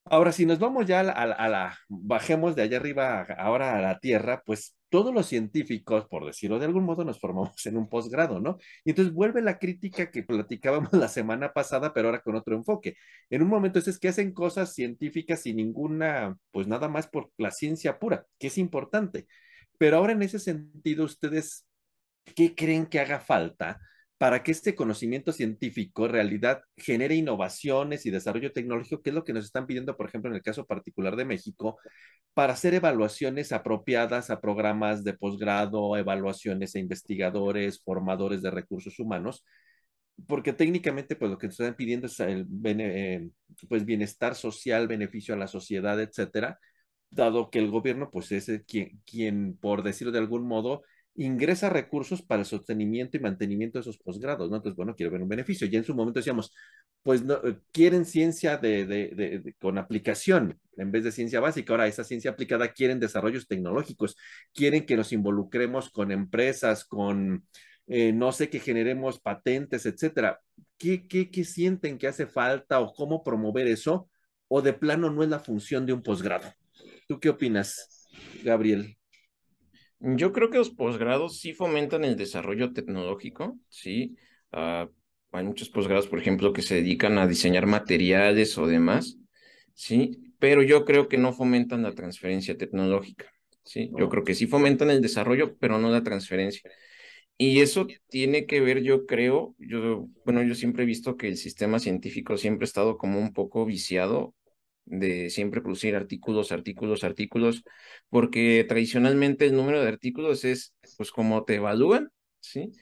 Ahora, 0.04 0.32
si 0.32 0.46
nos 0.46 0.58
vamos 0.58 0.86
ya 0.86 1.00
a 1.00 1.02
la, 1.02 1.12
a 1.12 1.48
la- 1.48 1.78
bajemos 1.88 2.56
de 2.56 2.62
allá 2.62 2.78
arriba 2.78 3.22
ahora 3.38 3.76
a 3.76 3.80
la 3.82 3.98
Tierra, 4.00 4.42
pues 4.46 4.76
todos 4.88 5.14
los 5.14 5.26
científicos, 5.26 6.06
por 6.08 6.24
decirlo 6.26 6.58
de 6.58 6.66
algún 6.66 6.84
modo, 6.84 7.04
nos 7.04 7.20
formamos 7.20 7.66
en 7.66 7.76
un 7.76 7.88
posgrado, 7.88 8.40
¿no? 8.40 8.58
Y 8.84 8.90
entonces 8.90 9.12
vuelve 9.14 9.42
la 9.42 9.58
crítica 9.58 10.10
que 10.10 10.22
platicábamos 10.22 10.92
la 10.92 11.08
semana 11.08 11.52
pasada, 11.52 11.92
pero 11.92 12.08
ahora 12.08 12.22
con 12.22 12.36
otro 12.36 12.54
enfoque. 12.56 12.96
En 13.30 13.42
un 13.42 13.48
momento 13.48 13.78
es 13.78 13.98
que 13.98 14.08
hacen 14.08 14.32
cosas 14.32 14.74
científicas 14.74 15.42
sin 15.42 15.56
ninguna, 15.56 16.36
pues 16.50 16.66
nada 16.66 16.88
más 16.88 17.06
por 17.08 17.30
la 17.36 17.50
ciencia 17.50 17.98
pura, 17.98 18.26
que 18.38 18.48
es 18.48 18.58
importante. 18.58 19.26
Pero 19.78 19.98
ahora 19.98 20.12
en 20.12 20.22
ese 20.22 20.38
sentido, 20.38 21.04
ustedes, 21.04 21.66
¿qué 22.34 22.54
creen 22.54 22.86
que 22.86 23.00
haga 23.00 23.20
falta? 23.20 23.80
Para 24.18 24.42
que 24.42 24.50
este 24.50 24.74
conocimiento 24.74 25.32
científico 25.32 26.06
en 26.06 26.12
realidad 26.12 26.62
genere 26.76 27.14
innovaciones 27.14 28.04
y 28.04 28.10
desarrollo 28.10 28.52
tecnológico, 28.52 29.00
que 29.00 29.10
es 29.10 29.14
lo 29.14 29.24
que 29.24 29.32
nos 29.32 29.44
están 29.44 29.66
pidiendo, 29.66 29.96
por 29.96 30.08
ejemplo, 30.08 30.28
en 30.30 30.36
el 30.36 30.42
caso 30.42 30.66
particular 30.66 31.14
de 31.16 31.24
México, 31.24 31.78
para 32.34 32.54
hacer 32.54 32.74
evaluaciones 32.74 33.52
apropiadas 33.52 34.30
a 34.30 34.40
programas 34.40 35.04
de 35.04 35.14
posgrado, 35.14 35.96
evaluaciones 35.96 36.74
a 36.74 36.80
investigadores, 36.80 37.80
formadores 37.82 38.42
de 38.42 38.50
recursos 38.50 38.98
humanos, 38.98 39.44
porque 40.26 40.52
técnicamente 40.52 41.14
pues 41.16 41.30
lo 41.30 41.38
que 41.38 41.46
nos 41.46 41.60
están 41.60 41.76
pidiendo 41.76 42.08
es 42.08 42.18
el 42.20 42.44
bene, 42.48 43.30
pues, 43.68 43.84
bienestar 43.84 44.34
social, 44.34 44.88
beneficio 44.88 45.34
a 45.34 45.38
la 45.38 45.46
sociedad, 45.46 46.00
etcétera, 46.00 46.58
dado 47.10 47.50
que 47.50 47.60
el 47.60 47.70
gobierno 47.70 48.10
pues 48.10 48.32
es 48.32 48.50
quien, 49.04 49.56
por 49.60 49.82
decirlo 49.84 50.12
de 50.12 50.18
algún 50.18 50.46
modo, 50.46 50.82
ingresa 51.18 51.68
recursos 51.68 52.22
para 52.22 52.40
el 52.40 52.46
sostenimiento 52.46 53.16
y 53.16 53.20
mantenimiento 53.20 53.78
de 53.78 53.82
esos 53.82 53.98
posgrados, 53.98 54.48
¿no? 54.50 54.56
Entonces, 54.56 54.76
bueno, 54.76 54.94
quiero 54.94 55.10
ver 55.10 55.20
un 55.20 55.28
beneficio. 55.28 55.66
Ya 55.66 55.78
en 55.78 55.84
su 55.84 55.94
momento 55.94 56.20
decíamos, 56.20 56.54
pues 57.02 57.24
no, 57.24 57.40
quieren 57.72 58.04
ciencia 58.04 58.56
de, 58.56 59.54
con 59.58 59.78
aplicación 59.78 60.58
en 60.76 60.92
vez 60.92 61.02
de 61.02 61.10
ciencia 61.10 61.40
básica. 61.40 61.72
Ahora, 61.72 61.88
esa 61.88 62.04
ciencia 62.04 62.30
aplicada 62.30 62.72
quieren 62.72 63.00
desarrollos 63.00 63.48
tecnológicos, 63.48 64.16
quieren 64.54 64.86
que 64.86 64.96
nos 64.96 65.12
involucremos 65.12 65.90
con 65.90 66.12
empresas, 66.12 66.84
con, 66.84 67.44
eh, 67.88 68.12
no 68.12 68.30
sé, 68.30 68.48
que 68.48 68.60
generemos 68.60 69.20
patentes, 69.20 69.86
etcétera. 69.86 70.40
¿Qué, 70.76 71.08
qué, 71.08 71.30
¿Qué 71.32 71.44
sienten 71.44 71.98
que 71.98 72.06
hace 72.06 72.28
falta 72.28 72.78
o 72.78 72.94
cómo 72.94 73.24
promover 73.24 73.66
eso? 73.66 74.08
¿O 74.46 74.62
de 74.62 74.72
plano 74.72 75.10
no 75.10 75.24
es 75.24 75.28
la 75.28 75.40
función 75.40 75.84
de 75.84 75.94
un 75.94 76.02
posgrado? 76.02 76.52
¿Tú 77.08 77.18
qué 77.18 77.28
opinas, 77.28 78.06
Gabriel? 78.44 78.97
Yo 80.00 80.32
creo 80.32 80.50
que 80.50 80.58
los 80.58 80.70
posgrados 80.70 81.40
sí 81.40 81.52
fomentan 81.52 82.04
el 82.04 82.16
desarrollo 82.16 82.72
tecnológico, 82.72 83.58
sí. 83.68 84.16
Uh, 84.52 84.88
hay 85.32 85.44
muchos 85.44 85.68
posgrados, 85.68 86.06
por 86.06 86.20
ejemplo, 86.20 86.52
que 86.52 86.62
se 86.62 86.76
dedican 86.76 87.18
a 87.18 87.26
diseñar 87.26 87.66
materiales 87.66 88.56
o 88.58 88.66
demás, 88.66 89.18
sí, 89.74 90.32
pero 90.38 90.62
yo 90.62 90.84
creo 90.84 91.08
que 91.08 91.18
no 91.18 91.32
fomentan 91.32 91.82
la 91.82 91.94
transferencia 91.94 92.56
tecnológica, 92.56 93.26
sí. 93.64 93.90
Yo 93.98 94.08
creo 94.08 94.24
que 94.24 94.34
sí 94.34 94.46
fomentan 94.46 94.90
el 94.90 95.02
desarrollo, 95.02 95.56
pero 95.58 95.78
no 95.78 95.90
la 95.90 96.02
transferencia. 96.02 96.70
Y 97.36 97.60
eso 97.60 97.86
tiene 98.08 98.46
que 98.46 98.60
ver, 98.60 98.82
yo 98.82 99.06
creo, 99.06 99.54
yo, 99.58 100.08
bueno, 100.24 100.42
yo 100.42 100.54
siempre 100.54 100.82
he 100.82 100.86
visto 100.86 101.16
que 101.16 101.28
el 101.28 101.36
sistema 101.36 101.78
científico 101.78 102.36
siempre 102.36 102.64
ha 102.64 102.66
estado 102.66 102.98
como 102.98 103.20
un 103.20 103.32
poco 103.32 103.64
viciado 103.64 104.34
de 104.90 105.30
siempre 105.30 105.60
producir 105.60 105.96
artículos, 105.96 106.52
artículos, 106.52 107.04
artículos, 107.04 107.64
porque 108.08 108.64
tradicionalmente 108.68 109.46
el 109.46 109.56
número 109.56 109.80
de 109.80 109.88
artículos 109.88 110.44
es 110.44 110.74
pues 110.96 111.10
como 111.10 111.44
te 111.44 111.56
evalúan, 111.56 112.10
¿sí? 112.40 112.72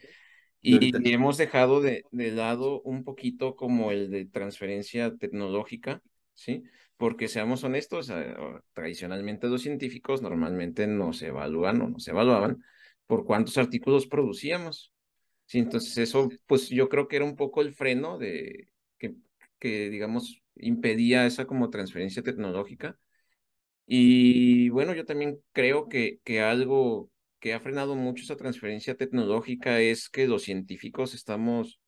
Y, 0.60 0.92
y 1.08 1.12
hemos 1.12 1.36
dejado 1.36 1.80
de, 1.80 2.02
de, 2.10 2.32
lado 2.32 2.80
un 2.82 3.04
poquito 3.04 3.54
como 3.54 3.92
el 3.92 4.10
de 4.10 4.24
transferencia 4.26 5.14
tecnológica, 5.16 6.02
¿sí? 6.34 6.64
Porque 6.96 7.28
seamos 7.28 7.62
honestos, 7.62 8.12
tradicionalmente 8.72 9.48
los 9.48 9.62
científicos 9.62 10.22
normalmente 10.22 10.86
nos 10.86 11.22
evalúan 11.22 11.82
o 11.82 11.88
nos 11.90 12.08
evaluaban 12.08 12.64
por 13.06 13.24
cuántos 13.24 13.58
artículos 13.58 14.06
producíamos. 14.06 14.92
Sí, 15.44 15.58
entonces 15.58 15.96
eso, 15.98 16.28
pues 16.46 16.68
yo 16.68 16.88
creo 16.88 17.06
que 17.06 17.16
era 17.16 17.24
un 17.24 17.36
poco 17.36 17.60
el 17.60 17.72
freno 17.72 18.18
de 18.18 18.68
que, 19.58 19.90
digamos, 19.90 20.42
impedía 20.56 21.26
esa 21.26 21.46
como 21.46 21.70
transferencia 21.70 22.22
tecnológica. 22.22 22.98
Y 23.86 24.68
bueno, 24.70 24.94
yo 24.94 25.04
también 25.04 25.40
creo 25.52 25.88
que, 25.88 26.20
que 26.24 26.40
algo 26.40 27.10
que 27.40 27.54
ha 27.54 27.60
frenado 27.60 27.94
mucho 27.96 28.24
esa 28.24 28.36
transferencia 28.36 28.96
tecnológica 28.96 29.80
es 29.80 30.08
que 30.08 30.26
los 30.26 30.42
científicos 30.42 31.14
estamos, 31.14 31.80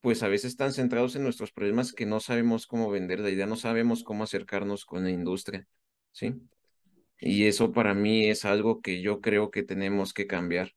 pues 0.00 0.22
a 0.22 0.28
veces 0.28 0.56
tan 0.56 0.72
centrados 0.72 1.16
en 1.16 1.24
nuestros 1.24 1.52
problemas 1.52 1.92
que 1.92 2.06
no 2.06 2.20
sabemos 2.20 2.66
cómo 2.66 2.90
vender 2.90 3.20
la 3.20 3.30
idea, 3.30 3.46
no 3.46 3.56
sabemos 3.56 4.04
cómo 4.04 4.24
acercarnos 4.24 4.84
con 4.84 5.04
la 5.04 5.10
industria, 5.10 5.66
¿sí? 6.12 6.34
Y 7.20 7.46
eso 7.46 7.72
para 7.72 7.94
mí 7.94 8.26
es 8.28 8.44
algo 8.44 8.80
que 8.82 9.00
yo 9.02 9.20
creo 9.20 9.50
que 9.50 9.62
tenemos 9.62 10.12
que 10.12 10.26
cambiar. 10.26 10.72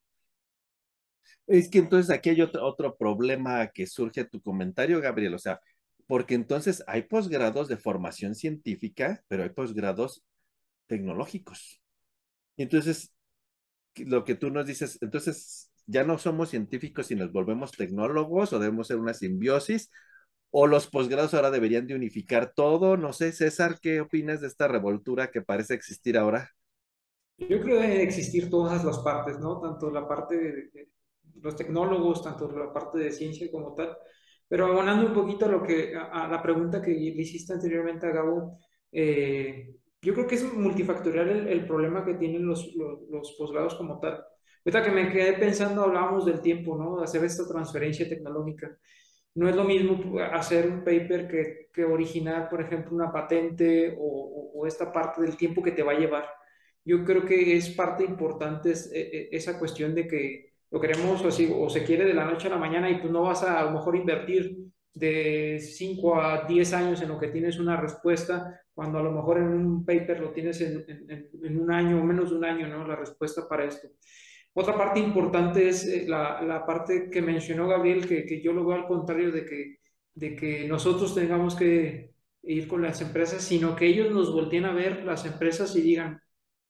Es 1.48 1.70
que 1.70 1.80
entonces 1.80 2.10
aquí 2.16 2.30
hay 2.30 2.42
otro, 2.42 2.66
otro 2.66 2.96
problema 2.98 3.68
que 3.70 3.88
surge 3.88 4.22
a 4.22 4.28
tu 4.28 4.42
comentario, 4.42 5.02
Gabriel. 5.02 5.34
O 5.36 5.40
sea, 5.40 5.60
porque 6.08 6.36
entonces 6.36 6.84
hay 6.88 7.04
posgrados 7.04 7.68
de 7.68 7.78
formación 7.78 8.36
científica, 8.36 9.24
pero 9.28 9.44
hay 9.44 9.50
posgrados 9.50 10.24
tecnológicos. 10.88 11.82
Entonces, 12.58 13.14
lo 13.96 14.24
que 14.24 14.36
tú 14.36 14.50
nos 14.50 14.68
dices, 14.68 14.98
entonces 15.02 15.72
ya 15.88 16.04
no 16.04 16.18
somos 16.18 16.50
científicos 16.50 17.12
y 17.12 17.16
nos 17.16 17.32
volvemos 17.32 17.72
tecnólogos 17.72 18.54
o 18.54 18.60
debemos 18.60 18.88
ser 18.88 18.98
una 18.98 19.14
simbiosis, 19.14 19.92
o 20.52 20.68
los 20.68 20.88
posgrados 20.88 21.34
ahora 21.34 21.52
deberían 21.52 21.86
de 21.86 21.96
unificar 21.96 22.54
todo. 22.56 22.98
No 22.98 23.12
sé, 23.12 23.32
César, 23.34 23.80
¿qué 23.82 24.02
opinas 24.02 24.42
de 24.42 24.48
esta 24.48 24.68
revoltura 24.68 25.30
que 25.30 25.42
parece 25.42 25.74
existir 25.74 26.18
ahora? 26.18 26.52
Yo 27.38 27.60
creo 27.62 27.78
que 27.78 27.88
deben 27.88 28.02
existir 28.02 28.50
todas 28.50 28.86
las 28.86 29.00
partes, 29.00 29.38
¿no? 29.40 29.60
Tanto 29.60 29.92
la 29.92 30.08
parte 30.08 30.38
de, 30.38 30.90
los 31.42 31.56
tecnólogos, 31.56 32.24
tanto 32.24 32.50
la 32.52 32.72
parte 32.72 33.00
de 33.00 33.12
ciencia 33.12 33.52
como 33.52 33.74
tal. 33.74 33.98
Pero 34.48 34.68
abonando 34.68 35.08
un 35.08 35.14
poquito 35.14 35.46
a, 35.46 35.50
lo 35.50 35.64
que, 35.64 35.94
a, 35.96 36.28
la 36.28 36.42
pregunta 36.42 36.82
que 36.82 36.92
le 36.92 37.22
hiciste 37.22 37.54
anteriormente 37.54 38.06
a 38.06 38.12
Gabo, 38.12 38.60
eh, 38.92 39.76
yo 40.02 40.14
creo 40.14 40.28
que 40.28 40.36
es 40.36 40.54
multifactorial 40.54 41.30
el, 41.30 41.48
el 41.48 41.66
problema 41.66 42.06
que 42.06 42.14
tienen 42.14 42.46
los, 42.46 42.76
los, 42.76 43.00
los, 43.10 43.36
posgrados 43.38 43.76
como 43.76 44.00
tal. 44.00 44.24
Ahorita 44.64 44.84
que 44.84 44.92
me 44.92 45.12
quedé 45.12 45.34
pensando, 45.34 45.84
hablábamos 45.84 46.26
del 46.26 46.42
tiempo, 46.42 46.78
¿no? 46.78 46.98
De 46.98 47.04
hacer 47.04 47.24
esta 47.24 47.48
transferencia 47.48 48.08
tecnológica. 48.08 48.78
No 49.36 49.50
es 49.50 49.56
lo 49.56 49.64
mismo 49.64 50.20
hacer 50.20 50.70
un 50.70 50.84
paper 50.84 51.28
que, 51.28 51.70
que 51.74 51.84
originar, 51.84 52.50
por 52.50 52.62
ejemplo, 52.62 52.96
una 52.96 53.12
patente 53.12 53.96
o, 54.00 54.52
o, 54.56 54.66
esta 54.68 54.92
parte 54.94 55.22
del 55.22 55.36
tiempo 55.38 55.62
que 55.62 55.72
te 55.72 55.84
va 55.84 55.92
a 55.92 56.00
llevar. 56.00 56.26
Yo 56.86 57.04
creo 57.04 57.26
que 57.26 57.56
es 57.58 57.70
parte 57.72 58.04
importante 58.06 58.72
es, 58.72 58.92
e, 58.94 59.02
e, 59.02 59.30
esa 59.32 59.60
cuestión 59.60 59.94
de 59.94 60.08
que 60.08 60.55
lo 60.76 60.82
queremos 60.82 61.24
así, 61.24 61.50
o 61.58 61.70
se 61.70 61.86
quiere 61.86 62.04
de 62.04 62.14
la 62.14 62.26
noche 62.26 62.48
a 62.48 62.50
la 62.50 62.58
mañana 62.58 62.90
y 62.90 63.00
tú 63.00 63.10
no 63.10 63.22
vas 63.22 63.44
a 63.44 63.62
a 63.62 63.64
lo 63.64 63.72
mejor 63.72 63.96
invertir 63.96 64.58
de 64.94 65.58
5 65.58 66.20
a 66.20 66.46
10 66.46 66.74
años 66.74 67.02
en 67.02 67.08
lo 67.08 67.18
que 67.18 67.30
tienes 67.30 67.60
una 67.60 67.80
respuesta, 67.80 68.60
cuando 68.74 69.00
a 69.00 69.04
lo 69.04 69.14
mejor 69.14 69.38
en 69.38 69.48
un 69.48 69.86
paper 69.86 70.20
lo 70.20 70.32
tienes 70.32 70.60
en, 70.60 70.84
en, 70.86 71.30
en 71.42 71.62
un 71.62 71.72
año 71.72 72.02
o 72.02 72.04
menos 72.04 72.30
de 72.30 72.36
un 72.36 72.44
año, 72.44 72.68
¿no? 72.68 72.86
La 72.86 72.98
respuesta 72.98 73.48
para 73.48 73.64
esto. 73.64 73.88
Otra 74.52 74.78
parte 74.78 75.00
importante 75.00 75.70
es 75.70 75.88
eh, 75.88 76.04
la, 76.10 76.42
la 76.42 76.66
parte 76.66 77.10
que 77.10 77.22
mencionó 77.22 77.70
Gabriel, 77.70 78.06
que, 78.06 78.26
que, 78.26 78.42
yo 78.42 78.52
lo 78.52 78.66
veo 78.66 78.76
al 78.76 78.86
contrario 78.86 79.32
de 79.32 79.46
que, 79.46 79.78
de 80.14 80.36
que 80.36 80.68
nosotros 80.68 81.16
tengamos 81.16 81.56
que 81.56 82.12
ir 82.44 82.68
con 82.68 82.82
las 82.82 83.00
empresas, 83.00 83.42
sino 83.42 83.78
que 83.78 83.88
ellos 83.88 84.12
nos 84.12 84.34
volteen 84.34 84.66
a 84.66 84.74
ver 84.74 85.06
las 85.06 85.26
empresas 85.26 85.74
y 85.78 85.82
digan, 85.82 86.20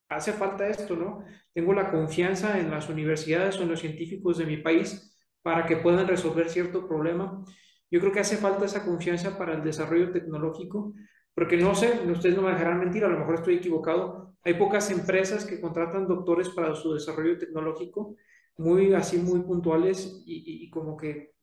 hace 0.10 0.34
falta 0.34 0.68
esto, 0.68 0.96
¿no? 0.96 1.24
Tengo 1.54 1.74
la 1.74 1.92
confianza 1.92 2.60
en 2.60 2.72
las 2.72 2.90
universidades 2.90 3.58
o 3.60 3.64
en 3.64 3.70
los 3.70 3.80
científicos 3.80 4.38
de 4.38 4.46
mi 4.46 4.58
país 4.58 5.16
para 5.42 5.66
que 5.66 5.78
puedan 5.78 6.08
resolver 6.08 6.50
cierto 6.50 6.88
problema. 6.88 7.44
Yo 7.92 8.00
creo 8.00 8.12
que 8.12 8.20
hace 8.20 8.38
falta 8.38 8.66
esa 8.66 8.84
confianza 8.86 9.38
para 9.38 9.54
el 9.54 9.64
desarrollo 9.64 10.12
tecnológico, 10.12 10.94
porque 11.34 11.58
no 11.58 11.76
sé, 11.76 12.00
ustedes 12.10 12.36
no 12.36 12.42
me 12.44 12.52
dejarán 12.52 12.80
mentir, 12.80 13.06
a 13.06 13.10
lo 13.10 13.20
mejor 13.20 13.36
estoy 13.36 13.56
equivocado, 13.56 14.36
hay 14.44 14.56
pocas 14.56 14.90
empresas 14.92 15.46
que 15.46 15.60
contratan 15.60 16.08
doctores 16.08 16.50
para 16.50 16.76
su 16.76 16.94
desarrollo 16.94 17.38
tecnológico, 17.38 18.16
muy 18.58 18.94
así, 18.94 19.18
muy 19.18 19.42
puntuales 19.42 20.24
y, 20.26 20.64
y, 20.64 20.70
como 20.70 20.96
que, 20.96 21.34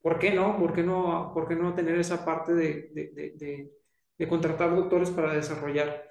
¿por 0.00 0.18
qué 0.18 0.32
no? 0.32 0.58
¿Por 0.58 0.72
qué 0.72 0.82
no, 0.82 1.32
por 1.34 1.48
qué 1.48 1.56
no 1.56 1.74
tener 1.74 1.98
esa 1.98 2.24
parte 2.24 2.54
de, 2.54 2.90
de, 2.94 3.32
de, 3.36 3.72
de 4.18 4.28
contratar 4.28 4.74
doctores 4.74 5.10
para 5.10 5.34
desarrollar? 5.34 6.04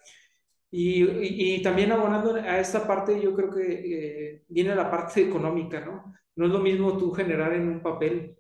Y, 0.72 1.04
y, 1.56 1.62
también 1.62 1.92
abonando 1.92 2.36
a 2.36 2.60
esta 2.60 2.88
parte, 2.88 3.22
yo 3.22 3.36
creo 3.36 3.52
que 3.52 3.64
eh, 3.64 4.44
viene 4.48 4.74
la 4.74 4.90
parte 4.90 5.22
económica, 5.28 5.82
¿no? 5.82 6.14
No 6.36 6.46
es 6.46 6.52
lo 6.52 6.60
mismo 6.60 6.98
tú 6.98 7.12
generar 7.12 7.54
en 7.54 7.68
un 7.68 7.82
papel 7.82 8.38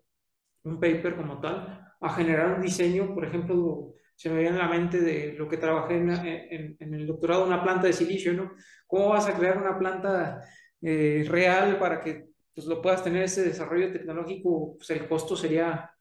un 0.63 0.79
paper 0.79 1.15
como 1.15 1.39
tal, 1.39 1.87
a 1.99 2.09
generar 2.13 2.55
un 2.55 2.61
diseño, 2.61 3.13
por 3.13 3.25
ejemplo, 3.25 3.93
se 4.15 4.29
me 4.29 4.41
viene 4.41 4.59
a 4.59 4.63
la 4.63 4.69
mente 4.69 4.99
de 4.99 5.33
lo 5.33 5.47
que 5.47 5.57
trabajé 5.57 5.97
en, 5.97 6.77
el 6.79 7.07
doctorado, 7.07 7.45
una 7.45 7.63
planta 7.63 7.87
de 7.87 7.93
silicio, 7.93 8.33
¿no? 8.33 8.51
¿Cómo 8.87 9.09
vas 9.09 9.27
a 9.27 9.35
crear 9.35 9.57
una 9.57 9.77
planta 9.77 10.41
eh, 10.81 11.25
real 11.27 11.79
para 11.79 11.99
que 12.01 12.27
pues, 12.53 12.67
lo 12.67 12.81
puedas 12.81 13.03
tener 13.03 13.23
ese 13.23 13.43
desarrollo 13.43 13.91
tecnológico? 13.91 14.75
Pues 14.77 14.89
el 14.91 15.07
costo 15.07 15.35
sería 15.35 15.91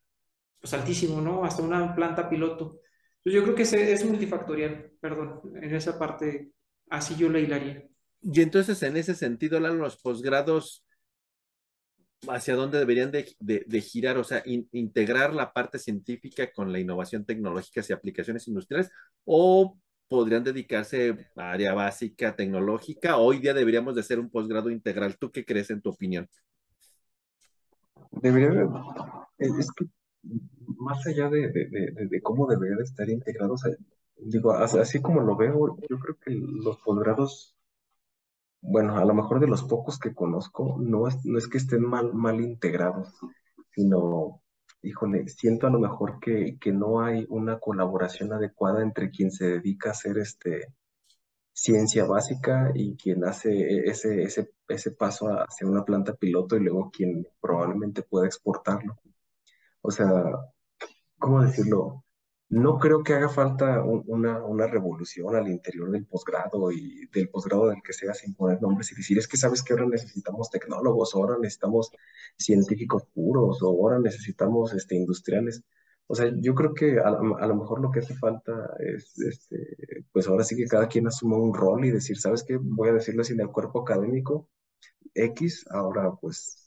pues, 0.60 0.74
altísimo, 0.74 1.20
¿no? 1.20 1.44
Hasta 1.44 1.62
una 1.62 1.94
planta 1.94 2.28
piloto. 2.28 2.80
Entonces 3.22 3.40
yo 3.40 3.42
creo 3.42 3.54
que 3.54 3.62
es, 3.62 3.72
es 3.72 4.04
multifactorial, 4.04 4.92
perdón, 5.00 5.40
en 5.56 5.74
esa 5.74 5.98
parte, 5.98 6.52
así 6.88 7.16
yo 7.16 7.28
la 7.28 7.38
hilaría. 7.38 7.86
Y 8.22 8.40
entonces, 8.40 8.82
en 8.82 8.96
ese 8.96 9.14
sentido, 9.14 9.60
los 9.60 10.00
posgrados 10.00 10.84
hacia 12.28 12.54
dónde 12.54 12.78
deberían 12.78 13.10
de, 13.10 13.34
de, 13.38 13.64
de 13.66 13.80
girar, 13.80 14.18
o 14.18 14.24
sea, 14.24 14.42
in, 14.44 14.68
integrar 14.72 15.34
la 15.34 15.52
parte 15.52 15.78
científica 15.78 16.50
con 16.52 16.72
la 16.72 16.78
innovación 16.78 17.24
tecnológica 17.24 17.82
y 17.86 17.92
aplicaciones 17.92 18.46
industriales, 18.48 18.90
o 19.24 19.78
podrían 20.08 20.42
dedicarse 20.42 21.28
a 21.36 21.52
área 21.52 21.72
básica, 21.72 22.34
tecnológica. 22.34 23.16
Hoy 23.16 23.38
día 23.38 23.54
deberíamos 23.54 23.94
de 23.94 24.00
hacer 24.00 24.18
un 24.18 24.28
posgrado 24.28 24.70
integral. 24.70 25.16
¿Tú 25.18 25.30
qué 25.30 25.44
crees 25.44 25.70
en 25.70 25.80
tu 25.80 25.90
opinión? 25.90 26.28
Debería 28.10 28.50
de, 28.50 28.66
es 29.38 29.68
que 29.72 29.86
más 30.78 31.06
allá 31.06 31.28
de, 31.28 31.48
de, 31.50 32.08
de 32.08 32.22
cómo 32.22 32.46
debería 32.46 32.76
de 32.76 32.84
estar 32.84 33.08
integrado, 33.08 33.54
o 33.54 33.58
sea, 33.58 33.72
digo, 34.16 34.52
así 34.52 35.00
como 35.02 35.20
lo 35.20 35.36
veo, 35.36 35.76
yo 35.88 35.98
creo 35.98 36.16
que 36.18 36.30
los 36.32 36.78
posgrados 36.78 37.56
bueno, 38.62 38.96
a 38.98 39.04
lo 39.04 39.14
mejor 39.14 39.40
de 39.40 39.46
los 39.46 39.62
pocos 39.64 39.98
que 39.98 40.14
conozco, 40.14 40.76
no 40.80 41.08
es, 41.08 41.24
no 41.24 41.38
es 41.38 41.48
que 41.48 41.58
estén 41.58 41.82
mal, 41.82 42.12
mal 42.14 42.40
integrados, 42.40 43.08
sino, 43.74 44.42
híjole, 44.82 45.28
siento 45.28 45.66
a 45.66 45.70
lo 45.70 45.78
mejor 45.78 46.20
que, 46.20 46.58
que 46.60 46.72
no 46.72 47.00
hay 47.02 47.26
una 47.30 47.58
colaboración 47.58 48.32
adecuada 48.32 48.82
entre 48.82 49.10
quien 49.10 49.30
se 49.30 49.46
dedica 49.46 49.90
a 49.90 49.92
hacer 49.92 50.18
este, 50.18 50.66
ciencia 51.52 52.04
básica 52.06 52.72
y 52.74 52.96
quien 52.96 53.24
hace 53.24 53.88
ese, 53.88 54.22
ese, 54.22 54.52
ese 54.68 54.92
paso 54.92 55.28
hacia 55.28 55.68
una 55.68 55.84
planta 55.84 56.14
piloto 56.14 56.56
y 56.56 56.60
luego 56.60 56.90
quien 56.92 57.26
probablemente 57.40 58.02
pueda 58.02 58.26
exportarlo. 58.26 58.96
O 59.82 59.90
sea, 59.90 60.12
¿cómo 61.18 61.42
decirlo? 61.42 62.04
No 62.48 62.78
creo 62.78 63.02
que 63.04 63.14
haga 63.14 63.28
falta 63.28 63.82
un, 63.84 64.02
una, 64.08 64.44
una, 64.44 64.66
revolución 64.66 65.36
al 65.36 65.48
interior 65.48 65.90
del 65.90 66.06
posgrado 66.06 66.72
y 66.72 67.06
del 67.12 67.28
posgrado 67.30 67.68
del 67.68 67.82
que 67.82 67.92
sea 67.92 68.12
sin 68.14 68.34
poner 68.34 68.60
nombres 68.60 68.90
y 68.92 68.96
decir, 68.96 69.18
es 69.18 69.28
que 69.28 69.36
sabes 69.36 69.62
que 69.62 69.72
ahora 69.72 69.86
necesitamos 69.86 70.50
tecnólogos, 70.50 71.14
ahora 71.14 71.36
necesitamos 71.40 71.92
científicos 72.36 73.04
puros, 73.14 73.62
o 73.62 73.68
ahora 73.68 74.00
necesitamos 74.00 74.74
este, 74.74 74.96
industriales. 74.96 75.62
O 76.08 76.14
sea, 76.16 76.32
yo 76.36 76.54
creo 76.56 76.74
que 76.74 76.98
a, 76.98 77.08
a 77.08 77.46
lo 77.46 77.56
mejor 77.56 77.80
lo 77.80 77.90
que 77.92 78.00
hace 78.00 78.14
falta 78.16 78.52
es, 78.80 79.16
este, 79.20 80.04
pues 80.12 80.26
ahora 80.26 80.42
sí 80.44 80.56
que 80.56 80.66
cada 80.66 80.88
quien 80.88 81.06
asuma 81.06 81.36
un 81.36 81.54
rol 81.54 81.84
y 81.84 81.90
decir, 81.92 82.18
¿sabes 82.18 82.42
qué? 82.42 82.58
Voy 82.60 82.88
a 82.88 82.94
decirlo 82.94 83.22
sin 83.24 83.40
el 83.40 83.48
cuerpo 83.48 83.82
académico 83.82 84.48
X, 85.14 85.66
ahora 85.70 86.12
pues 86.20 86.59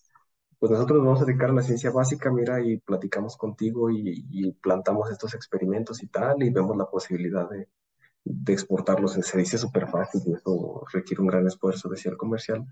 pues 0.64 0.72
nosotros 0.72 1.00
nos 1.00 1.08
vamos 1.08 1.22
a 1.22 1.26
dedicar 1.26 1.50
a 1.50 1.54
la 1.54 1.62
ciencia 1.62 1.92
básica, 1.92 2.32
mira, 2.32 2.62
y 2.62 2.78
platicamos 2.78 3.36
contigo 3.36 3.90
y, 3.92 4.54
plantamos 4.62 5.12
estos 5.12 5.34
experimentos 5.34 6.02
y 6.02 6.08
tal, 6.08 6.42
y 6.42 6.52
vemos 6.52 6.78
la 6.78 6.86
posibilidad 6.86 7.50
de, 7.50 7.68
de 8.24 8.54
exportarlos. 8.54 9.12
Se 9.12 9.38
dice 9.38 9.58
súper 9.58 9.90
fácil 9.90 10.22
y 10.26 10.32
eso 10.32 10.86
requiere 10.94 11.22
un 11.22 11.28
gran 11.28 11.46
esfuerzo 11.48 11.90
de 11.90 11.98
cierre 11.98 12.16
comercial, 12.16 12.66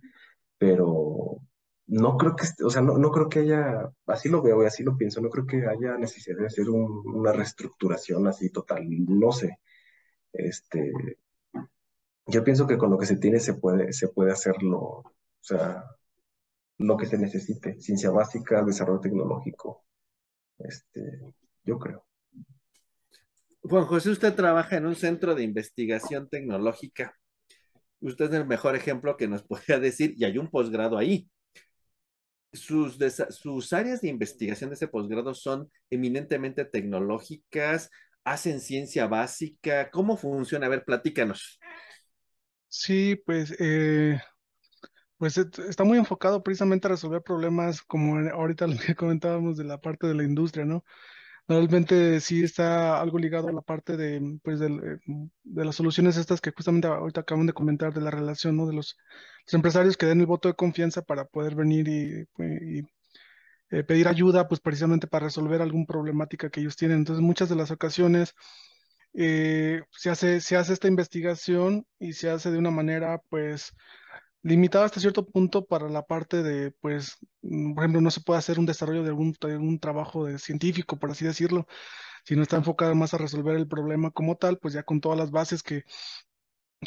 pero 0.58 1.42
no 1.88 2.18
creo 2.18 2.34
que, 2.38 2.46
o 2.64 2.70
sea, 2.70 2.82
no, 2.82 2.98
no 2.98 3.12
creo 3.12 3.28
que 3.28 3.40
haya, 3.40 3.92
así 4.06 4.30
lo 4.30 4.42
veo 4.42 4.64
y 4.64 4.68
así 4.68 4.84
lo 4.84 4.96
pienso, 4.96 5.20
no 5.20 5.30
creo 5.30 5.46
que 5.46 5.68
haya 5.68 5.98
necesidad 5.98 6.38
de 6.38 6.46
hacer 6.46 6.70
un, 6.70 7.04
una 7.14 7.34
reestructuración 7.34 8.26
así 8.26 8.52
total, 8.52 8.86
no 8.88 9.34
sé. 9.34 9.60
Este, 10.32 10.94
yo 12.26 12.42
pienso 12.46 12.66
que 12.68 12.78
con 12.78 12.90
lo 12.90 12.98
que 12.98 13.06
se 13.06 13.18
tiene 13.18 13.42
se 13.42 13.56
puede, 13.56 13.92
se 13.92 14.08
puede 14.08 14.32
hacerlo, 14.32 14.80
o 14.80 15.14
sea, 15.42 15.84
lo 16.82 16.98
que 16.98 17.06
se 17.06 17.18
necesite, 17.18 17.80
ciencia 17.80 18.12
básica, 18.12 18.64
desarrollo 18.64 19.00
tecnológico, 19.00 19.86
este, 20.58 21.34
yo 21.64 21.78
creo. 21.78 22.06
Juan 23.62 23.86
José, 23.86 24.10
usted 24.10 24.34
trabaja 24.34 24.78
en 24.78 24.86
un 24.86 24.96
centro 24.96 25.36
de 25.36 25.44
investigación 25.44 26.28
tecnológica. 26.30 27.16
Usted 28.00 28.26
es 28.26 28.34
el 28.34 28.48
mejor 28.48 28.76
ejemplo 28.76 29.18
que 29.18 29.28
nos 29.28 29.44
podría 29.48 29.80
decir, 29.80 30.14
y 30.18 30.26
hay 30.26 30.38
un 30.38 30.50
posgrado 30.50 30.98
ahí. 30.98 31.30
Sus, 32.54 32.98
sus 33.30 33.72
áreas 33.72 34.02
de 34.02 34.10
investigación 34.10 34.72
de 34.72 34.76
ese 34.76 34.88
posgrado 34.88 35.34
son 35.34 35.72
eminentemente 35.90 36.66
tecnológicas, 36.66 37.90
hacen 38.26 38.60
ciencia 38.60 39.08
básica. 39.08 39.90
¿Cómo 39.90 40.18
funciona? 40.18 40.66
A 40.66 40.70
ver, 40.70 40.84
platícanos. 40.84 41.60
Sí, 42.68 43.16
pues 43.26 43.56
eh, 43.60 44.20
pues 45.22 45.38
está 45.38 45.84
muy 45.84 46.00
enfocado 46.00 46.42
precisamente 46.42 46.88
a 46.88 46.90
resolver 46.90 47.22
problemas 47.22 47.84
como 47.84 48.18
ahorita 48.32 48.66
lo 48.66 48.76
que 48.76 48.96
comentábamos 48.96 49.56
de 49.56 49.66
la 49.66 49.80
parte 49.80 50.08
de 50.08 50.16
la 50.16 50.24
industria, 50.24 50.66
¿no? 50.66 50.84
Normalmente 51.48 52.20
sí 52.22 52.44
está 52.44 53.00
algo 53.00 53.20
ligado 53.20 53.50
a 53.50 53.52
la 53.52 53.62
parte 53.62 53.98
de, 53.98 54.40
pues 54.44 54.60
de, 54.60 54.66
eh, 54.66 55.30
de, 55.44 55.66
las 55.66 55.76
soluciones 55.76 56.18
estas 56.18 56.42
que 56.42 56.50
justamente 56.50 56.88
ahorita 56.88 57.22
acaban 57.22 57.46
de 57.46 57.54
comentar 57.54 57.94
de 57.94 58.02
la 58.02 58.10
relación, 58.10 58.58
¿no? 58.58 58.66
De 58.66 58.74
los, 58.74 58.98
empresarios 59.52 59.96
que 59.96 60.08
den 60.08 60.22
el 60.22 60.26
voto 60.26 60.48
de 60.48 60.56
confianza 60.56 61.04
para 61.04 61.26
poder 61.26 61.54
venir 61.54 61.88
y, 61.88 62.28
y 62.80 62.82
eh, 63.70 63.84
pedir 63.84 64.08
ayuda, 64.08 64.48
pues 64.48 64.60
precisamente 64.60 65.06
para 65.06 65.26
resolver 65.26 65.62
alguna 65.62 65.86
problemática 65.86 66.50
que 66.50 66.62
ellos 66.62 66.78
tienen. 66.78 66.98
Entonces, 66.98 67.22
muchas 67.22 67.48
de 67.48 67.56
las 67.58 67.70
ocasiones 67.70 68.34
eh, 69.14 69.82
se 69.92 70.10
hace, 70.10 70.42
se 70.42 70.58
hace 70.58 70.74
esta 70.74 70.88
investigación 70.88 71.86
y 72.00 72.14
se 72.14 72.32
hace 72.32 72.50
de 72.50 72.58
una 72.58 72.72
manera, 72.72 73.22
pues, 73.30 73.76
limitada 74.44 74.86
hasta 74.86 75.00
cierto 75.00 75.26
punto 75.28 75.66
para 75.66 75.90
la 75.90 76.04
parte 76.06 76.44
de, 76.44 76.72
pues, 76.72 77.18
mm, 77.42 77.74
por 77.76 77.84
ejemplo, 77.84 78.02
no 78.02 78.12
se 78.12 78.22
puede 78.22 78.40
hacer 78.40 78.60
un 78.60 78.66
desarrollo 78.66 79.04
de 79.04 79.10
algún, 79.10 79.36
de 79.42 79.54
algún 79.54 79.80
trabajo 79.80 80.26
de 80.26 80.40
científico, 80.40 80.98
por 81.00 81.12
así 81.12 81.26
decirlo, 81.26 81.68
sino 82.26 82.44
está 82.44 82.58
enfocada 82.58 82.96
más 82.96 83.14
a 83.14 83.18
resolver 83.20 83.56
el 83.58 83.68
problema 83.68 84.12
como 84.12 84.38
tal, 84.38 84.60
pues 84.60 84.74
ya 84.74 84.84
con 84.84 85.02
todas 85.02 85.18
las 85.20 85.32
bases 85.32 85.64
que, 85.64 85.84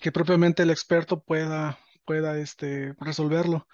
que 0.01 0.13
propiamente 0.13 0.63
el 0.63 0.71
experto 0.71 1.23
pueda, 1.23 1.79
pueda 2.05 2.39
este, 2.39 2.95
resolverlo. 2.99 3.67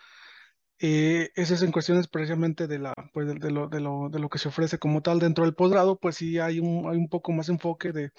Eh, 0.80 1.30
eso 1.34 1.54
es 1.54 1.62
en 1.62 1.72
cuestiones 1.72 2.08
precisamente 2.08 2.66
de, 2.66 2.78
la, 2.78 2.94
pues, 3.12 3.28
de, 3.28 3.34
de 3.34 3.50
lo, 3.50 3.68
de, 3.68 3.80
lo, 3.80 4.08
de 4.10 4.18
lo 4.18 4.28
que 4.30 4.38
se 4.38 4.48
ofrece 4.48 4.78
como 4.78 5.02
tal 5.02 5.18
dentro 5.20 5.44
del 5.44 5.54
posgrado, 5.54 5.98
pues 5.98 6.16
sí 6.16 6.38
hay 6.38 6.60
un, 6.60 6.88
hay 6.90 6.96
un 6.98 7.08
poco 7.08 7.32
más 7.32 7.48
enfoque 7.50 7.92
de, 7.92 8.12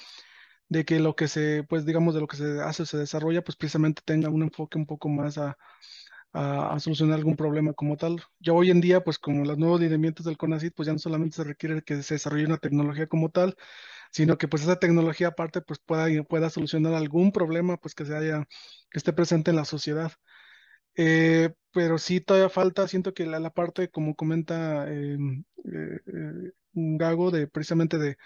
de 0.71 0.85
que 0.85 0.99
lo 1.01 1.15
que 1.17 1.27
se, 1.27 1.63
pues 1.65 1.85
digamos, 1.85 2.15
de 2.15 2.21
lo 2.21 2.27
que 2.27 2.37
se 2.37 2.61
hace 2.61 2.83
o 2.83 2.85
se 2.85 2.97
desarrolla, 2.97 3.43
pues 3.43 3.57
precisamente 3.57 4.01
tenga 4.05 4.29
un 4.29 4.43
enfoque 4.43 4.77
un 4.77 4.85
poco 4.85 5.09
más 5.09 5.37
a, 5.37 5.57
a, 6.33 6.79
solucionar 6.79 7.17
algún 7.19 7.35
problema 7.35 7.73
como 7.73 7.97
tal. 7.97 8.21
Ya 8.39 8.53
hoy 8.53 8.71
en 8.71 8.79
día, 8.79 9.03
pues 9.03 9.19
con 9.19 9.45
los 9.45 9.57
nuevos 9.57 9.81
lineamientos 9.81 10.25
del 10.25 10.37
CONACYT, 10.37 10.73
pues 10.73 10.87
ya 10.87 10.93
no 10.93 10.99
solamente 10.99 11.35
se 11.35 11.43
requiere 11.43 11.81
que 11.83 12.01
se 12.03 12.15
desarrolle 12.15 12.45
una 12.45 12.57
tecnología 12.57 13.07
como 13.07 13.29
tal, 13.29 13.57
sino 14.11 14.37
que 14.37 14.47
pues 14.47 14.63
esa 14.63 14.79
tecnología 14.79 15.29
aparte 15.29 15.61
pues 15.61 15.79
pueda, 15.79 16.07
pueda 16.23 16.49
solucionar 16.49 16.93
algún 16.93 17.33
problema 17.33 17.77
pues 17.77 17.93
que 17.93 18.05
se 18.05 18.15
haya, 18.15 18.47
que 18.89 18.97
esté 18.97 19.11
presente 19.13 19.51
en 19.51 19.57
la 19.57 19.65
sociedad. 19.65 20.13
Eh, 20.95 21.53
pero 21.73 21.97
sí 21.97 22.21
todavía 22.21 22.49
falta, 22.49 22.87
siento 22.87 23.13
que 23.13 23.25
la, 23.25 23.39
la 23.39 23.49
parte, 23.51 23.89
como 23.89 24.15
comenta 24.15 24.89
eh, 24.89 25.17
eh, 25.65 25.99
eh, 26.07 26.51
Gago, 26.73 27.31
de 27.31 27.47
precisamente 27.47 27.97
de 27.97 28.17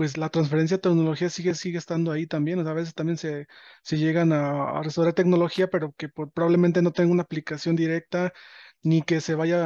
pues 0.00 0.16
la 0.16 0.30
transferencia 0.30 0.78
de 0.78 0.82
tecnología 0.82 1.28
sigue, 1.30 1.54
sigue 1.54 1.76
estando 1.78 2.10
ahí 2.12 2.26
también. 2.26 2.58
O 2.58 2.62
sea, 2.62 2.72
a 2.72 2.74
veces 2.74 2.94
también 2.94 3.18
se, 3.18 3.46
se 3.82 3.98
llegan 3.98 4.32
a, 4.32 4.78
a 4.80 5.12
tecnología, 5.14 5.68
pero 5.68 5.92
que 5.96 6.08
por- 6.08 6.32
probablemente 6.32 6.80
no 6.82 6.92
tenga 6.92 7.12
una 7.12 7.22
aplicación 7.24 7.76
directa, 7.76 8.32
ni 8.82 9.02
que 9.02 9.20
se 9.20 9.34
vaya 9.34 9.60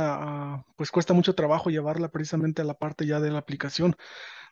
a, 0.57 0.65
pues 0.77 0.91
cuesta 0.91 1.15
mucho 1.15 1.35
trabajo 1.37 1.71
llevarla 1.71 2.09
precisamente 2.11 2.63
a 2.63 2.65
la 2.65 2.75
parte 2.75 3.07
ya 3.07 3.21
de 3.21 3.31
la 3.31 3.39
aplicación. 3.39 3.95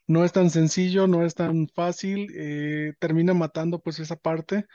No 0.07 0.24
es 0.24 0.33
tan 0.33 0.51
sencillo, 0.51 1.07
no 1.09 1.24
es 1.24 1.35
tan 1.35 1.68
fácil, 1.68 2.28
eh, 2.37 2.95
termina 3.01 3.35
matando 3.35 3.80
pues 3.80 3.99
esa 4.01 4.16
parte. 4.16 4.66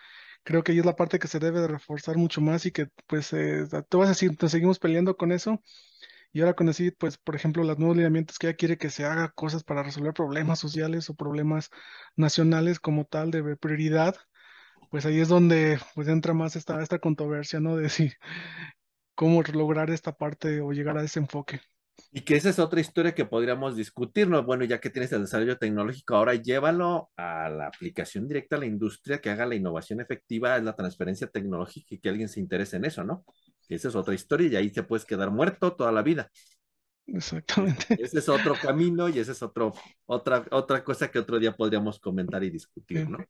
Creo 0.43 0.63
que 0.63 0.71
ahí 0.73 0.79
es 0.79 0.85
la 0.85 0.95
parte 0.95 1.19
que 1.19 1.27
se 1.29 1.39
debe 1.39 1.61
de 1.61 1.67
reforzar 1.69 2.17
mucho 2.17 2.41
más 2.41 2.65
y 2.65 2.71
que 2.71 2.87
pues 3.07 3.33
eh, 3.33 3.65
tú 3.89 3.99
vas 3.99 4.07
a 4.07 4.11
decir, 4.11 4.31
nos 4.41 4.51
seguimos 4.51 4.79
peleando 4.79 5.17
con 5.17 5.31
eso 5.33 5.61
y 6.33 6.41
ahora 6.41 6.53
con 6.55 6.69
así, 6.69 6.91
pues 6.91 7.17
por 7.17 7.35
ejemplo, 7.35 7.63
los 7.63 7.77
nuevos 7.79 7.97
lineamientos 7.97 8.37
que 8.37 8.47
ella 8.47 8.57
quiere 8.57 8.77
que 8.77 8.89
se 8.89 9.05
haga 9.05 9.29
cosas 9.29 9.63
para 9.63 9.83
resolver 9.83 10.13
problemas 10.13 10.59
sociales 10.59 11.09
o 11.09 11.15
problemas 11.15 11.69
nacionales 12.15 12.79
como 12.79 13.05
tal 13.05 13.31
de 13.31 13.57
prioridad, 13.57 14.15
pues 14.89 15.05
ahí 15.05 15.19
es 15.19 15.27
donde 15.29 15.79
pues 15.95 16.07
entra 16.07 16.33
más 16.33 16.55
esta, 16.55 16.81
esta 16.81 16.99
controversia, 16.99 17.59
¿no? 17.59 17.77
De 17.77 17.89
cómo 19.15 19.41
lograr 19.41 19.89
esta 19.89 20.13
parte 20.13 20.61
o 20.61 20.71
llegar 20.71 20.97
a 20.97 21.03
ese 21.03 21.19
enfoque. 21.19 21.59
Y 22.11 22.21
que 22.21 22.35
esa 22.35 22.49
es 22.49 22.59
otra 22.59 22.79
historia 22.79 23.15
que 23.15 23.25
podríamos 23.25 23.75
discutir, 23.75 24.27
¿no? 24.29 24.43
Bueno, 24.43 24.63
ya 24.65 24.79
que 24.79 24.91
tienes 24.91 25.11
el 25.11 25.21
desarrollo 25.21 25.57
tecnológico, 25.57 26.15
ahora 26.15 26.35
llévalo 26.35 27.09
a 27.17 27.49
la 27.49 27.67
aplicación 27.67 28.27
directa 28.27 28.55
a 28.55 28.59
la 28.59 28.67
industria 28.67 29.19
que 29.19 29.31
haga 29.31 29.47
la 29.47 29.55
innovación 29.55 29.99
efectiva, 29.99 30.57
la 30.59 30.75
transferencia 30.75 31.27
tecnológica 31.27 31.95
y 31.95 31.99
que 31.99 32.09
alguien 32.09 32.29
se 32.29 32.39
interese 32.39 32.77
en 32.77 32.85
eso, 32.85 33.03
¿no? 33.03 33.25
Esa 33.69 33.89
es 33.89 33.95
otra 33.95 34.13
historia 34.15 34.47
y 34.49 34.55
ahí 34.55 34.71
te 34.71 34.83
puedes 34.83 35.05
quedar 35.05 35.31
muerto 35.31 35.73
toda 35.75 35.91
la 35.91 36.01
vida. 36.03 36.31
Exactamente. 37.07 37.99
Ese 37.99 38.19
es 38.19 38.29
otro 38.29 38.59
camino 38.59 39.09
y 39.09 39.17
esa 39.19 39.31
es 39.31 39.41
otro, 39.41 39.73
otra, 40.05 40.45
otra 40.51 40.83
cosa 40.83 41.09
que 41.09 41.17
otro 41.19 41.39
día 41.39 41.55
podríamos 41.55 41.99
comentar 41.99 42.43
y 42.43 42.51
discutir, 42.51 43.07
¿no? 43.07 43.27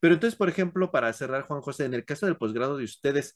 Pero 0.00 0.14
entonces, 0.14 0.36
por 0.38 0.48
ejemplo, 0.50 0.90
para 0.92 1.12
cerrar, 1.14 1.44
Juan 1.48 1.62
José, 1.62 1.86
en 1.86 1.94
el 1.94 2.04
caso 2.06 2.26
del 2.26 2.36
posgrado 2.38 2.76
de 2.78 2.84
ustedes, 2.84 3.34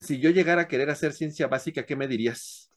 si 0.00 0.20
yo 0.20 0.30
llegara 0.30 0.62
a 0.62 0.68
querer 0.68 0.90
hacer 0.90 1.12
ciencia 1.14 1.48
básica, 1.48 1.86
¿qué 1.86 1.96
me 1.96 2.08
dirías? 2.08 2.70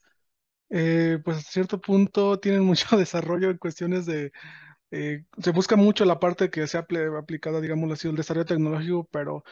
Eh, 0.70 1.20
pues 1.24 1.38
a 1.38 1.42
cierto 1.42 1.80
punto 1.80 2.40
tienen 2.40 2.64
mucho 2.64 2.88
desarrollo 2.98 3.50
en 3.52 3.58
cuestiones 3.58 4.06
de, 4.06 4.32
eh, 4.92 5.26
se 5.42 5.52
busca 5.52 5.76
mucho 5.76 6.06
la 6.06 6.20
parte 6.20 6.50
que 6.52 6.68
sea 6.68 6.88
apl- 6.88 7.18
aplicada, 7.20 7.62
digamos 7.62 7.92
así, 7.92 8.08
el 8.10 8.16
desarrollo 8.18 8.46
tecnológico, 8.46 9.08
pero 9.12 9.44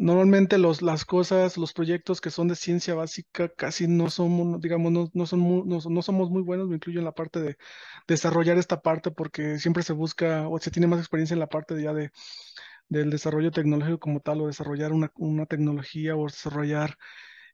normalmente 0.00 0.58
los, 0.58 0.82
las 0.82 1.04
cosas, 1.04 1.56
los 1.58 1.72
proyectos 1.74 2.20
que 2.20 2.30
son 2.30 2.48
de 2.48 2.56
ciencia 2.56 2.94
básica 2.94 3.48
casi 3.50 3.88
no 3.88 4.10
somos, 4.10 4.60
digamos, 4.60 4.92
no, 4.92 5.10
no 5.14 5.26
son 5.26 5.40
mu- 5.40 5.64
no, 5.66 5.78
no 5.90 6.02
somos 6.02 6.30
muy 6.30 6.42
buenos, 6.42 6.68
me 6.68 6.76
incluyo 6.76 7.00
en 7.00 7.04
la 7.06 7.12
parte 7.14 7.40
de 7.40 7.56
desarrollar 8.08 8.58
esta 8.58 8.82
parte 8.82 9.10
porque 9.12 9.58
siempre 9.58 9.82
se 9.84 9.92
busca 9.94 10.48
o 10.48 10.58
se 10.58 10.70
tiene 10.70 10.86
más 10.88 11.00
experiencia 11.00 11.34
en 11.34 11.40
la 11.40 11.48
parte 11.48 11.80
ya 11.82 11.92
de, 11.94 12.10
del 12.88 13.10
desarrollo 13.10 13.50
tecnológico 13.50 13.98
como 14.00 14.20
tal 14.20 14.40
o 14.42 14.46
desarrollar 14.48 14.92
una, 14.92 15.12
una 15.16 15.46
tecnología 15.46 16.16
o 16.16 16.26
desarrollar 16.26 16.96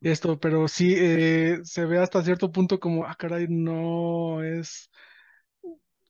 esto, 0.01 0.41
pero 0.41 0.69
sí 0.69 0.95
eh, 0.99 1.61
se 1.65 1.87
ve 1.87 1.99
hasta 1.99 2.23
cierto 2.25 2.53
punto 2.53 2.81
como, 2.81 3.07
ah, 3.07 3.17
caray, 3.19 3.47
no 3.49 4.43
es 4.45 4.91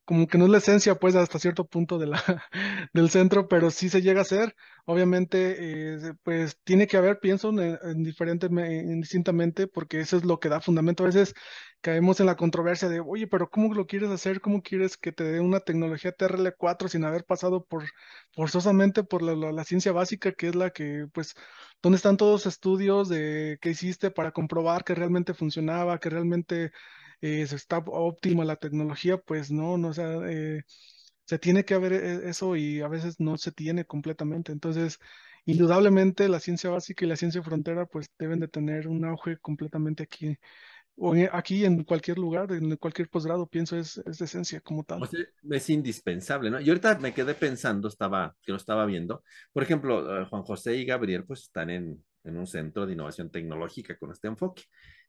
como 0.06 0.26
que 0.28 0.38
no 0.38 0.46
es 0.46 0.50
la 0.52 0.58
esencia, 0.58 0.96
pues, 0.96 1.14
hasta 1.16 1.38
cierto 1.40 1.66
punto 1.66 1.98
del 2.94 3.10
centro, 3.10 3.48
pero 3.48 3.70
sí 3.70 3.88
se 3.90 4.02
llega 4.02 4.20
a 4.20 4.22
hacer. 4.22 4.54
Obviamente, 4.86 5.96
eh, 5.96 6.14
pues, 6.22 6.58
tiene 6.64 6.86
que 6.86 6.96
haber, 6.96 7.18
pienso, 7.20 7.50
en, 7.50 7.78
en 7.82 8.02
diferente, 8.04 8.48
me- 8.48 8.76
indistintamente, 8.78 9.66
porque 9.66 10.00
eso 10.00 10.16
es 10.16 10.24
lo 10.24 10.40
que 10.40 10.48
da 10.48 10.60
fundamento. 10.60 11.02
A 11.04 11.06
veces 11.06 11.34
caemos 11.80 12.20
en 12.20 12.26
la 12.26 12.36
controversia 12.36 12.88
de, 12.88 13.00
oye, 13.00 13.26
pero 13.26 13.50
¿cómo 13.50 13.74
lo 13.74 13.86
quieres 13.86 14.10
hacer? 14.10 14.40
¿Cómo 14.40 14.62
quieres 14.62 14.96
que 14.96 15.12
te 15.12 15.24
dé 15.24 15.40
una 15.40 15.60
tecnología 15.60 16.12
TRL4 16.12 16.88
sin 16.88 17.04
haber 17.04 17.24
pasado 17.24 17.64
por, 17.64 17.84
forzosamente 18.32 19.04
por 19.04 19.22
la, 19.22 19.64
ciencia 19.64 19.92
básica, 19.92 20.32
que 20.32 20.48
es 20.48 20.54
la 20.54 20.70
que, 20.70 21.06
pues, 21.12 21.34
¿dónde 21.82 21.96
están 21.96 22.16
todos 22.16 22.44
los 22.44 22.46
estudios 22.46 23.08
de 23.08 23.58
qué 23.60 23.70
hiciste 23.70 24.10
para 24.10 24.32
comprobar 24.32 24.84
que 24.84 24.94
realmente 24.94 25.34
funcionaba, 25.34 25.98
que 25.98 26.10
realmente 26.10 26.70
eh, 27.20 27.42
está 27.42 27.78
óptima 27.78 28.44
la 28.44 28.56
tecnología, 28.56 29.18
pues 29.18 29.50
no, 29.50 29.78
no, 29.78 29.88
o 29.88 29.92
sea, 29.94 30.20
eh, 30.28 30.62
se 31.24 31.38
tiene 31.38 31.64
que 31.64 31.74
haber 31.74 31.92
eh, 31.92 32.28
eso 32.28 32.56
y 32.56 32.80
a 32.80 32.88
veces 32.88 33.20
no 33.20 33.36
se 33.36 33.52
tiene 33.52 33.84
completamente. 33.84 34.52
Entonces, 34.52 34.98
indudablemente 35.44 36.28
la 36.28 36.40
ciencia 36.40 36.70
básica 36.70 37.04
y 37.04 37.08
la 37.08 37.16
ciencia 37.16 37.42
frontera 37.42 37.86
pues 37.86 38.10
deben 38.18 38.40
de 38.40 38.48
tener 38.48 38.88
un 38.88 39.04
auge 39.04 39.38
completamente 39.38 40.02
aquí, 40.02 40.36
o 40.96 41.14
aquí 41.32 41.64
en 41.64 41.84
cualquier 41.84 42.18
lugar, 42.18 42.52
en 42.52 42.76
cualquier 42.76 43.08
posgrado, 43.08 43.46
pienso 43.46 43.76
es, 43.76 43.98
es 44.06 44.18
de 44.18 44.24
esencia 44.24 44.60
como 44.60 44.82
tal. 44.82 45.06
sea, 45.06 45.20
es 45.50 45.70
indispensable, 45.70 46.50
¿no? 46.50 46.60
Y 46.60 46.68
ahorita 46.68 46.98
me 46.98 47.12
quedé 47.12 47.34
pensando, 47.34 47.88
estaba, 47.88 48.34
que 48.42 48.52
lo 48.52 48.56
estaba 48.56 48.86
viendo, 48.86 49.22
por 49.52 49.62
ejemplo, 49.62 50.22
eh, 50.22 50.26
Juan 50.26 50.42
José 50.42 50.76
y 50.76 50.86
Gabriel 50.86 51.24
pues 51.24 51.42
están 51.42 51.70
en, 51.70 52.02
en 52.24 52.36
un 52.36 52.46
centro 52.46 52.86
de 52.86 52.94
innovación 52.94 53.30
tecnológica 53.30 53.98
con 53.98 54.10
este 54.10 54.28
enfoque. 54.28 54.64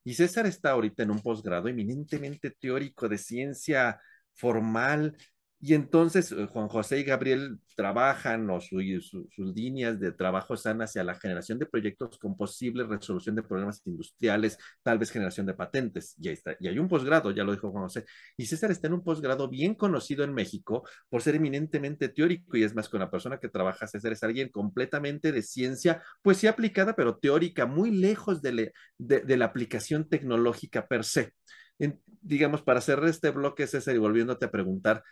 Y 0.07 0.13
César 0.13 0.45
está 0.45 0.71
ahorita 0.71 1.03
en 1.03 1.11
un 1.11 1.19
posgrado 1.19 1.67
eminentemente 1.67 2.51
teórico 2.51 3.09
de 3.09 3.17
ciencia 3.17 3.99
formal. 4.35 5.17
Y 5.59 5.73
entonces 5.73 6.31
eh, 6.31 6.45
Juan 6.45 6.67
José 6.67 6.99
y 6.99 7.03
Gabriel 7.03 7.59
trabajan 7.75 8.47
o 8.51 8.61
su- 8.61 8.79
su- 9.01 9.27
sus 9.35 9.55
líneas 9.55 9.99
de 9.99 10.11
trabajo 10.11 10.53
están 10.53 10.81
hacia 10.83 11.03
la 11.03 11.15
generación 11.15 11.57
de 11.57 11.65
proyectos 11.65 12.19
con 12.19 12.37
posible 12.37 12.83
resolución 12.83 13.35
de 13.35 13.41
problemas 13.43 13.81
industriales, 13.85 14.57
tal 14.83 14.99
vez 14.99 15.09
generación 15.09 15.47
de 15.47 15.55
patentes. 15.55 16.15
Y 16.21 16.27
ahí 16.27 16.35
está. 16.35 16.55
Y 16.59 16.67
hay 16.67 16.77
un 16.77 16.87
posgrado, 16.87 17.31
ya 17.31 17.43
lo 17.43 17.53
dijo 17.53 17.71
Juan 17.71 17.85
José, 17.85 18.05
y 18.37 18.45
César 18.45 18.69
está 18.69 18.85
en 18.87 18.93
un 18.93 19.03
posgrado 19.03 19.49
bien 19.49 19.73
conocido 19.73 20.23
en 20.23 20.33
México 20.33 20.87
por 21.09 21.21
ser 21.23 21.33
eminentemente 21.35 22.09
teórico 22.09 22.55
y 22.55 22.63
es 22.63 22.75
más, 22.75 22.87
con 22.87 22.99
la 22.99 23.09
persona 23.09 23.39
que 23.39 23.49
trabaja, 23.49 23.87
César 23.87 24.11
es 24.11 24.21
alguien 24.23 24.49
completamente 24.49 25.31
de 25.31 25.41
ciencia, 25.41 26.03
pues 26.21 26.37
sí 26.37 26.45
aplicada, 26.47 26.95
pero 26.95 27.17
teórica, 27.17 27.65
muy 27.65 27.89
lejos 27.91 28.41
de, 28.43 28.51
le, 28.51 28.73
de, 28.99 29.21
de 29.21 29.37
la 29.37 29.45
aplicación 29.45 30.07
tecnológica 30.07 30.87
per 30.87 31.03
se. 31.03 31.33
En, 31.79 32.01
digamos, 32.21 32.61
para 32.63 32.81
cerrar 32.81 33.07
este 33.09 33.29
bloque, 33.31 33.67
César, 33.67 33.95
y 33.95 33.99
volviéndote 33.99 34.45
a 34.45 34.51
preguntar, 34.51 35.03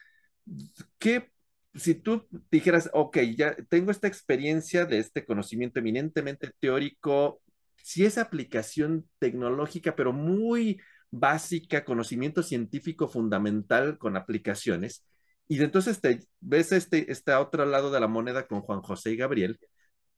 ¿qué, 0.99 1.31
si 1.73 1.95
tú 1.95 2.27
dijeras, 2.51 2.89
ok, 2.93 3.17
ya 3.35 3.55
tengo 3.69 3.91
esta 3.91 4.07
experiencia 4.07 4.85
de 4.85 4.99
este 4.99 5.25
conocimiento 5.25 5.79
eminentemente 5.79 6.51
teórico, 6.59 7.41
si 7.77 8.05
es 8.05 8.17
aplicación 8.17 9.07
tecnológica, 9.19 9.95
pero 9.95 10.13
muy 10.13 10.79
básica, 11.11 11.85
conocimiento 11.85 12.43
científico 12.43 13.07
fundamental 13.07 13.97
con 13.97 14.17
aplicaciones. 14.17 15.05
Y 15.47 15.61
entonces 15.61 16.01
te 16.01 16.21
ves 16.39 16.71
este, 16.71 17.11
este 17.11 17.33
otro 17.33 17.65
lado 17.65 17.91
de 17.91 17.99
la 17.99 18.07
moneda 18.07 18.47
con 18.47 18.61
Juan 18.61 18.81
José 18.81 19.11
y 19.11 19.17
Gabriel. 19.17 19.59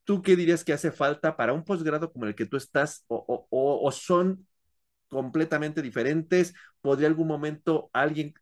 ¿Tú 0.04 0.22
qué 0.22 0.36
dirías 0.36 0.64
que 0.64 0.74
hace 0.74 0.92
falta 0.92 1.36
para 1.38 1.54
un 1.54 1.66
posgrado 1.66 2.12
como 2.14 2.26
el 2.26 2.36
que 2.36 2.46
tú 2.46 2.58
estás 2.58 3.04
o, 3.08 3.18
o, 3.28 3.48
o, 3.50 3.88
o 3.88 3.92
son 3.92 4.48
completamente 5.10 5.82
diferentes? 5.82 6.54
¿Podría 6.82 7.08
algún 7.08 7.28
momento 7.28 7.90
alguien 7.94 8.34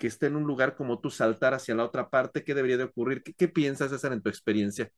que 0.00 0.08
esté 0.08 0.26
en 0.28 0.36
un 0.36 0.44
lugar 0.44 0.76
como 0.76 1.00
tú 1.00 1.10
saltar 1.10 1.54
hacia 1.54 1.76
la 1.76 1.84
otra 1.86 2.10
parte? 2.10 2.44
¿Qué 2.44 2.54
debería 2.56 2.78
de 2.78 2.84
ocurrir? 2.86 3.22
¿Qué, 3.24 3.34
qué 3.34 3.48
piensas, 3.48 3.92
César, 3.92 4.14
en 4.14 4.22
tu 4.22 4.30
experiencia? 4.30 4.90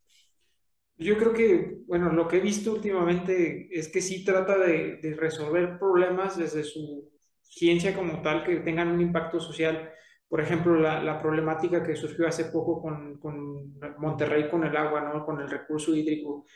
Yo 0.96 1.18
creo 1.18 1.32
que, 1.32 1.78
bueno, 1.86 2.12
lo 2.12 2.28
que 2.28 2.36
he 2.36 2.40
visto 2.40 2.72
últimamente 2.72 3.68
es 3.76 3.88
que 3.88 4.00
sí 4.00 4.24
trata 4.24 4.58
de, 4.58 4.98
de 4.98 5.14
resolver 5.14 5.78
problemas 5.78 6.36
desde 6.38 6.62
su 6.64 7.10
ciencia 7.42 7.94
como 7.94 8.22
tal, 8.22 8.44
que 8.44 8.56
tengan 8.60 8.88
un 8.88 9.00
impacto 9.00 9.40
social. 9.40 9.90
Por 10.28 10.40
ejemplo, 10.40 10.76
la, 10.78 11.02
la 11.02 11.20
problemática 11.20 11.82
que 11.82 11.96
surgió 11.96 12.28
hace 12.28 12.46
poco 12.46 12.80
con, 12.80 13.18
con 13.18 13.78
Monterrey 13.98 14.48
con 14.48 14.64
el 14.64 14.76
agua, 14.76 15.00
¿no? 15.12 15.24
Con 15.24 15.40
el 15.40 15.50
recurso 15.50 15.94
hídrico 15.94 16.46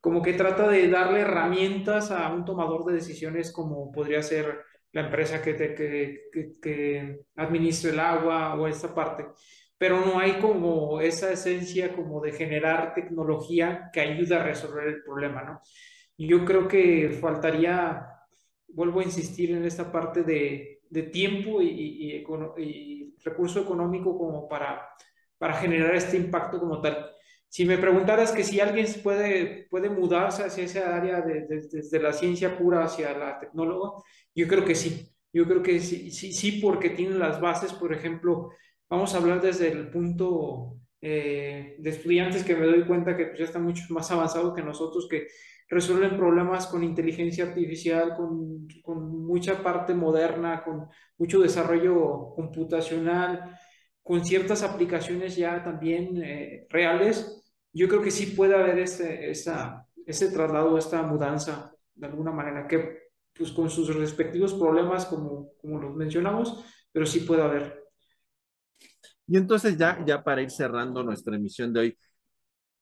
como 0.00 0.22
que 0.22 0.34
trata 0.34 0.68
de 0.68 0.88
darle 0.88 1.20
herramientas 1.20 2.12
a 2.12 2.32
un 2.32 2.44
tomador 2.44 2.84
de 2.84 2.94
decisiones 2.94 3.52
como 3.52 3.90
podría 3.90 4.22
ser 4.22 4.60
la 4.96 5.02
empresa 5.02 5.42
que, 5.42 5.52
te, 5.52 5.74
que, 5.74 6.30
que, 6.62 7.20
administre 7.36 7.90
el 7.90 8.00
agua 8.00 8.54
o 8.54 8.66
esta 8.66 8.94
parte, 8.94 9.26
pero 9.76 10.00
no 10.00 10.18
hay 10.18 10.38
como 10.40 11.02
esa 11.02 11.30
esencia 11.30 11.94
como 11.94 12.22
de 12.22 12.32
generar 12.32 12.94
tecnología 12.94 13.90
que 13.92 14.00
ayude 14.00 14.34
a 14.34 14.42
resolver 14.42 14.88
el 14.88 15.02
problema, 15.02 15.42
¿no? 15.42 15.60
yo 16.16 16.46
creo 16.46 16.66
que 16.66 17.10
faltaría, 17.20 18.06
vuelvo 18.68 19.00
a 19.00 19.04
insistir 19.04 19.50
en 19.50 19.66
esta 19.66 19.92
parte 19.92 20.22
de, 20.22 20.80
de 20.88 21.02
tiempo 21.02 21.60
y, 21.60 21.68
y, 21.68 22.24
y, 22.56 23.14
recurso 23.22 23.60
económico 23.60 24.16
como 24.16 24.48
para, 24.48 24.88
para 25.36 25.54
generar 25.54 25.94
este 25.94 26.16
impacto 26.16 26.58
como 26.58 26.80
tal. 26.80 27.10
Si 27.56 27.64
me 27.64 27.78
preguntaras 27.78 28.32
que 28.32 28.44
si 28.44 28.60
alguien 28.60 28.86
puede, 29.02 29.66
puede 29.70 29.88
mudarse 29.88 30.44
hacia 30.44 30.64
esa 30.64 30.94
área 30.94 31.22
desde 31.22 31.80
de, 31.90 32.00
la 32.02 32.12
ciencia 32.12 32.58
pura 32.58 32.84
hacia 32.84 33.16
la 33.16 33.40
tecnóloga, 33.40 33.92
yo 34.34 34.46
creo 34.46 34.62
que 34.62 34.74
sí. 34.74 35.10
Yo 35.32 35.46
creo 35.46 35.62
que 35.62 35.80
sí, 35.80 36.10
sí, 36.10 36.34
sí, 36.34 36.60
porque 36.60 36.90
tienen 36.90 37.18
las 37.18 37.40
bases, 37.40 37.72
por 37.72 37.94
ejemplo, 37.94 38.50
vamos 38.90 39.14
a 39.14 39.16
hablar 39.16 39.40
desde 39.40 39.72
el 39.72 39.88
punto 39.88 40.80
eh, 41.00 41.76
de 41.78 41.90
estudiantes 41.90 42.44
que 42.44 42.54
me 42.54 42.66
doy 42.66 42.84
cuenta 42.84 43.16
que 43.16 43.24
pues, 43.24 43.38
ya 43.38 43.46
están 43.46 43.64
mucho 43.64 43.84
más 43.88 44.10
avanzados 44.10 44.54
que 44.54 44.62
nosotros, 44.62 45.08
que 45.08 45.26
resuelven 45.70 46.18
problemas 46.18 46.66
con 46.66 46.84
inteligencia 46.84 47.44
artificial, 47.46 48.16
con, 48.18 48.68
con 48.82 49.24
mucha 49.26 49.62
parte 49.62 49.94
moderna, 49.94 50.62
con 50.62 50.88
mucho 51.16 51.40
desarrollo 51.40 52.34
computacional, 52.34 53.58
con 54.02 54.22
ciertas 54.26 54.62
aplicaciones 54.62 55.36
ya 55.36 55.64
también 55.64 56.22
eh, 56.22 56.66
reales, 56.68 57.44
yo 57.76 57.88
creo 57.88 58.02
que 58.02 58.10
sí 58.10 58.26
puede 58.26 58.54
haber 58.54 58.78
ese, 58.78 59.30
esa, 59.30 59.86
ese 60.06 60.30
traslado, 60.30 60.78
esta 60.78 61.02
mudanza 61.02 61.74
de 61.94 62.06
alguna 62.06 62.32
manera, 62.32 62.66
que 62.66 63.10
pues 63.34 63.52
con 63.52 63.68
sus 63.68 63.94
respectivos 63.94 64.54
problemas, 64.54 65.04
como, 65.04 65.52
como 65.60 65.78
los 65.78 65.94
mencionamos, 65.94 66.64
pero 66.90 67.04
sí 67.04 67.20
puede 67.20 67.42
haber. 67.42 67.84
Y 69.26 69.36
entonces 69.36 69.76
ya, 69.76 70.02
ya 70.06 70.22
para 70.22 70.40
ir 70.40 70.50
cerrando 70.50 71.02
nuestra 71.02 71.36
emisión 71.36 71.72
de 71.72 71.80
hoy, 71.80 71.98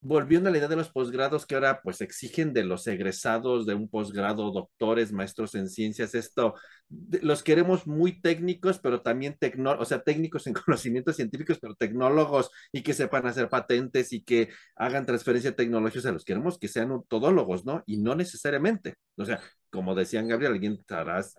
volviendo 0.04 0.48
a 0.48 0.52
la 0.52 0.58
idea 0.58 0.68
de 0.68 0.76
los 0.76 0.90
posgrados 0.90 1.46
que 1.46 1.54
ahora 1.54 1.80
pues 1.82 2.02
exigen 2.02 2.52
de 2.52 2.62
los 2.62 2.86
egresados 2.86 3.64
de 3.64 3.74
un 3.74 3.88
posgrado, 3.88 4.50
doctores, 4.52 5.12
maestros 5.12 5.54
en 5.54 5.68
ciencias, 5.68 6.14
esto, 6.14 6.54
los 7.22 7.42
queremos 7.42 7.86
muy 7.86 8.20
técnicos, 8.20 8.78
pero 8.78 9.00
también 9.00 9.36
tecno, 9.38 9.72
o 9.78 9.84
sea, 9.86 10.02
técnicos 10.02 10.46
en 10.46 10.52
conocimientos 10.66 11.16
científicos, 11.16 11.58
pero 11.60 11.74
tecnólogos 11.74 12.50
y 12.70 12.82
que 12.82 12.92
sepan 12.92 13.26
hacer 13.26 13.48
patentes 13.48 14.12
y 14.12 14.22
que 14.22 14.50
hagan 14.76 15.06
transferencia 15.06 15.50
de 15.50 15.56
tecnología, 15.56 16.00
o 16.00 16.02
sea, 16.02 16.12
los 16.12 16.24
queremos 16.24 16.58
que 16.58 16.68
sean 16.68 17.02
todólogos, 17.08 17.64
¿no? 17.64 17.82
Y 17.86 17.96
no 17.98 18.14
necesariamente, 18.14 18.96
o 19.16 19.24
sea, 19.24 19.40
como 19.70 19.94
decían 19.94 20.28
Gabriel, 20.28 20.52
alguien 20.52 20.74
estarás 20.74 21.34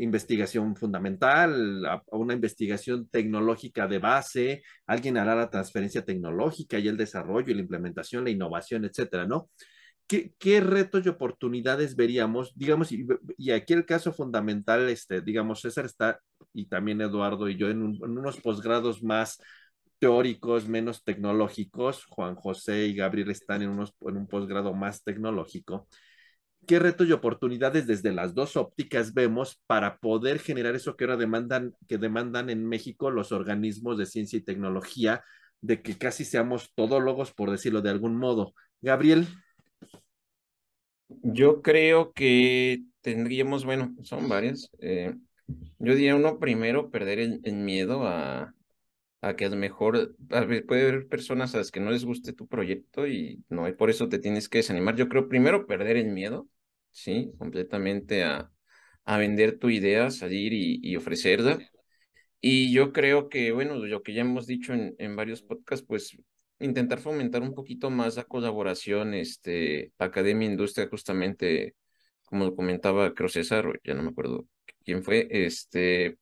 investigación 0.00 0.76
fundamental, 0.76 1.84
a, 1.86 2.02
una 2.12 2.34
investigación 2.34 3.08
tecnológica 3.08 3.86
de 3.86 3.98
base, 3.98 4.62
alguien 4.86 5.16
hará 5.18 5.34
la 5.34 5.50
transferencia 5.50 6.04
tecnológica 6.04 6.78
y 6.78 6.88
el 6.88 6.96
desarrollo 6.96 7.54
la 7.54 7.60
implementación, 7.60 8.24
la 8.24 8.30
innovación, 8.30 8.84
etcétera, 8.84 9.26
¿no? 9.26 9.50
¿Qué, 10.06 10.32
qué 10.38 10.60
retos 10.60 11.06
y 11.06 11.08
oportunidades 11.08 11.94
veríamos? 11.94 12.52
Digamos, 12.56 12.90
y, 12.90 13.50
aquí 13.52 13.74
el 13.74 13.86
caso 13.86 14.12
fundamental, 14.12 14.88
este, 14.88 15.20
digamos, 15.20 15.60
César 15.60 15.84
está, 15.84 16.18
y 16.52 16.66
también 16.66 17.00
Eduardo 17.00 17.48
y 17.48 17.56
yo, 17.56 17.68
en, 17.68 17.80
en 17.80 18.18
unos 18.18 18.40
posgrados 18.40 19.02
más 19.04 19.38
teóricos, 20.00 20.66
menos 20.66 21.04
tecnológicos. 21.04 22.06
Juan 22.06 22.34
José 22.34 22.86
y 22.86 22.94
Gabriel 22.94 23.30
están 23.30 23.62
en, 23.62 23.68
unos, 23.68 23.94
en 24.00 24.16
un 24.16 24.26
posgrado 24.26 24.74
más 24.74 25.04
tecnológico 25.04 25.86
qué 26.66 26.78
retos 26.78 27.08
y 27.08 27.12
oportunidades 27.12 27.86
desde 27.86 28.12
las 28.12 28.34
dos 28.34 28.56
ópticas 28.56 29.14
vemos 29.14 29.60
para 29.66 29.98
poder 29.98 30.38
generar 30.38 30.74
eso 30.74 30.96
que 30.96 31.04
ahora 31.04 31.16
demandan, 31.16 31.74
que 31.88 31.98
demandan 31.98 32.50
en 32.50 32.66
México 32.66 33.10
los 33.10 33.32
organismos 33.32 33.98
de 33.98 34.06
ciencia 34.06 34.38
y 34.38 34.42
tecnología, 34.42 35.24
de 35.60 35.82
que 35.82 35.98
casi 35.98 36.24
seamos 36.24 36.72
todólogos, 36.74 37.32
por 37.32 37.50
decirlo 37.50 37.82
de 37.82 37.90
algún 37.90 38.16
modo. 38.16 38.54
Gabriel. 38.80 39.26
Yo 41.22 41.60
creo 41.60 42.12
que 42.12 42.84
tendríamos, 43.00 43.64
bueno, 43.64 43.94
son 44.02 44.28
varias. 44.28 44.70
Eh, 44.78 45.14
yo 45.78 45.94
diría 45.94 46.14
uno 46.14 46.38
primero, 46.38 46.90
perder 46.90 47.18
el, 47.18 47.40
el 47.42 47.56
miedo 47.56 48.06
a, 48.06 48.54
a 49.22 49.36
que 49.36 49.44
a 49.44 49.48
lo 49.50 49.56
mejor 49.56 50.16
puede 50.28 50.82
haber 50.88 51.08
personas 51.08 51.54
a 51.54 51.58
las 51.58 51.70
que 51.70 51.80
no 51.80 51.90
les 51.90 52.04
guste 52.04 52.32
tu 52.32 52.46
proyecto 52.46 53.06
y 53.06 53.44
no, 53.48 53.68
y 53.68 53.72
por 53.74 53.90
eso 53.90 54.08
te 54.08 54.18
tienes 54.18 54.48
que 54.48 54.58
desanimar. 54.58 54.96
Yo 54.96 55.08
creo 55.08 55.28
primero 55.28 55.66
perder 55.66 55.96
el 55.96 56.08
miedo, 56.08 56.48
¿sí? 56.90 57.32
Completamente 57.38 58.24
a, 58.24 58.50
a 59.04 59.18
vender 59.18 59.58
tu 59.58 59.70
idea, 59.70 60.10
salir 60.10 60.52
y, 60.52 60.80
y, 60.82 60.96
ofrecerla. 60.96 61.58
Y 62.40 62.72
yo 62.72 62.92
creo 62.92 63.28
que, 63.28 63.52
bueno, 63.52 63.76
lo 63.76 64.02
que 64.02 64.14
ya 64.14 64.22
hemos 64.22 64.46
dicho 64.46 64.72
en, 64.72 64.94
en 64.98 65.16
varios 65.16 65.42
podcasts, 65.42 65.84
pues 65.86 66.16
intentar 66.58 66.98
fomentar 67.00 67.42
un 67.42 67.54
poquito 67.54 67.90
más 67.90 68.16
la 68.16 68.24
colaboración, 68.24 69.14
este, 69.14 69.92
academia-industria, 69.98 70.88
justamente, 70.88 71.74
como 72.24 72.44
lo 72.46 72.56
comentaba, 72.56 73.14
creo 73.14 73.28
César, 73.28 73.80
ya 73.84 73.94
no 73.94 74.02
me 74.02 74.10
acuerdo 74.10 74.46
quién 74.84 75.02
fue, 75.02 75.28
este, 75.30 76.18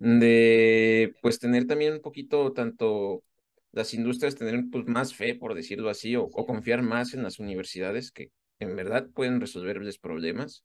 de 0.00 1.14
pues 1.22 1.40
tener 1.40 1.66
también 1.68 1.94
un 1.94 2.02
poquito 2.02 2.52
tanto 2.54 3.24
las 3.72 3.94
industrias 3.94 4.36
tener 4.36 4.64
pues 4.72 4.86
más 4.88 5.14
fe, 5.14 5.36
por 5.36 5.54
decirlo 5.54 5.90
así, 5.90 6.16
o, 6.16 6.24
o 6.24 6.46
confiar 6.46 6.82
más 6.82 7.14
en 7.14 7.24
las 7.24 7.40
universidades 7.40 8.12
que 8.12 8.32
en 8.60 8.76
verdad 8.76 9.08
pueden 9.14 9.40
resolverles 9.40 9.98
problemas. 9.98 10.64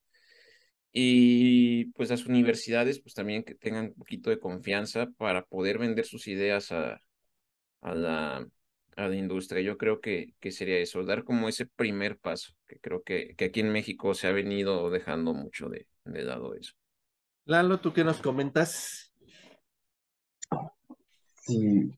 Y 0.92 1.86
pues 1.94 2.10
las 2.10 2.26
universidades 2.26 3.02
pues 3.02 3.14
también 3.14 3.44
que 3.44 3.56
tengan 3.56 3.88
un 3.88 3.96
poquito 3.96 4.30
de 4.30 4.40
confianza 4.40 5.08
para 5.18 5.46
poder 5.46 5.78
vender 5.78 6.06
sus 6.06 6.28
ideas 6.28 6.72
a, 6.72 7.02
a, 7.82 7.96
la, 7.96 8.48
a 8.98 9.08
la 9.10 9.16
industria. 9.16 9.62
Yo 9.62 9.78
creo 9.78 10.02
que, 10.02 10.36
que 10.40 10.52
sería 10.52 10.80
eso, 10.80 11.04
dar 11.06 11.24
como 11.26 11.50
ese 11.50 11.66
primer 11.68 12.18
paso, 12.20 12.54
que 12.68 12.80
creo 12.80 13.04
que, 13.04 13.36
que 13.38 13.46
aquí 13.46 13.62
en 13.62 13.72
México 13.74 14.14
se 14.16 14.28
ha 14.28 14.32
venido 14.32 14.90
dejando 14.92 15.34
mucho 15.34 15.70
de, 15.70 15.88
de 16.06 16.24
lado 16.24 16.56
eso. 16.56 16.74
Lalo, 17.46 17.80
¿tú 17.80 17.92
qué 17.94 18.04
nos 18.04 18.22
comentas? 18.22 19.05
Si, 21.46 21.92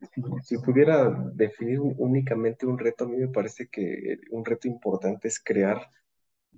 si, 0.44 0.58
pudiera 0.58 1.10
definir 1.34 1.80
únicamente 1.80 2.66
un 2.66 2.78
reto, 2.78 3.06
a 3.06 3.08
mí 3.08 3.18
me 3.18 3.30
parece 3.30 3.68
que 3.70 4.20
un 4.32 4.44
reto 4.44 4.68
importante 4.68 5.30
es 5.30 5.40
crear 5.42 5.90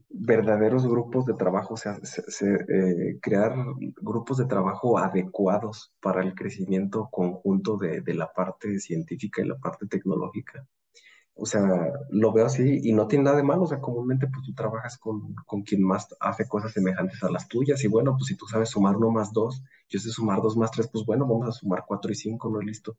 verdaderos 0.10 0.88
grupos 0.88 1.28
de 1.28 1.36
trabajo, 1.36 1.76
o 1.76 1.78
sea, 1.78 2.00
se, 2.02 2.24
se, 2.32 2.56
eh, 2.56 3.20
crear 3.22 3.54
grupos 4.02 4.38
de 4.38 4.46
trabajo 4.46 4.98
adecuados 4.98 5.94
para 6.00 6.24
el 6.24 6.34
crecimiento 6.34 7.10
conjunto 7.12 7.78
de, 7.78 8.02
de 8.02 8.14
la 8.16 8.34
parte 8.34 8.80
científica 8.80 9.44
y 9.44 9.48
la 9.48 9.58
parte 9.58 9.86
tecnológica 9.86 10.68
o 11.40 11.46
sea, 11.46 11.94
lo 12.10 12.32
veo 12.34 12.46
así 12.46 12.82
y 12.84 12.94
no 12.94 13.08
tiene 13.08 13.26
nada 13.26 13.38
de 13.38 13.44
malo, 13.44 13.64
o 13.64 13.68
sea, 13.68 13.80
comúnmente 13.80 14.28
pues 14.28 14.46
tú 14.46 14.54
trabajas 14.54 14.98
con, 14.98 15.34
con 15.46 15.62
quien 15.64 15.84
más 15.84 16.08
hace 16.20 16.48
cosas 16.48 16.72
semejantes 16.74 17.24
a 17.24 17.32
las 17.32 17.48
tuyas 17.48 17.84
y 17.84 17.88
bueno, 17.88 18.14
pues 18.14 18.28
si 18.28 18.36
tú 18.36 18.46
sabes 18.46 18.70
sumar 18.70 18.96
uno 18.96 19.12
más 19.12 19.32
dos, 19.32 19.64
yo 19.88 20.00
sé 20.00 20.10
sumar 20.10 20.42
dos 20.42 20.58
más 20.58 20.72
tres, 20.72 20.90
pues 20.92 21.06
bueno, 21.06 21.26
vamos 21.26 21.48
a 21.48 21.52
sumar 21.52 21.84
cuatro 21.88 22.12
y 22.12 22.16
cinco, 22.16 22.50
¿no? 22.50 22.60
Listo. 22.62 22.98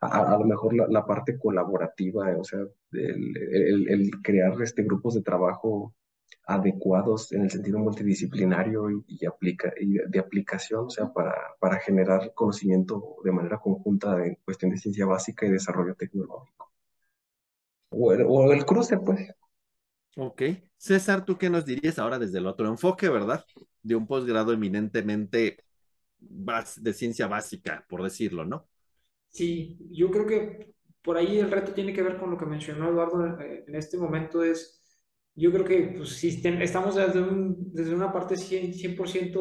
A, 0.00 0.36
lo 0.36 0.44
mejor 0.44 0.74
la, 0.74 1.06
parte 1.06 1.38
colaborativa, 1.38 2.36
o 2.38 2.44
sea, 2.44 2.60
el, 2.92 4.10
crear 4.22 4.60
este, 4.60 4.82
grupos 4.82 5.14
de 5.14 5.22
trabajo 5.22 5.94
adecuados 6.46 7.32
en 7.32 7.42
el 7.42 7.50
sentido 7.50 7.78
multidisciplinario 7.78 8.90
y, 8.90 9.04
y, 9.08 9.24
aplica, 9.24 9.72
y 9.80 9.94
de, 10.06 10.18
aplicación, 10.18 10.86
o 10.86 10.90
sea, 10.90 11.10
para, 11.10 11.34
para 11.58 11.78
generar 11.78 12.32
conocimiento 12.34 13.16
de 13.24 13.32
manera 13.32 13.58
conjunta 13.58 14.22
en 14.26 14.36
cuestión 14.44 14.72
de 14.72 14.76
ciencia 14.76 15.06
básica 15.06 15.46
y 15.46 15.50
desarrollo 15.50 15.94
tecnológico. 15.94 16.73
O 17.96 18.12
el, 18.12 18.24
o 18.26 18.52
el, 18.52 18.64
cruce, 18.64 18.98
pues. 18.98 19.30
Ok. 20.16 20.42
César, 20.76 21.24
¿tú 21.24 21.38
qué 21.38 21.48
nos 21.48 21.64
dirías 21.64 21.98
ahora 21.98 22.18
desde 22.18 22.38
el 22.38 22.46
otro 22.46 22.68
enfoque, 22.68 23.08
verdad? 23.08 23.44
De 23.82 23.94
un 23.94 24.06
posgrado 24.06 24.52
eminentemente 24.52 25.64
de 26.18 26.92
ciencia 26.92 27.26
básica, 27.26 27.84
por 27.88 28.02
decirlo, 28.02 28.44
¿no? 28.44 28.68
Sí, 29.28 29.78
yo 29.90 30.10
creo 30.10 30.26
que 30.26 30.74
por 31.02 31.16
ahí 31.16 31.38
el 31.38 31.50
reto 31.50 31.72
tiene 31.72 31.92
que 31.92 32.02
ver 32.02 32.16
con 32.16 32.30
lo 32.30 32.38
que 32.38 32.46
mencionó 32.46 32.88
Eduardo 32.88 33.38
en 33.40 33.74
este 33.74 33.98
momento, 33.98 34.42
es, 34.42 34.82
yo 35.34 35.52
creo 35.52 35.64
que 35.64 35.94
pues, 35.96 36.10
si 36.10 36.40
estamos 36.44 36.94
desde, 36.94 37.20
un, 37.20 37.72
desde 37.72 37.94
una 37.94 38.12
parte 38.12 38.36
100%, 38.36 38.72
100 38.72 39.32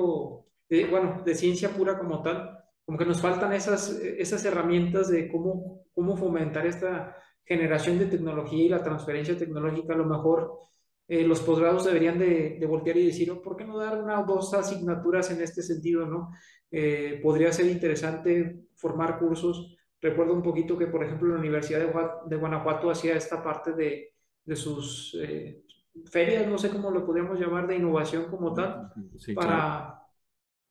de, 0.70 0.86
bueno, 0.90 1.22
de 1.24 1.36
ciencia 1.36 1.70
pura 1.70 1.98
como 1.98 2.22
tal, 2.22 2.60
como 2.86 2.98
que 2.98 3.06
nos 3.06 3.22
faltan 3.22 3.54
esas, 3.54 3.92
esas 3.92 4.44
herramientas 4.44 5.10
de 5.10 5.30
cómo, 5.30 5.86
cómo 5.94 6.18
fomentar 6.18 6.66
esta 6.66 7.16
generación 7.46 8.00
de 8.00 8.06
tecnología 8.06 8.64
y 8.64 8.70
la 8.70 8.84
transferencia 8.84 9.38
tecnológica, 9.38 9.94
a 9.94 9.98
lo 9.98 10.06
mejor 10.06 10.60
eh, 11.08 11.24
los 11.24 11.42
posgrados 11.42 11.86
deberían 11.86 12.18
de, 12.18 12.58
de, 12.60 12.66
voltear 12.66 12.98
y 12.98 13.08
decir, 13.08 13.30
oh, 13.32 13.42
¿por 13.42 13.58
qué 13.58 13.66
no 13.66 13.78
dar 13.78 14.02
una 14.02 14.22
o 14.22 14.26
dos 14.26 14.54
asignaturas 14.54 15.30
en 15.32 15.42
este 15.42 15.62
sentido? 15.62 16.06
¿no? 16.06 16.32
Eh, 16.72 17.20
podría 17.22 17.52
ser 17.52 17.68
interesante 17.68 18.68
formar 18.76 19.20
cursos. 19.20 19.76
Recuerdo 20.02 20.34
un 20.34 20.44
poquito 20.44 20.78
que, 20.78 20.88
por 20.88 21.04
ejemplo, 21.04 21.30
la 21.30 21.40
Universidad 21.40 21.80
de, 21.80 21.94
de 22.28 22.36
Guanajuato 22.36 22.90
hacía 22.90 23.16
esta 23.16 23.44
parte 23.44 23.74
de, 23.74 24.14
de 24.46 24.56
sus, 24.56 25.18
eh, 25.22 25.64
ferias, 26.10 26.48
no 26.48 26.58
sé 26.58 26.70
cómo 26.70 26.92
lo 26.92 27.06
podríamos 27.06 27.40
llamar, 27.40 27.68
de 27.68 27.76
innovación 27.76 28.26
como 28.30 28.54
tal, 28.54 28.92
para, 29.36 30.02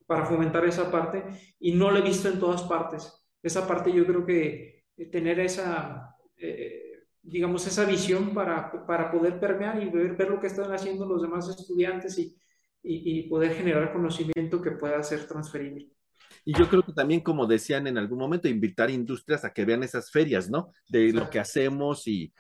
para 0.07 0.27
fomentar 0.27 0.64
esa 0.64 0.91
parte 0.91 1.25
y 1.61 1.73
no 1.73 1.91
lo 1.91 1.99
he 1.99 2.03
visto 2.03 2.29
en 2.29 2.41
todas 2.41 2.62
partes. 2.62 3.25
Esa 3.43 3.66
parte 3.66 3.93
yo 3.93 4.07
creo 4.07 4.25
que 4.25 4.85
tener 5.11 5.41
esa, 5.41 6.12
eh, 6.43 7.05
digamos, 7.22 7.66
esa 7.66 7.84
visión 7.84 8.34
para, 8.34 8.84
para 8.86 9.11
poder 9.11 9.38
permear 9.38 9.82
y 9.82 9.88
ver, 9.88 10.16
ver 10.16 10.28
lo 10.28 10.40
que 10.40 10.49
están 10.49 10.72
haciendo 10.72 11.07
los 11.07 11.22
demás 11.22 11.49
estudiantes 11.49 12.18
y, 12.18 12.36
y, 12.82 13.28
poder 13.28 13.55
generar 13.55 13.93
conocimiento 13.93 14.61
que 14.61 14.72
pueda 14.72 15.03
ser 15.03 15.26
transferible. 15.26 15.88
Y 16.45 16.59
yo 16.59 16.68
creo 16.68 16.82
que 16.82 16.93
también, 16.93 17.20
como 17.20 17.47
decían 17.47 17.86
en 17.86 17.97
algún 17.97 18.18
momento, 18.18 18.49
invitar 18.49 18.90
industrias 18.90 19.45
a 19.45 19.53
que 19.53 19.64
vean 19.64 19.84
esas 19.84 20.11
ferias, 20.11 20.51
¿no? 20.51 20.72
De 20.88 21.12
lo 21.12 21.30
que 21.30 21.38
hacemos 21.38 22.09
y, 22.09 22.32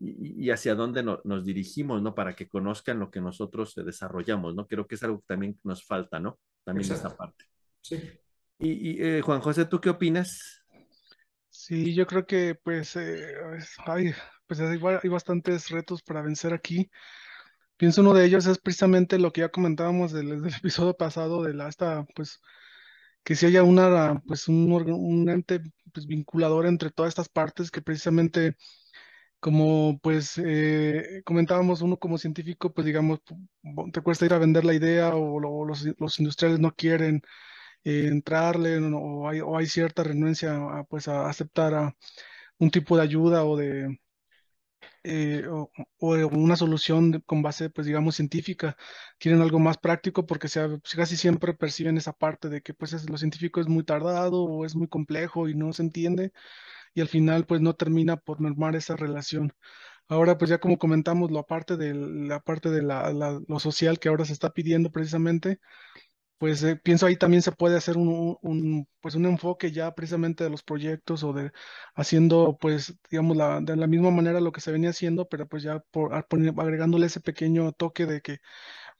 y, 0.00 0.48
hacia 0.48 0.74
dónde 0.74 1.02
nos 1.02 1.44
dirigimos, 1.44 2.00
¿no? 2.00 2.14
Para 2.14 2.34
que 2.34 2.48
conozcan 2.48 2.98
lo 2.98 3.10
que 3.10 3.20
nosotros 3.20 3.74
desarrollamos, 3.74 4.54
¿no? 4.54 4.66
Creo 4.66 4.86
que 4.86 4.94
es 4.94 5.02
algo 5.02 5.20
que 5.20 5.26
también 5.26 5.58
nos 5.62 5.84
falta, 5.84 6.18
¿no? 6.18 6.38
También 6.64 6.90
esa 6.90 7.14
parte. 7.14 7.44
Sí. 7.82 8.00
Y, 8.58 9.02
eh, 9.02 9.20
Juan 9.22 9.40
José, 9.40 9.66
¿tú 9.66 9.80
qué 9.80 9.90
opinas? 9.90 10.59
Sí, 11.62 11.94
yo 11.94 12.06
creo 12.06 12.26
que 12.26 12.54
pues 12.54 12.96
eh, 12.96 13.34
hay, 13.86 14.14
pues 14.46 14.60
hay, 14.60 14.78
hay 15.02 15.08
bastantes 15.10 15.68
retos 15.68 16.02
para 16.02 16.22
vencer 16.22 16.54
aquí. 16.54 16.90
Pienso 17.76 18.00
uno 18.02 18.14
de 18.14 18.24
ellos 18.26 18.46
es 18.46 18.58
precisamente 18.58 19.18
lo 19.18 19.32
que 19.32 19.42
ya 19.42 19.50
comentábamos 19.50 20.12
del, 20.12 20.42
del 20.42 20.54
episodio 20.54 20.94
pasado 20.96 21.42
de 21.44 21.54
la 21.54 21.68
esta 21.68 22.06
pues 22.14 22.40
que 23.24 23.36
si 23.36 23.46
haya 23.46 23.62
una 23.62 24.22
pues 24.26 24.48
un, 24.48 24.72
un 24.72 25.28
ente 25.30 25.60
pues, 25.92 26.06
vinculador 26.06 26.66
entre 26.66 26.90
todas 26.90 27.10
estas 27.10 27.28
partes 27.28 27.70
que 27.70 27.82
precisamente 27.82 28.56
como 29.40 29.98
pues 30.02 30.38
eh, 30.44 31.22
comentábamos 31.24 31.82
uno 31.82 31.98
como 31.98 32.18
científico, 32.18 32.72
pues 32.72 32.86
digamos, 32.86 33.20
te 33.92 34.02
cuesta 34.02 34.26
ir 34.26 34.34
a 34.34 34.38
vender 34.38 34.64
la 34.64 34.74
idea 34.74 35.14
o, 35.14 35.40
los, 35.66 35.86
los, 35.98 36.18
industriales 36.20 36.60
no 36.60 36.74
quieren 36.74 37.22
eh, 37.84 38.06
entrarle 38.08 38.78
o, 38.78 39.28
hay, 39.58 39.66
cierta 39.66 40.02
renuencia 40.04 40.54
a, 40.54 40.84
pues 40.84 41.08
aceptar 41.08 41.94
un 42.58 42.70
tipo 42.70 42.96
de 42.96 43.02
ayuda 43.02 43.44
o 43.44 43.56
de 43.56 43.98
eh, 45.02 45.46
una 45.98 46.56
solución 46.56 47.22
con 47.26 47.42
base 47.42 47.70
pues 47.70 47.86
digamos 47.86 48.16
científica. 48.16 48.76
Quieren 49.18 49.40
algo 49.40 49.58
más 49.58 49.78
práctico 49.78 50.26
porque 50.26 50.48
pues, 50.48 50.94
casi 50.94 51.16
siempre 51.16 51.54
perciben 51.54 51.96
esa 51.96 52.12
parte 52.12 52.48
de 52.48 52.60
que 52.62 52.74
pues 52.74 52.92
es, 52.92 53.08
lo 53.08 53.18
científico 53.18 53.60
es 53.60 53.68
muy 53.68 53.84
tardado 53.84 54.44
o 54.44 54.64
es 54.64 54.74
muy 54.76 54.88
complejo 54.88 55.48
y 55.48 55.54
no 55.54 55.72
se 55.72 55.82
entiende 55.82 56.32
y 56.94 57.00
al 57.00 57.08
final 57.08 57.46
pues 57.46 57.60
no 57.60 57.74
termina 57.74 58.16
por 58.16 58.40
normar 58.40 58.76
esa 58.76 58.96
relación. 58.96 59.52
Ahora 60.08 60.38
pues 60.38 60.50
ya 60.50 60.58
como 60.58 60.78
comentamos, 60.78 61.30
lo 61.30 61.40
aparte 61.40 61.76
de 61.76 61.94
la 61.94 62.40
parte 62.40 62.70
de 62.70 62.82
la, 62.82 63.12
lo 63.46 63.60
social 63.60 63.98
que 63.98 64.08
ahora 64.08 64.24
se 64.24 64.32
está 64.32 64.50
pidiendo 64.52 64.90
precisamente, 64.90 65.60
pues 66.40 66.64
eh, 66.64 66.76
pienso 66.76 67.06
ahí 67.06 67.16
también 67.18 67.42
se 67.42 67.52
puede 67.52 67.76
hacer 67.76 67.98
un, 67.98 68.38
un, 68.42 68.88
pues 69.00 69.14
un 69.14 69.26
enfoque 69.26 69.72
ya 69.72 69.94
precisamente 69.94 70.44
de 70.44 70.50
los 70.50 70.64
proyectos 70.64 71.22
o 71.24 71.34
de 71.34 71.52
haciendo 71.94 72.56
pues 72.60 72.98
digamos 73.10 73.36
la, 73.36 73.60
de 73.60 73.76
la 73.76 73.86
misma 73.86 74.10
manera 74.10 74.40
lo 74.40 74.52
que 74.52 74.62
se 74.62 74.72
venía 74.72 74.90
haciendo, 74.90 75.28
pero 75.28 75.46
pues 75.48 75.62
ya 75.64 75.80
por, 75.92 76.14
agregándole 76.14 77.06
ese 77.06 77.20
pequeño 77.20 77.72
toque 77.72 78.06
de 78.06 78.22
que 78.22 78.38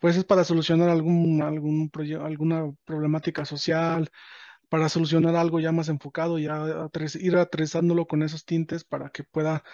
pues 0.01 0.17
es 0.17 0.25
para 0.25 0.45
solucionar 0.45 0.89
algún, 0.91 1.43
algún 1.43 1.91
alguna 2.23 2.71
problemática 2.85 3.45
social, 3.45 4.11
para 4.69 4.89
solucionar 4.89 5.37
algo 5.37 5.61
ya 5.61 5.73
más 5.73 5.89
enfocado, 5.89 6.39
ya 6.39 6.89
ir 7.21 7.37
aterrizándolo 7.37 8.07
con 8.07 8.23
esos 8.23 8.45
tintes 8.45 8.85
para 8.85 9.11
que 9.11 9.25
pueda 9.25 9.65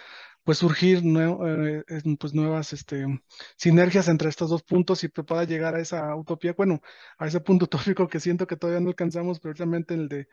pues 0.47 0.59
surgir 0.59 1.03
eh, 1.03 1.83
pues 2.17 2.33
nuevas 2.33 2.71
este, 2.71 3.05
sinergias 3.57 4.07
entre 4.07 4.29
estos 4.29 4.49
dos 4.49 4.63
puntos 4.63 5.03
y 5.03 5.09
pueda 5.09 5.43
llegar 5.43 5.75
a 5.75 5.81
esa 5.81 6.15
utopía, 6.15 6.53
bueno, 6.53 6.81
a 7.17 7.27
ese 7.27 7.41
punto 7.41 7.65
utópico 7.93 8.07
que 8.07 8.21
siento 8.21 8.47
que 8.47 8.55
todavía 8.55 8.79
no 8.79 8.87
alcanzamos, 8.87 9.41
pero 9.41 9.55
realmente 9.55 9.93
el 9.93 10.07
de 10.07 10.29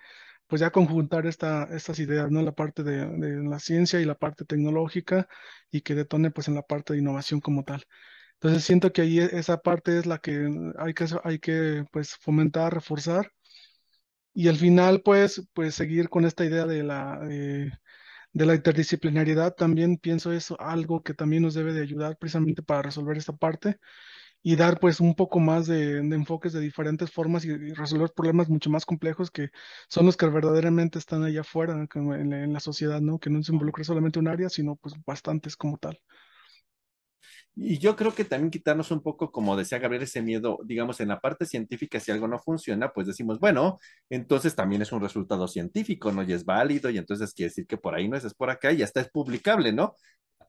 pues 0.47 0.61
ya 0.61 0.71
conjuntar 0.71 1.27
esta, 1.27 1.65
estas 1.73 1.99
ideas, 1.99 2.31
¿no? 2.31 2.43
La 2.43 2.53
parte 2.53 2.85
de, 2.85 3.07
de, 3.09 3.43
la 3.49 3.59
ciencia 3.59 4.01
y 4.01 4.05
la 4.05 4.15
parte 4.15 4.45
tecnológica 4.45 5.29
y 5.73 5.81
que 5.81 5.97
detone 5.97 6.31
pues 6.31 6.47
en 6.47 6.55
la 6.55 6.62
parte 6.62 6.93
de 6.93 7.01
innovación 7.01 7.41
como 7.41 7.65
tal. 7.65 7.85
Entonces 8.35 8.65
siento 8.65 8.93
que 8.93 9.03
ahí 9.03 9.19
esa 9.19 9.59
parte 9.62 9.99
es 9.99 10.07
la 10.07 10.19
que 10.19 10.49
hay 10.79 10.95
que, 10.95 11.07
hay 11.25 11.39
que 11.41 11.85
pues 11.91 12.15
fomentar, 12.21 12.73
reforzar 12.73 13.33
y 14.33 14.49
al 14.49 14.57
final, 14.57 15.03
pues, 15.03 15.49
pues 15.55 15.75
seguir 15.75 16.09
con 16.09 16.25
esta 16.25 16.45
idea 16.45 16.67
de 16.67 16.83
la, 16.83 17.21
de 18.35 18.47
la 18.47 18.55
interdisciplinariedad, 18.55 19.55
también 19.55 19.97
pienso 19.99 20.32
eso 20.32 20.61
algo 20.61 21.03
que 21.03 21.14
también 21.14 21.43
nos 21.43 21.55
debe 21.55 21.72
de 21.72 21.82
ayudar 21.82 22.18
precisamente 22.18 22.62
para 22.62 22.82
resolver 22.82 23.16
esta 23.16 23.32
parte 23.35 23.78
y 24.43 24.57
dar 24.57 24.80
pues 24.80 25.01
un 25.01 25.14
poco 25.14 25.41
más 25.41 25.66
de, 25.66 25.99
enfoques 25.99 26.53
de 26.53 26.61
diferentes 26.61 27.11
formas 27.12 27.45
y, 27.47 27.72
resolver 27.74 28.12
problemas 28.14 28.49
mucho 28.51 28.70
más 28.70 28.87
complejos 28.87 29.30
que 29.30 29.51
son 29.89 30.07
los 30.07 30.16
que 30.16 30.26
verdaderamente 30.26 30.99
están 30.99 31.24
allá 31.24 31.43
afuera 31.43 31.74
en, 31.95 32.32
en, 32.32 32.53
la 32.53 32.61
sociedad, 32.61 33.01
¿no? 33.01 33.18
Que 33.18 33.30
no 33.30 33.43
se 33.43 33.53
involucre 33.53 33.85
solamente 33.85 34.18
un 34.18 34.28
área, 34.28 34.49
sino 34.51 34.76
pues 34.76 34.95
bastantes 35.07 35.57
como 35.57 35.78
tal. 35.78 36.01
Y 37.57 37.78
yo 37.78 37.94
creo 37.94 38.12
que 38.14 38.24
también 38.24 38.50
quitarnos 38.50 38.90
un 38.90 39.00
poco, 39.00 39.30
como 39.30 39.57
decía 39.57 39.78
Gabriel, 39.78 40.02
ese 40.02 40.20
miedo, 40.22 40.59
digamos, 40.64 40.98
en 41.00 41.09
la 41.09 41.20
parte 41.20 41.46
científica, 41.46 42.00
si 42.00 42.11
algo 42.11 42.26
no 42.26 42.40
funciona, 42.40 42.92
pues 42.92 43.07
decimos, 43.07 43.38
bueno, 43.38 43.78
entonces 44.11 44.57
también 44.57 44.82
es 44.82 44.90
un 44.90 45.00
resultado 45.00 45.46
científico, 45.46 46.11
¿no? 46.11 46.24
Y 46.24 46.32
es 46.32 46.44
válido, 46.44 46.90
y 46.90 46.98
entonces 46.98 47.32
quiere 47.32 47.50
decir 47.50 47.66
que 47.66 47.76
por 47.76 47.94
ahí 47.94 48.09
no 48.09 48.16
es, 48.16 48.24
es 48.24 48.34
por 48.34 48.50
acá, 48.50 48.72
y 48.72 48.82
hasta 48.82 49.00
es 49.00 49.09
publicable, 49.11 49.72
¿no? 49.72 49.94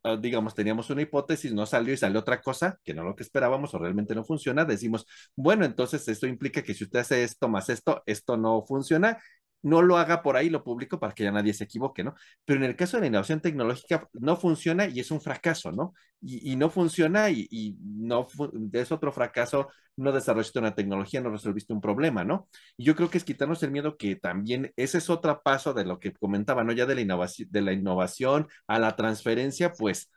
Ah, 0.03 0.17
digamos, 0.17 0.55
teníamos 0.55 0.89
una 0.91 1.01
hipótesis, 1.03 1.53
no 1.53 1.65
salió 1.65 1.93
y 1.93 1.97
salió 1.97 2.19
otra 2.19 2.41
cosa, 2.41 2.79
que 2.83 2.93
no 2.93 3.03
lo 3.03 3.15
que 3.15 3.23
esperábamos 3.23 3.73
o 3.73 3.79
realmente 3.79 4.15
no 4.15 4.23
funciona, 4.23 4.65
decimos, 4.65 5.05
bueno, 5.35 5.65
entonces 5.65 6.07
esto 6.07 6.27
implica 6.27 6.63
que 6.63 6.73
si 6.75 6.83
usted 6.85 6.99
hace 6.99 7.23
esto 7.23 7.47
más 7.49 7.69
esto, 7.69 8.03
esto 8.05 8.37
no 8.37 8.63
funciona, 8.67 9.19
no 9.65 9.81
lo 9.81 9.97
haga 9.97 10.21
por 10.21 10.37
ahí, 10.37 10.51
lo 10.51 10.63
publico 10.63 10.99
para 10.99 11.13
que 11.13 11.23
ya 11.23 11.31
nadie 11.31 11.51
se 11.51 11.63
equivoque, 11.63 12.03
¿no? 12.03 12.13
Pero 12.45 12.59
en 12.59 12.65
el 12.65 12.75
caso 12.75 12.97
de 12.97 13.01
la 13.01 13.07
innovación 13.07 13.41
tecnológica 13.41 14.07
no 14.13 14.37
funciona 14.37 14.85
y 14.85 14.99
es 14.99 15.09
un 15.09 15.19
fracaso, 15.19 15.71
¿no? 15.71 15.95
Y, 16.21 16.55
no 16.55 16.69
funciona 16.69 17.31
y, 17.31 17.75
no 17.81 18.27
es 18.73 18.91
otro 18.91 19.11
fracaso, 19.11 19.69
no 19.97 20.11
desarrollaste 20.11 20.59
una 20.59 20.75
tecnología, 20.75 21.19
no 21.19 21.31
resolviste 21.31 21.73
un 21.73 21.81
problema, 21.81 22.23
¿no? 22.23 22.47
Y 22.77 22.85
yo 22.85 22.95
creo 22.95 23.09
que 23.09 23.17
es 23.17 23.23
quitarnos 23.23 23.63
el 23.63 23.71
miedo 23.71 23.97
que 23.97 24.15
también 24.15 24.71
ese 24.75 24.99
es 24.99 25.09
otro 25.09 25.41
paso 25.43 25.73
de 25.73 25.83
lo 25.83 25.99
que 25.99 26.13
comentaba, 26.13 26.63
¿no? 26.63 26.71
Ya 26.71 26.85
de 26.85 26.95
la 26.95 27.01
innovación, 27.01 27.49
de 27.51 27.61
la 27.61 27.73
innovación 27.73 28.47
a 28.67 28.77
la 28.77 28.95
transferencia, 28.95 29.73
pues 29.73 30.11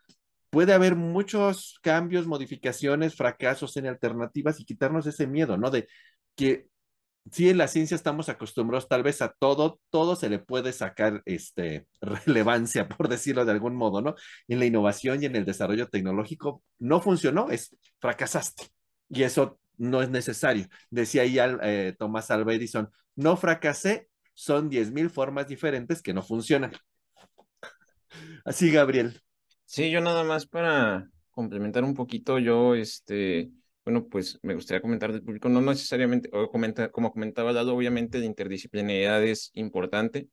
puede 0.51 0.75
haber 0.75 0.95
muchos 0.95 1.79
cambios, 1.83 2.27
modificaciones, 2.27 3.17
fracasos 3.17 3.77
en 3.79 3.87
alternativas 3.87 4.61
y 4.61 4.67
quitarnos 4.67 5.07
ese 5.07 5.27
miedo, 5.27 5.57
¿no? 5.57 5.71
De 5.71 5.89
que 6.37 6.69
sí, 7.31 7.49
en 7.49 7.59
la 7.59 7.69
ciencia 7.69 7.95
estamos 7.95 8.29
acostumbrados 8.29 8.89
tal 8.89 9.03
vez 9.03 9.23
a 9.23 9.35
todo, 9.39 9.81
todo 9.91 10.17
se 10.17 10.29
le 10.29 10.39
puede 10.39 10.73
sacar 10.73 11.23
este, 11.25 11.87
relevancia, 12.01 12.89
por 12.89 13.09
decirlo 13.09 13.45
de 13.45 13.53
algún 13.53 13.77
modo, 13.77 14.01
¿no? 14.01 14.15
En 14.49 14.59
la 14.59 14.67
innovación 14.67 15.23
y 15.23 15.27
en 15.27 15.37
el 15.37 15.45
desarrollo 15.45 15.89
tecnológico 15.89 16.63
no 16.79 17.01
funcionó, 17.01 17.51
es 17.51 17.77
fracasaste. 18.01 18.65
Y 19.09 19.23
eso 19.23 19.59
no 19.77 20.03
es 20.03 20.11
necesario. 20.11 20.67
Decía 20.91 21.23
ahí 21.23 21.39
eh, 21.63 21.95
Tomás 21.99 22.31
Alva 22.31 22.55
Edison, 22.55 22.91
no 23.17 23.37
fracasé, 23.37 24.09
son 24.35 24.71
10.000 24.71 25.11
formas 25.11 25.49
diferentes 25.49 26.03
que 26.03 26.15
no 26.15 26.23
funcionan. 26.23 26.73
Así, 28.45 28.71
Gabriel. 28.71 29.21
Sí, 29.65 29.91
yo 29.91 30.01
nada 30.01 30.25
más 30.25 30.47
para 30.47 31.09
complementar 31.31 31.85
un 31.85 31.95
poquito, 31.95 32.39
yo, 32.39 32.75
este, 32.75 33.51
bueno, 33.89 34.07
pues 34.07 34.39
me 34.43 34.55
gustaría 34.55 34.83
comentar 34.83 35.13
del 35.13 35.23
público, 35.23 35.49
no 35.49 35.63
necesariamente, 35.63 36.29
o 36.35 36.51
comenta, 36.51 36.91
como 36.91 37.11
comentaba 37.11 37.53
Lalo, 37.53 37.75
obviamente 37.75 38.19
la 38.19 38.27
interdisciplinaridad 38.27 39.25
es 39.25 39.51
importante, 39.55 40.29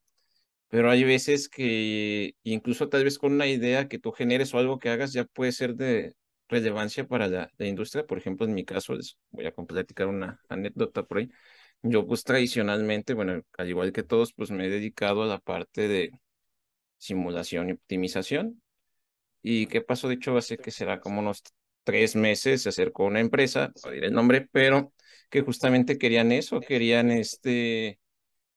pero 0.69 0.91
hay 0.91 1.05
veces 1.05 1.49
que 1.49 2.35
incluso 2.43 2.89
tal 2.89 3.05
vez 3.05 3.17
con 3.17 3.33
una 3.33 3.47
idea 3.47 3.87
que 3.87 3.99
tú 3.99 4.11
generes 4.11 4.53
o 4.53 4.59
algo 4.59 4.79
que 4.79 4.89
hagas 4.89 5.13
ya 5.13 5.25
puede 5.25 5.53
ser 5.53 5.75
de 5.75 6.15
relevancia 6.49 7.07
para 7.07 7.29
la, 7.29 7.49
industria. 7.59 8.05
Por 8.05 8.17
ejemplo, 8.17 8.45
en 8.45 8.53
mi 8.55 8.65
caso, 8.65 8.93
les 8.95 9.17
voy 9.31 9.45
a 9.45 9.53
platicar 9.53 10.07
una 10.07 10.41
anécdota 10.49 11.03
por 11.03 11.19
ahí. 11.19 11.29
Yo 11.81 12.05
pues 12.07 12.23
tradicionalmente, 12.25 13.13
bueno, 13.13 13.41
al 13.57 13.69
igual 13.69 13.93
que 13.93 14.03
todos, 14.03 14.33
pues 14.33 14.51
me 14.51 14.65
he 14.65 14.69
dedicado 14.69 15.23
a 15.23 15.27
la 15.27 15.39
parte 15.39 15.87
de 15.87 16.11
simulación 16.97 17.69
y 17.69 17.73
optimización. 17.73 18.61
¿Y 19.41 19.67
qué 19.67 19.81
pasó? 19.81 20.09
De 20.09 20.15
hecho, 20.15 20.37
hace 20.37 20.57
que 20.57 20.71
será 20.71 20.99
como 20.99 21.21
unos 21.21 21.43
tres 21.86 22.17
meses 22.17 22.63
se 22.63 22.69
acercó 22.69 23.05
una 23.05 23.21
empresa, 23.21 23.73
no 23.86 23.91
diré 23.91 24.07
el 24.09 24.13
nombre, 24.13 24.49
pero 24.51 24.93
que 25.31 25.41
justamente 25.43 25.97
querían 25.99 26.33
eso, 26.33 26.61
querían 26.61 27.11
este 27.11 27.99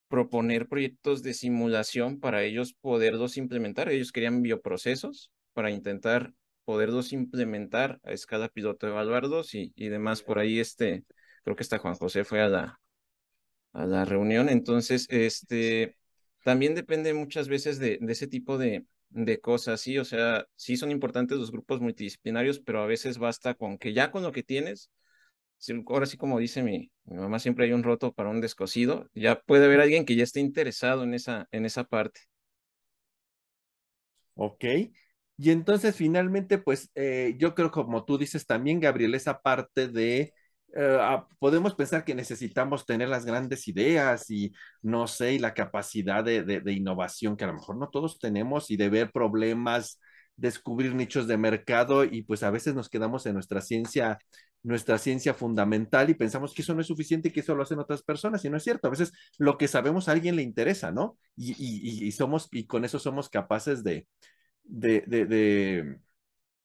proponer 0.08 0.68
proyectos 0.68 1.22
de 1.22 1.34
simulación 1.34 2.20
para 2.20 2.42
ellos 2.42 2.74
poderlos 2.74 3.36
implementar. 3.36 3.90
Ellos 3.90 4.12
querían 4.12 4.42
bioprocesos 4.42 5.30
para 5.52 5.70
intentar 5.70 6.32
poderlos 6.64 7.12
implementar 7.12 8.00
a 8.04 8.12
escala 8.12 8.48
piloto, 8.48 8.88
evaluarlos 8.88 9.54
y, 9.54 9.72
y 9.76 9.88
demás. 9.88 10.22
Por 10.22 10.38
ahí, 10.38 10.60
este, 10.60 11.04
creo 11.44 11.56
que 11.56 11.62
está 11.62 11.78
Juan 11.78 11.94
José 11.96 12.24
fue 12.24 12.40
a 12.42 12.48
la, 12.48 12.80
a 13.72 13.86
la 13.86 14.04
reunión. 14.04 14.48
Entonces, 14.48 15.06
este, 15.10 15.96
también 16.44 16.74
depende 16.74 17.14
muchas 17.14 17.48
veces 17.48 17.78
de, 17.78 17.98
de 18.00 18.12
ese 18.12 18.26
tipo 18.28 18.58
de, 18.58 18.86
de 19.10 19.40
cosas, 19.40 19.80
sí, 19.80 19.98
o 19.98 20.04
sea, 20.04 20.46
sí 20.56 20.76
son 20.76 20.90
importantes 20.90 21.38
los 21.38 21.50
grupos 21.52 21.80
multidisciplinarios, 21.80 22.60
pero 22.60 22.82
a 22.82 22.86
veces 22.86 23.18
basta 23.18 23.54
con 23.54 23.78
que 23.78 23.92
ya 23.92 24.10
con 24.10 24.22
lo 24.22 24.32
que 24.32 24.42
tienes, 24.42 24.90
ahora 25.88 26.06
sí 26.06 26.16
como 26.16 26.38
dice 26.38 26.62
mi, 26.62 26.90
mi 27.04 27.16
mamá, 27.16 27.38
siempre 27.38 27.66
hay 27.66 27.72
un 27.72 27.82
roto 27.82 28.12
para 28.12 28.30
un 28.30 28.40
descosido, 28.40 29.08
ya 29.14 29.40
puede 29.42 29.66
haber 29.66 29.80
alguien 29.80 30.04
que 30.04 30.16
ya 30.16 30.24
esté 30.24 30.40
interesado 30.40 31.04
en 31.04 31.14
esa, 31.14 31.48
en 31.52 31.64
esa 31.66 31.84
parte. 31.84 32.20
Ok. 34.34 34.64
Y 35.36 35.50
entonces 35.50 35.94
finalmente, 35.96 36.58
pues 36.58 36.90
eh, 36.94 37.34
yo 37.38 37.54
creo 37.54 37.70
como 37.70 38.04
tú 38.04 38.18
dices 38.18 38.46
también, 38.46 38.80
Gabriel, 38.80 39.14
esa 39.14 39.40
parte 39.40 39.88
de 39.88 40.34
ah, 40.76 41.26
podemos 41.38 41.74
pensar 41.74 42.04
que 42.04 42.14
necesitamos 42.14 42.86
tener 42.86 43.08
las 43.08 43.24
grandes 43.24 43.66
ideas 43.68 44.30
y 44.30 44.52
no 44.82 45.06
sé, 45.06 45.34
y 45.34 45.38
la 45.38 45.54
capacidad 45.54 46.24
de, 46.24 46.42
de, 46.42 46.72
innovación 46.72 47.36
que 47.36 47.44
a 47.44 47.48
lo 47.48 47.54
mejor 47.54 47.76
no 47.76 47.88
todos 47.88 48.18
tenemos 48.18 48.70
y 48.70 48.76
de 48.76 48.88
ver 48.88 49.10
problemas, 49.12 50.00
descubrir 50.36 50.94
nichos 50.94 51.26
de 51.26 51.36
mercado 51.36 52.04
y 52.04 52.22
pues 52.22 52.42
a 52.42 52.50
veces 52.50 52.74
nos 52.74 52.88
quedamos 52.88 53.26
en 53.26 53.34
nuestra 53.34 53.60
ciencia, 53.60 54.18
nuestra 54.62 54.98
ciencia 54.98 55.34
fundamental 55.34 56.10
y 56.10 56.14
pensamos 56.14 56.54
que 56.54 56.62
eso 56.62 56.74
no 56.74 56.80
es 56.80 56.86
suficiente 56.86 57.28
y 57.28 57.32
que 57.32 57.40
eso 57.40 57.54
lo 57.54 57.62
hacen 57.62 57.78
otras 57.80 58.02
personas 58.02 58.44
y 58.44 58.50
no 58.50 58.56
es 58.56 58.64
cierto. 58.64 58.86
A 58.88 58.90
veces 58.90 59.12
lo 59.38 59.58
que 59.58 59.68
sabemos 59.68 60.08
a 60.08 60.12
alguien 60.12 60.36
le 60.36 60.42
interesa, 60.42 60.92
¿no? 60.92 61.18
Y, 61.36 61.52
y, 61.58 62.06
y 62.06 62.12
somos, 62.12 62.48
y 62.52 62.66
con 62.66 62.84
eso 62.84 62.98
somos 62.98 63.28
capaces 63.28 63.82
de, 63.82 64.06
de, 64.64 65.00
de 65.06 65.98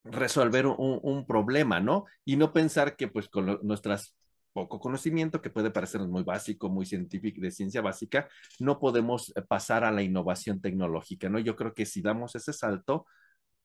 resolver 0.04 0.68
un, 0.68 1.26
problema, 1.26 1.80
¿no? 1.80 2.06
Y 2.26 2.36
no 2.36 2.52
pensar 2.54 2.96
que 2.96 3.08
pues 3.08 3.30
con 3.30 3.60
nuestras 3.64 4.16
poco 4.54 4.80
conocimiento, 4.80 5.42
que 5.42 5.50
puede 5.50 5.72
parecernos 5.72 6.10
muy 6.10 6.24
básico, 6.24 6.70
muy 6.70 6.86
científico, 6.86 7.42
de 7.42 7.52
ciencia 7.52 7.82
básica, 7.82 8.30
no 8.60 8.80
podemos 8.80 9.34
eh, 9.36 9.42
pasar 9.42 9.84
a 9.84 9.92
la 9.92 10.04
innovación 10.04 10.62
tecnológica, 10.62 11.30
¿no? 11.30 11.40
Yo 11.40 11.56
creo 11.56 11.74
que 11.74 11.86
si 11.86 12.02
damos 12.02 12.36
ese 12.36 12.54
salto, 12.54 13.06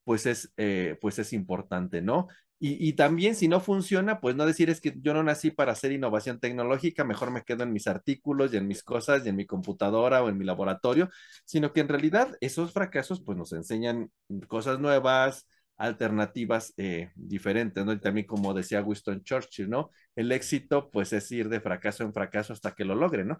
pues 0.05 0.27
es, 0.27 0.53
eh, 0.57 0.97
pues 1.01 1.19
es 1.19 1.33
importante, 1.35 2.01
¿no? 2.01 2.29
Y, 2.61 2.89
y, 2.89 2.95
también 2.95 3.37
si 3.37 3.47
no 3.47 3.61
funciona, 3.61 4.21
pues 4.21 4.35
no 4.35 4.45
decir 4.45 4.69
es 4.69 4.81
que 4.81 4.95
yo 5.01 5.15
no 5.15 5.23
nací 5.23 5.53
para 5.53 5.73
hacer 5.73 5.93
innovación 5.93 6.41
tecnológica, 6.41 7.05
mejor 7.05 7.31
me 7.31 7.45
quedo 7.45 7.63
en 7.63 7.73
mis 7.73 7.87
artículos 7.87 8.53
y 8.53 8.57
en 8.57 8.67
mis 8.67 8.83
cosas 8.83 9.25
y 9.25 9.29
en 9.29 9.37
mi 9.37 9.47
computadora 9.47 10.25
o 10.25 10.29
en 10.29 10.39
mi 10.39 10.45
laboratorio, 10.45 11.09
sino 11.45 11.73
que 11.73 11.81
en 11.81 11.89
realidad 11.89 12.37
esos 12.41 12.73
fracasos 12.73 13.23
pues 13.23 13.39
nos 13.39 13.53
enseñan 13.53 14.11
cosas 14.49 14.81
nuevas, 14.81 15.47
alternativas 15.79 16.75
eh, 16.77 17.11
diferentes, 17.17 17.85
¿no? 17.85 17.93
Y 17.93 18.01
también 18.01 18.27
como 18.27 18.55
decía 18.55 18.83
Winston 18.83 19.23
Churchill, 19.23 19.71
¿no? 19.71 19.91
El 20.17 20.33
éxito, 20.33 20.91
pues, 20.91 21.13
es 21.13 21.31
ir 21.33 21.49
de 21.49 21.61
fracaso 21.61 22.05
en 22.05 22.13
fracaso 22.13 22.53
hasta 22.53 22.73
que 22.75 22.85
lo 22.85 22.95
logre, 22.95 23.25
¿no? 23.25 23.39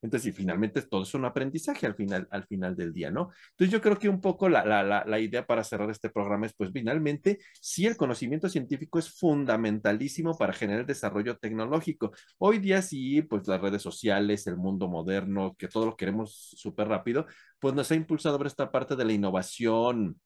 Entonces, 0.00 0.28
y 0.28 0.32
finalmente 0.32 0.80
todo 0.82 1.02
es 1.02 1.12
un 1.14 1.24
aprendizaje 1.24 1.84
al 1.84 1.94
final, 1.96 2.28
al 2.30 2.46
final 2.46 2.76
del 2.76 2.92
día, 2.92 3.10
¿no? 3.10 3.30
Entonces, 3.50 3.72
yo 3.72 3.80
creo 3.80 3.98
que 3.98 4.08
un 4.08 4.20
poco 4.20 4.48
la, 4.48 4.64
la, 4.64 4.84
la, 4.84 5.04
la 5.04 5.18
idea 5.18 5.44
para 5.44 5.64
cerrar 5.64 5.90
este 5.90 6.08
programa 6.08 6.46
es, 6.46 6.54
pues, 6.54 6.70
finalmente, 6.72 7.38
sí, 7.60 7.84
el 7.84 7.96
conocimiento 7.96 8.48
científico 8.48 9.00
es 9.00 9.10
fundamentalísimo 9.18 10.38
para 10.38 10.52
generar 10.52 10.86
desarrollo 10.86 11.36
tecnológico. 11.38 12.12
Hoy 12.38 12.58
día 12.58 12.80
sí, 12.80 13.22
pues, 13.22 13.48
las 13.48 13.60
redes 13.60 13.82
sociales, 13.82 14.46
el 14.46 14.56
mundo 14.56 14.86
moderno, 14.88 15.56
que 15.58 15.66
todo 15.66 15.86
lo 15.86 15.96
queremos 15.96 16.32
súper 16.56 16.86
rápido, 16.88 17.26
pues 17.58 17.74
nos 17.74 17.90
ha 17.90 17.96
impulsado 17.96 18.38
ver 18.38 18.46
esta 18.46 18.70
parte 18.70 18.94
de 18.94 19.04
la 19.04 19.12
innovación, 19.12 20.20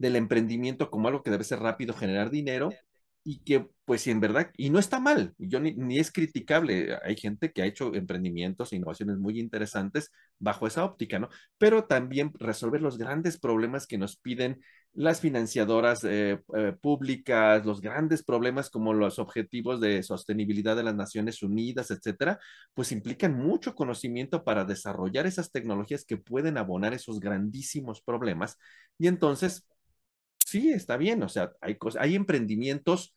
del 0.00 0.16
emprendimiento 0.16 0.90
como 0.90 1.08
algo 1.08 1.22
que 1.22 1.30
debe 1.30 1.44
ser 1.44 1.60
rápido, 1.60 1.92
generar 1.94 2.30
dinero 2.30 2.70
y 3.22 3.40
que 3.44 3.68
pues 3.84 4.06
en 4.06 4.20
verdad, 4.20 4.50
y 4.56 4.70
no 4.70 4.78
está 4.78 4.98
mal, 4.98 5.34
yo 5.36 5.60
ni, 5.60 5.98
es 5.98 6.10
criticable, 6.10 6.96
hay 7.02 7.16
gente 7.16 7.52
que 7.52 7.60
ha 7.60 7.66
hecho 7.66 7.94
emprendimientos 7.94 8.72
innovaciones 8.72 9.18
muy 9.18 9.38
interesantes 9.38 10.10
bajo 10.38 10.66
esa 10.66 10.84
óptica, 10.84 11.18
¿no? 11.18 11.28
Pero 11.58 11.84
también 11.84 12.32
resolver 12.38 12.80
los 12.80 12.96
grandes 12.96 13.38
problemas 13.38 13.86
que 13.86 13.98
nos 13.98 14.16
piden 14.16 14.60
las 14.92 15.20
financiadoras 15.20 16.02
eh, 16.04 16.40
eh, 16.56 16.72
públicas, 16.80 17.66
los 17.66 17.80
grandes 17.80 18.24
problemas 18.24 18.70
como 18.70 18.94
los 18.94 19.18
objetivos 19.18 19.80
de 19.80 20.02
sostenibilidad 20.02 20.76
de 20.76 20.84
las 20.84 20.94
Naciones 20.94 21.42
Unidas, 21.42 21.90
etcétera, 21.90 22.38
pues 22.74 22.90
implican 22.90 23.36
mucho 23.36 23.74
conocimiento 23.74 24.44
para 24.44 24.64
desarrollar 24.64 25.26
esas 25.26 25.52
tecnologías 25.52 26.04
que 26.04 26.16
pueden 26.16 26.56
abonar 26.58 26.94
esos 26.94 27.20
grandísimos 27.20 28.02
problemas. 28.02 28.56
Y 28.98 29.08
entonces, 29.08 29.66
sí, 30.50 30.72
está 30.72 30.96
bien, 30.96 31.22
o 31.22 31.28
sea, 31.28 31.52
hay, 31.60 31.76
hay 31.98 32.14
emprendimientos 32.16 33.14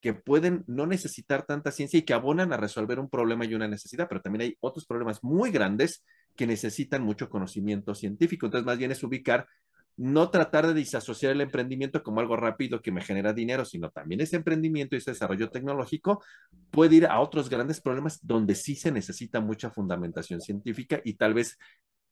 que 0.00 0.14
pueden 0.14 0.64
no 0.66 0.86
necesitar 0.86 1.44
tanta 1.44 1.70
ciencia 1.72 1.98
y 1.98 2.02
que 2.02 2.14
abonan 2.14 2.52
a 2.52 2.56
resolver 2.56 2.98
un 2.98 3.10
problema 3.10 3.44
y 3.44 3.54
una 3.54 3.68
necesidad, 3.68 4.08
pero 4.08 4.22
también 4.22 4.42
hay 4.42 4.56
otros 4.60 4.86
problemas 4.86 5.22
muy 5.22 5.50
grandes 5.50 6.04
que 6.36 6.46
necesitan 6.46 7.02
mucho 7.02 7.28
conocimiento 7.28 7.94
científico. 7.94 8.46
Entonces, 8.46 8.66
más 8.66 8.78
bien 8.78 8.92
es 8.92 9.02
ubicar, 9.02 9.46
no 9.96 10.30
tratar 10.30 10.66
de 10.66 10.72
disasociar 10.72 11.32
el 11.32 11.42
emprendimiento 11.42 12.02
como 12.02 12.20
algo 12.20 12.36
rápido 12.36 12.80
que 12.80 12.92
me 12.92 13.02
genera 13.02 13.34
dinero, 13.34 13.66
sino 13.66 13.90
también 13.90 14.22
ese 14.22 14.36
emprendimiento 14.36 14.94
y 14.94 14.98
ese 14.98 15.10
desarrollo 15.10 15.50
tecnológico 15.50 16.24
puede 16.70 16.96
ir 16.96 17.06
a 17.06 17.20
otros 17.20 17.50
grandes 17.50 17.82
problemas 17.82 18.18
donde 18.26 18.54
sí 18.54 18.76
se 18.76 18.92
necesita 18.92 19.40
mucha 19.40 19.70
fundamentación 19.70 20.40
científica 20.40 21.02
y 21.04 21.14
tal 21.14 21.34
vez 21.34 21.58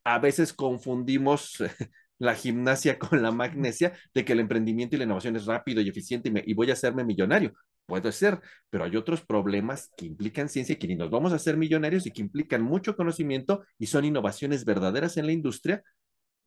a 0.04 0.18
veces 0.18 0.52
confundimos 0.52 1.56
la 2.18 2.34
gimnasia 2.34 2.98
con 2.98 3.22
la 3.22 3.30
magnesia 3.30 3.92
de 4.14 4.24
que 4.24 4.32
el 4.32 4.40
emprendimiento 4.40 4.96
y 4.96 4.98
la 4.98 5.04
innovación 5.04 5.36
es 5.36 5.46
rápido 5.46 5.80
y 5.80 5.88
eficiente 5.88 6.32
y, 6.44 6.54
voy 6.54 6.70
a 6.70 6.74
hacerme 6.74 7.04
millonario. 7.04 7.52
Puede 7.86 8.12
ser, 8.12 8.40
pero 8.68 8.84
hay 8.84 8.96
otros 8.96 9.24
problemas 9.24 9.90
que 9.96 10.04
implican 10.04 10.50
ciencia 10.50 10.74
y 10.74 10.76
que 10.76 10.88
ni 10.88 10.94
nos 10.94 11.10
vamos 11.10 11.32
a 11.32 11.36
hacer 11.36 11.56
millonarios 11.56 12.06
y 12.06 12.10
que 12.10 12.20
implican 12.20 12.62
mucho 12.62 12.94
conocimiento 12.96 13.64
y 13.78 13.86
son 13.86 14.04
innovaciones 14.04 14.66
verdaderas 14.66 15.16
en 15.16 15.26
la 15.26 15.32
industria 15.32 15.82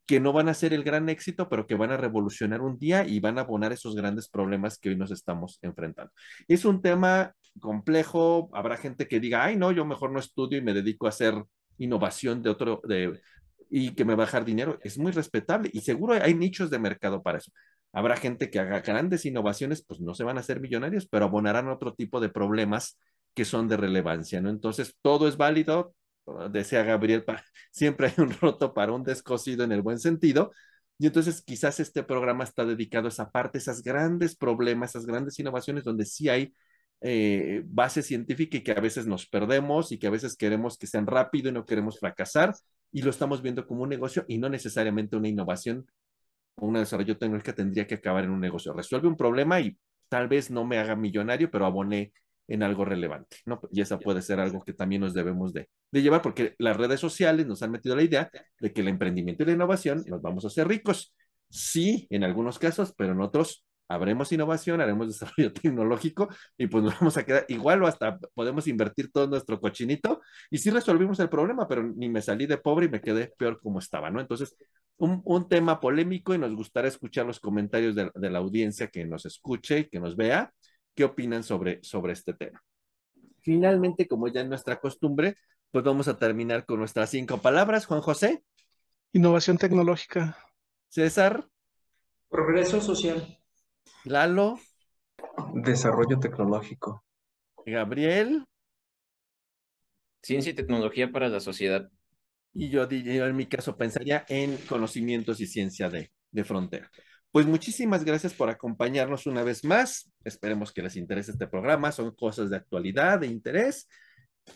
que 0.06 0.20
no 0.20 0.34
van 0.34 0.50
a 0.50 0.54
ser 0.54 0.74
el 0.74 0.84
gran 0.84 1.10
éxito, 1.10 1.48
pero 1.50 1.66
que 1.66 1.76
van 1.76 1.92
a 1.92 1.98
revolucionar 1.98 2.62
un 2.62 2.78
día 2.78 3.08
y 3.08 3.20
van 3.20 3.38
a 3.38 3.42
abonar 3.42 3.72
esos 3.72 3.96
grandes 3.96 4.28
problemas 4.30 4.78
que 4.78 4.90
hoy 4.90 4.98
nos 4.98 5.10
estamos 5.10 5.58
enfrentando. 5.62 6.12
Es 6.48 6.66
un 6.66 6.82
tema 6.82 7.34
complejo, 7.60 8.50
habrá 8.54 8.78
gente 8.78 9.08
que 9.08 9.20
diga, 9.20 9.46
ay, 9.46 9.56
no, 9.56 9.72
yo 9.72 9.86
mejor 9.86 10.12
no 10.12 10.20
estudio 10.20 10.58
y 10.58 10.62
me 10.62 10.74
dedico 10.74 11.06
a 11.06 11.10
hacer 11.10 11.36
innovación 11.78 12.42
de 12.42 12.50
otro, 12.50 12.82
y 13.72 13.96
que 13.96 14.04
me 14.06 14.16
va 14.16 14.24
a 14.24 14.26
dejar 14.28 14.46
dinero, 14.46 14.80
es 14.84 14.98
muy 14.98 15.14
respetable 15.14 15.70
y 15.74 15.82
seguro 15.82 16.14
hay 16.22 16.34
nichos 16.36 16.70
de 16.70 16.78
mercado 16.78 17.24
para 17.24 17.38
eso. 17.38 17.52
Habrá 17.94 18.18
gente 18.18 18.50
que 18.50 18.60
haga 18.60 18.82
grandes 18.82 19.26
innovaciones, 19.26 19.84
pues 19.84 20.02
no 20.02 20.14
se 20.14 20.26
van 20.26 20.38
a 20.38 20.42
hacer 20.42 20.60
millonarios, 20.60 21.08
pero 21.08 21.26
abonarán 21.26 21.70
otro 21.70 21.94
tipo 21.94 22.20
de 22.20 22.30
problemas 22.30 23.00
que 23.34 23.46
son 23.46 23.70
de 23.70 23.78
relevancia, 23.78 24.42
¿no? 24.42 24.50
Entonces, 24.50 24.98
todo 25.02 25.28
es 25.28 25.38
válido, 25.38 25.96
decía 26.52 26.84
Gabriel, 26.84 27.24
siempre 27.72 28.08
hay 28.08 28.14
un 28.18 28.32
roto 28.32 28.74
para 28.74 28.92
un 28.92 29.04
descosido 29.04 29.64
en 29.64 29.72
el 29.72 29.82
buen 29.82 30.00
sentido, 30.00 30.52
y 30.98 31.08
entonces 31.08 31.42
quizás 31.42 31.80
este 31.80 32.04
programa 32.04 32.44
está 32.44 32.66
dedicado 32.66 33.08
a 33.08 33.10
esa 33.10 33.32
parte, 33.32 33.58
esas 33.58 33.82
grandes 33.82 34.36
problemas, 34.36 34.92
esas 34.92 35.06
grandes 35.06 35.40
innovaciones 35.40 35.84
donde 35.84 36.06
sí 36.06 36.30
hay 36.30 36.54
eh, 37.02 37.64
base 37.66 38.04
científica 38.04 38.58
y 38.58 38.64
que 38.64 38.72
a 38.74 38.80
veces 38.80 39.08
nos 39.08 39.26
perdemos 39.28 39.92
y 39.92 39.98
que 39.98 40.08
a 40.08 40.12
veces 40.12 40.38
queremos 40.38 40.78
que 40.78 40.88
sean 40.88 41.08
rápido 41.08 41.50
y 41.50 41.54
no 41.54 41.66
queremos 41.66 42.00
fracasar, 42.00 42.54
y 42.92 43.02
lo 43.02 43.10
estamos 43.10 43.42
viendo 43.42 43.66
como 43.66 43.84
un 43.84 43.90
negocio 43.90 44.26
y 44.28 44.38
no 44.38 44.50
necesariamente 44.50 45.16
una 45.16 45.28
innovación 45.28 45.88
o 46.56 46.68
un 46.68 46.74
desarrollo 46.76 47.18
tecnológico 47.18 47.56
tendría 47.56 47.88
que 47.88 47.96
acabar 47.96 48.26
en 48.26 48.32
un 48.32 48.40
negocio. 48.40 48.74
Resuelve 48.74 49.08
un 49.08 49.18
problema 49.18 49.60
y 49.60 49.78
tal 50.10 50.28
vez 50.28 50.52
no 50.52 50.66
me 50.66 50.78
haga 50.78 50.96
millonario, 50.96 51.50
pero 51.50 51.66
aboné 51.66 52.14
en 52.48 52.64
algo 52.64 52.84
relevante, 52.84 53.38
¿no? 53.46 53.62
Y 53.72 53.80
esa 53.80 53.98
puede 53.98 54.22
ser 54.22 54.40
algo 54.40 54.62
que 54.64 54.74
también 54.74 55.02
nos 55.02 55.14
debemos 55.14 55.54
de, 55.54 55.70
de, 55.92 56.02
llevar, 56.02 56.22
porque 56.22 56.54
las 56.58 56.76
redes 56.76 57.00
sociales 57.00 57.48
nos 57.48 57.64
han 57.64 57.72
metido 57.72 57.96
la 57.96 58.04
idea 58.04 58.30
de 58.60 58.74
que 58.74 58.82
el 58.82 58.90
emprendimiento 58.90 59.44
y 59.44 59.46
la 59.46 59.54
innovación 59.54 60.04
nos 60.08 60.22
vamos 60.22 60.44
a 60.44 60.48
hacer 60.48 60.68
ricos. 60.68 61.16
Sí, 61.50 62.08
en 62.10 62.26
algunos 62.26 62.60
casos, 62.60 62.94
pero 62.98 63.14
en 63.14 63.22
otros 63.22 63.66
habremos 63.94 64.32
innovación, 64.32 64.82
haremos 64.82 65.08
desarrollo 65.08 65.54
tecnológico 65.54 66.30
y 66.58 66.68
pues 66.68 66.84
nos 66.84 67.00
vamos 67.00 67.18
a 67.18 67.26
quedar 67.26 67.46
igual 67.50 67.84
o 67.84 67.88
hasta 67.88 68.18
podemos 68.34 68.68
invertir 68.68 69.12
todo 69.12 69.28
nuestro 69.28 69.60
cochinito 69.60 70.22
y 70.50 70.58
sí 70.58 70.70
resolvimos 70.70 71.20
el 71.20 71.30
problema, 71.30 71.68
pero 71.68 71.84
ni 71.84 72.10
me 72.10 72.22
salí 72.22 72.46
de 72.46 72.58
pobre 72.58 72.88
y 72.88 72.90
me 72.90 73.02
quedé 73.02 73.34
peor 73.38 73.60
como 73.62 73.80
estaba, 73.80 74.10
¿no? 74.10 74.20
Entonces, 74.20 74.56
un, 74.98 75.22
un 75.26 75.50
tema 75.50 75.80
polémico 75.80 76.34
y 76.34 76.38
nos 76.38 76.56
gustaría 76.56 76.90
escuchar 76.90 77.26
los 77.26 77.40
comentarios 77.40 77.96
de, 77.96 78.12
de, 78.14 78.30
la 78.30 78.40
audiencia 78.40 78.88
que 78.88 79.06
nos 79.06 79.26
escuche 79.26 79.80
y 79.80 79.90
que 79.90 80.00
nos 80.00 80.16
vea, 80.16 80.54
qué 80.96 81.04
opinan 81.04 81.44
sobre, 81.44 81.80
sobre 81.84 82.14
este 82.14 82.34
tema. 82.34 82.62
Finalmente, 83.40 84.08
como 84.08 84.28
ya 84.28 84.42
es 84.42 84.48
nuestra 84.48 84.80
costumbre, 84.80 85.36
pues 85.72 85.84
vamos 85.84 86.08
a 86.08 86.18
terminar 86.18 86.66
con 86.66 86.80
nuestras 86.80 87.10
cinco 87.10 87.40
palabras. 87.40 87.86
Juan 87.86 88.02
José. 88.02 88.44
Innovación 89.14 89.58
tecnológica. 89.58 90.38
César. 90.90 91.48
Progreso 92.30 92.80
social. 92.82 93.41
Lalo. 94.06 94.60
Desarrollo 95.54 96.20
tecnológico. 96.20 97.04
Gabriel. 97.66 98.46
Ciencia 100.22 100.52
y 100.52 100.56
tecnología 100.56 101.12
para 101.12 101.30
la 101.30 101.40
sociedad. 101.40 101.90
Y 102.54 102.70
yo, 102.70 102.88
yo 102.90 103.28
en 103.28 103.36
mi 103.36 103.46
caso 103.46 103.78
pensaría 103.78 104.26
en 104.28 104.58
conocimientos 104.68 105.40
y 105.40 105.48
ciencia 105.48 105.90
de, 105.90 106.12
de 106.32 106.44
frontera. 106.44 106.90
Pues 107.32 107.46
muchísimas 107.46 108.04
gracias 108.04 108.34
por 108.34 108.50
acompañarnos 108.50 109.26
una 109.26 109.44
vez 109.44 109.64
más. 109.64 110.12
Esperemos 110.26 110.74
que 110.74 110.82
les 110.82 110.98
interese 110.98 111.32
este 111.32 111.48
programa. 111.48 111.92
Son 111.92 112.14
cosas 112.14 112.50
de 112.50 112.58
actualidad, 112.58 113.20
de 113.20 113.28
interés. 113.28 113.88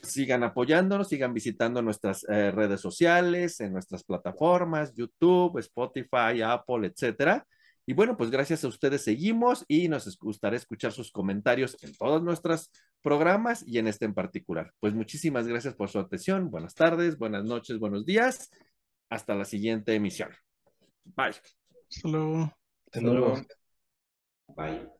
sigan 0.01 0.43
apoyándonos, 0.43 1.07
sigan 1.09 1.33
visitando 1.33 1.81
nuestras 1.81 2.25
eh, 2.29 2.51
redes 2.51 2.81
sociales, 2.81 3.59
en 3.61 3.73
nuestras 3.73 4.03
plataformas, 4.03 4.93
YouTube, 4.95 5.59
Spotify, 5.59 6.41
Apple, 6.43 6.87
etcétera. 6.87 7.45
Y 7.87 7.93
bueno, 7.93 8.17
pues 8.17 8.31
gracias 8.31 8.63
a 8.63 8.67
ustedes 8.67 9.03
seguimos 9.03 9.63
y 9.67 9.87
nos 9.87 10.17
gustará 10.17 10.55
escuchar 10.55 10.91
sus 10.91 11.11
comentarios 11.11 11.77
en 11.83 11.95
todos 11.95 12.23
nuestros 12.23 12.71
programas 13.01 13.63
y 13.67 13.77
en 13.77 13.87
este 13.87 14.05
en 14.05 14.13
particular. 14.15 14.73
Pues 14.79 14.93
muchísimas 14.93 15.47
gracias 15.47 15.75
por 15.75 15.89
su 15.89 15.99
atención. 15.99 16.49
Buenas 16.49 16.73
tardes, 16.73 17.17
buenas 17.17 17.43
noches, 17.43 17.77
buenos 17.77 18.05
días. 18.05 18.49
Hasta 19.09 19.35
la 19.35 19.45
siguiente 19.45 19.93
emisión. 19.93 20.31
Bye. 21.03 21.35
Hasta 21.89 22.09
luego. 22.09 22.51
Hasta 22.91 23.01
luego. 23.01 23.41
Bye. 24.55 24.94